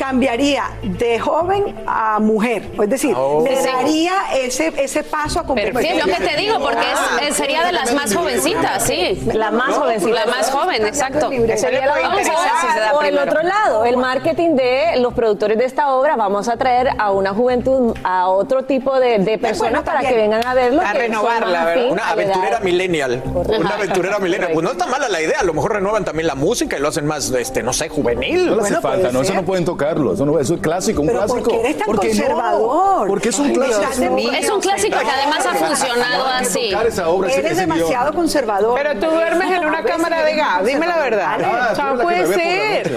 cambiaría 0.00 0.64
de 0.82 1.18
joven 1.18 1.76
a 1.86 2.18
mujer. 2.20 2.70
Es 2.82 2.88
decir, 2.88 3.14
oh. 3.14 3.44
le 3.46 3.62
daría 3.62 4.14
ese, 4.34 4.72
ese 4.82 5.02
paso 5.02 5.40
a 5.40 5.44
convertirse. 5.44 5.82
Sí, 5.82 5.88
es 5.98 6.06
lo 6.06 6.10
que 6.10 6.24
te 6.24 6.36
digo, 6.38 6.58
porque 6.58 6.86
es, 7.28 7.36
sería 7.36 7.66
de 7.66 7.72
las 7.72 7.92
más 7.92 8.14
jovencitas, 8.14 8.82
sí. 8.82 9.20
La 9.34 9.50
más 9.50 9.74
jovencita. 9.74 10.24
La 10.24 10.24
más 10.24 10.50
joven, 10.50 10.86
exacto. 10.86 11.28
Sería 11.28 11.84
la 11.84 12.00
vamos 12.00 12.26
a 12.26 12.92
Por 12.92 13.04
el 13.04 13.18
otro 13.18 13.42
lado, 13.42 13.84
el 13.84 13.98
marketing 13.98 14.56
de 14.56 14.96
los 14.96 15.12
productores 15.12 15.58
de 15.58 15.66
esta 15.66 15.92
obra, 15.92 16.16
vamos 16.16 16.48
a 16.48 16.56
traer 16.56 16.88
a 16.96 17.10
una 17.10 17.34
juventud, 17.34 17.94
a 18.02 18.28
otro 18.28 18.64
tipo 18.64 18.98
de, 18.98 19.18
de 19.18 19.36
personas 19.36 19.82
para 19.82 20.00
que 20.00 20.14
vengan 20.14 20.46
a 20.46 20.54
verlo. 20.54 20.80
A 20.80 20.94
renovarla, 20.94 21.64
¿verdad? 21.66 21.90
Una 21.90 22.08
aventurera 22.08 22.60
millennial. 22.60 23.22
Una 23.34 23.74
aventurera 23.74 24.18
millennial. 24.18 24.52
Pues 24.54 24.64
no 24.64 24.72
está 24.72 24.86
mala 24.86 25.10
la 25.10 25.20
idea, 25.20 25.40
a 25.40 25.44
lo 25.44 25.52
mejor 25.52 25.74
renuevan 25.74 26.06
también 26.06 26.26
la 26.26 26.36
música 26.36 26.78
y 26.78 26.80
lo 26.80 26.88
hacen 26.88 27.04
más, 27.04 27.30
este, 27.32 27.62
no 27.62 27.74
sé, 27.74 27.90
juvenil. 27.90 28.46
No 28.56 28.62
hace 28.62 28.80
falta, 28.80 29.12
no, 29.12 29.20
eso 29.20 29.34
no 29.34 29.44
pueden 29.44 29.66
eso, 29.90 30.26
no, 30.26 30.38
eso 30.38 30.54
es 30.54 30.60
clásico, 30.60 31.02
un 31.02 31.08
clásico. 31.08 31.42
¿Por 31.42 31.50
qué 31.50 31.60
eres 31.60 31.78
tan 31.78 31.96
conservador? 31.96 33.08
porque 33.08 33.28
es 33.30 33.38
un 33.38 33.52
clásico. 33.52 34.18
Es 34.32 34.50
un 34.50 34.60
clásico 34.60 34.98
que 34.98 35.10
además 35.10 35.46
ha 35.46 35.54
funcionado 35.54 36.26
así. 36.26 36.72
Eres 37.30 37.56
demasiado 37.56 38.12
conservador. 38.12 38.78
Pero 38.82 39.00
tú 39.00 39.14
duermes 39.14 39.50
en 39.50 39.64
una 39.64 39.82
cámara 39.82 40.22
de 40.24 40.36
gas, 40.36 40.64
dime 40.64 40.86
la 40.86 40.98
verdad. 40.98 41.76
No 41.76 42.02
puede 42.02 42.26
ser. 42.26 42.96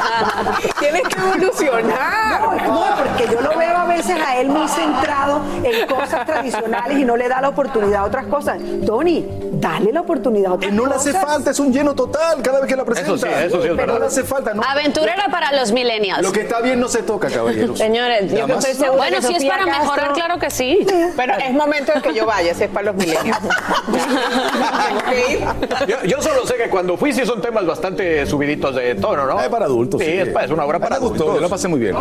Tienes 0.78 1.02
que 1.02 1.20
evolucionar. 1.20 2.66
No, 2.66 2.84
porque 2.96 3.32
yo 3.32 3.40
lo 3.40 3.58
veo 3.58 3.76
a 3.76 3.84
veces 3.84 4.16
a 4.20 4.38
él 4.38 4.48
muy 4.48 4.68
centrado 4.68 5.42
en 5.62 5.86
cosas 5.86 6.26
tradicionales 6.26 6.98
y 6.98 7.04
no 7.04 7.16
le 7.16 7.28
da 7.28 7.40
la 7.40 7.50
oportunidad 7.50 8.02
a 8.02 8.04
otras 8.04 8.26
cosas. 8.26 8.58
Tony, 8.86 9.26
dale 9.52 9.92
la 9.92 10.00
oportunidad 10.00 10.52
a 10.52 10.54
otras 10.54 10.72
no 10.80 10.86
le 10.86 10.94
hace 10.94 11.12
falta, 11.12 11.50
es 11.50 11.60
un 11.60 11.72
lleno 11.72 11.94
total 11.94 12.42
cada 12.42 12.60
vez 12.60 12.68
que 12.68 12.76
la 12.76 12.84
presenta. 12.84 13.12
Eso 13.12 13.26
sí, 13.26 13.32
eso 13.46 13.62
sí 13.62 13.68
es 13.68 13.74
Pero 13.76 13.94
no 13.94 13.98
le 13.98 14.06
hace 14.06 14.24
falta. 14.24 14.54
No. 14.54 14.62
Aventurera 14.62 15.26
para 15.30 15.52
los 15.52 15.72
millennials. 15.72 16.22
Lo 16.22 16.32
que 16.32 16.40
está 16.40 16.60
bien 16.60 16.80
no 16.80 16.88
se 16.88 17.02
toca, 17.02 17.28
caballeros. 17.28 17.78
Señores, 17.78 18.30
yo 18.30 18.46
estoy 18.46 18.74
segura 18.74 18.96
Bueno, 18.96 19.22
si 19.22 19.34
es 19.34 19.44
para 19.44 19.66
mejorar, 19.66 20.12
claro 20.12 20.38
que 20.38 20.50
sí. 20.50 20.86
Pero 21.16 21.34
es 21.34 21.52
momento 21.52 21.92
de 21.92 22.02
que 22.02 22.14
yo 22.14 22.26
vaya, 22.26 22.54
si 22.54 22.64
es 22.64 22.70
para 22.70 22.92
los 22.92 22.96
millennials. 22.96 23.38
yo, 26.06 26.22
solo 26.22 26.46
sé 26.46 26.56
que 26.56 26.68
cuando 26.68 26.96
fui 26.96 27.12
sí 27.12 27.24
son 27.26 27.40
temas 27.40 27.66
bastante 27.66 28.26
subiditos 28.26 28.74
de 28.74 28.94
tono, 28.94 29.26
¿no? 29.26 29.40
Es 29.40 29.48
para 29.48 29.66
adultos. 29.66 29.89
Sí, 29.98 30.04
Es, 30.06 30.50
una 30.50 30.64
obra 30.64 30.78
para 30.78 30.96
adultos. 30.96 31.34
Yo 31.34 31.40
lo 31.40 31.48
pasé 31.48 31.68
muy 31.68 31.80
bien. 31.80 31.94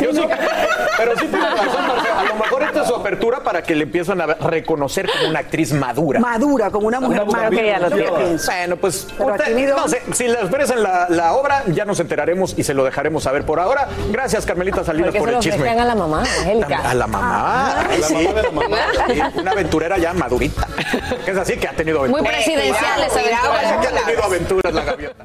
Yo 0.00 0.12
sí, 0.12 0.22
pero 0.96 1.16
sí 1.18 1.26
tiene 1.26 1.46
razón, 1.50 1.84
A 2.16 2.24
lo 2.24 2.34
mejor 2.34 2.62
esta 2.62 2.82
es 2.82 2.88
su 2.88 2.94
apertura 2.94 3.40
para 3.40 3.62
que 3.62 3.74
le 3.74 3.84
empiezan 3.84 4.20
a 4.20 4.26
reconocer 4.26 5.10
como 5.10 5.28
una 5.30 5.40
actriz 5.40 5.72
madura. 5.72 6.20
Madura, 6.20 6.70
como 6.70 6.86
una 6.86 7.00
mujer 7.00 7.26
madura. 7.26 7.50
Bueno, 8.46 8.76
pues 8.76 9.06
no 9.18 9.88
sé, 9.88 10.02
si 10.12 10.28
les 10.28 10.40
expresan 10.40 10.82
la, 10.82 11.06
la, 11.08 11.34
obra, 11.34 11.64
ya 11.68 11.84
nos 11.84 12.00
enteraremos 12.00 12.54
y 12.56 12.64
se 12.64 12.74
lo 12.74 12.84
dejaremos 12.84 13.22
saber 13.22 13.44
por 13.44 13.60
ahora. 13.60 13.88
Gracias, 14.10 14.46
Carmelita 14.46 14.84
Salinas, 14.84 15.14
por 15.14 15.28
el 15.28 15.38
chisme. 15.38 15.68
a 15.68 15.84
la 15.84 15.94
mamá, 15.94 16.22
Angélica. 16.40 16.78
A 16.78 16.94
la 16.94 17.06
mamá. 17.06 17.74
Ah, 17.80 17.84
la 17.98 18.08
mamá 18.10 18.32
de 18.32 18.42
la 18.42 18.50
mamá. 18.50 18.76
una 19.36 19.50
aventurera 19.52 19.98
ya 19.98 20.12
madurita. 20.12 20.66
Que 21.24 21.30
es 21.30 21.36
así 21.36 21.56
que 21.56 21.68
ha 21.68 21.72
tenido 21.72 22.00
aventuras. 22.00 22.22
Muy 22.22 22.32
presidencial 22.32 23.02
esa 23.02 23.20
aventura. 23.20 23.80
Que 23.80 23.86
ha 23.86 24.04
tenido 24.04 24.24
aventuras 24.24 24.74
la 24.74 24.84
gaviota. 24.84 25.24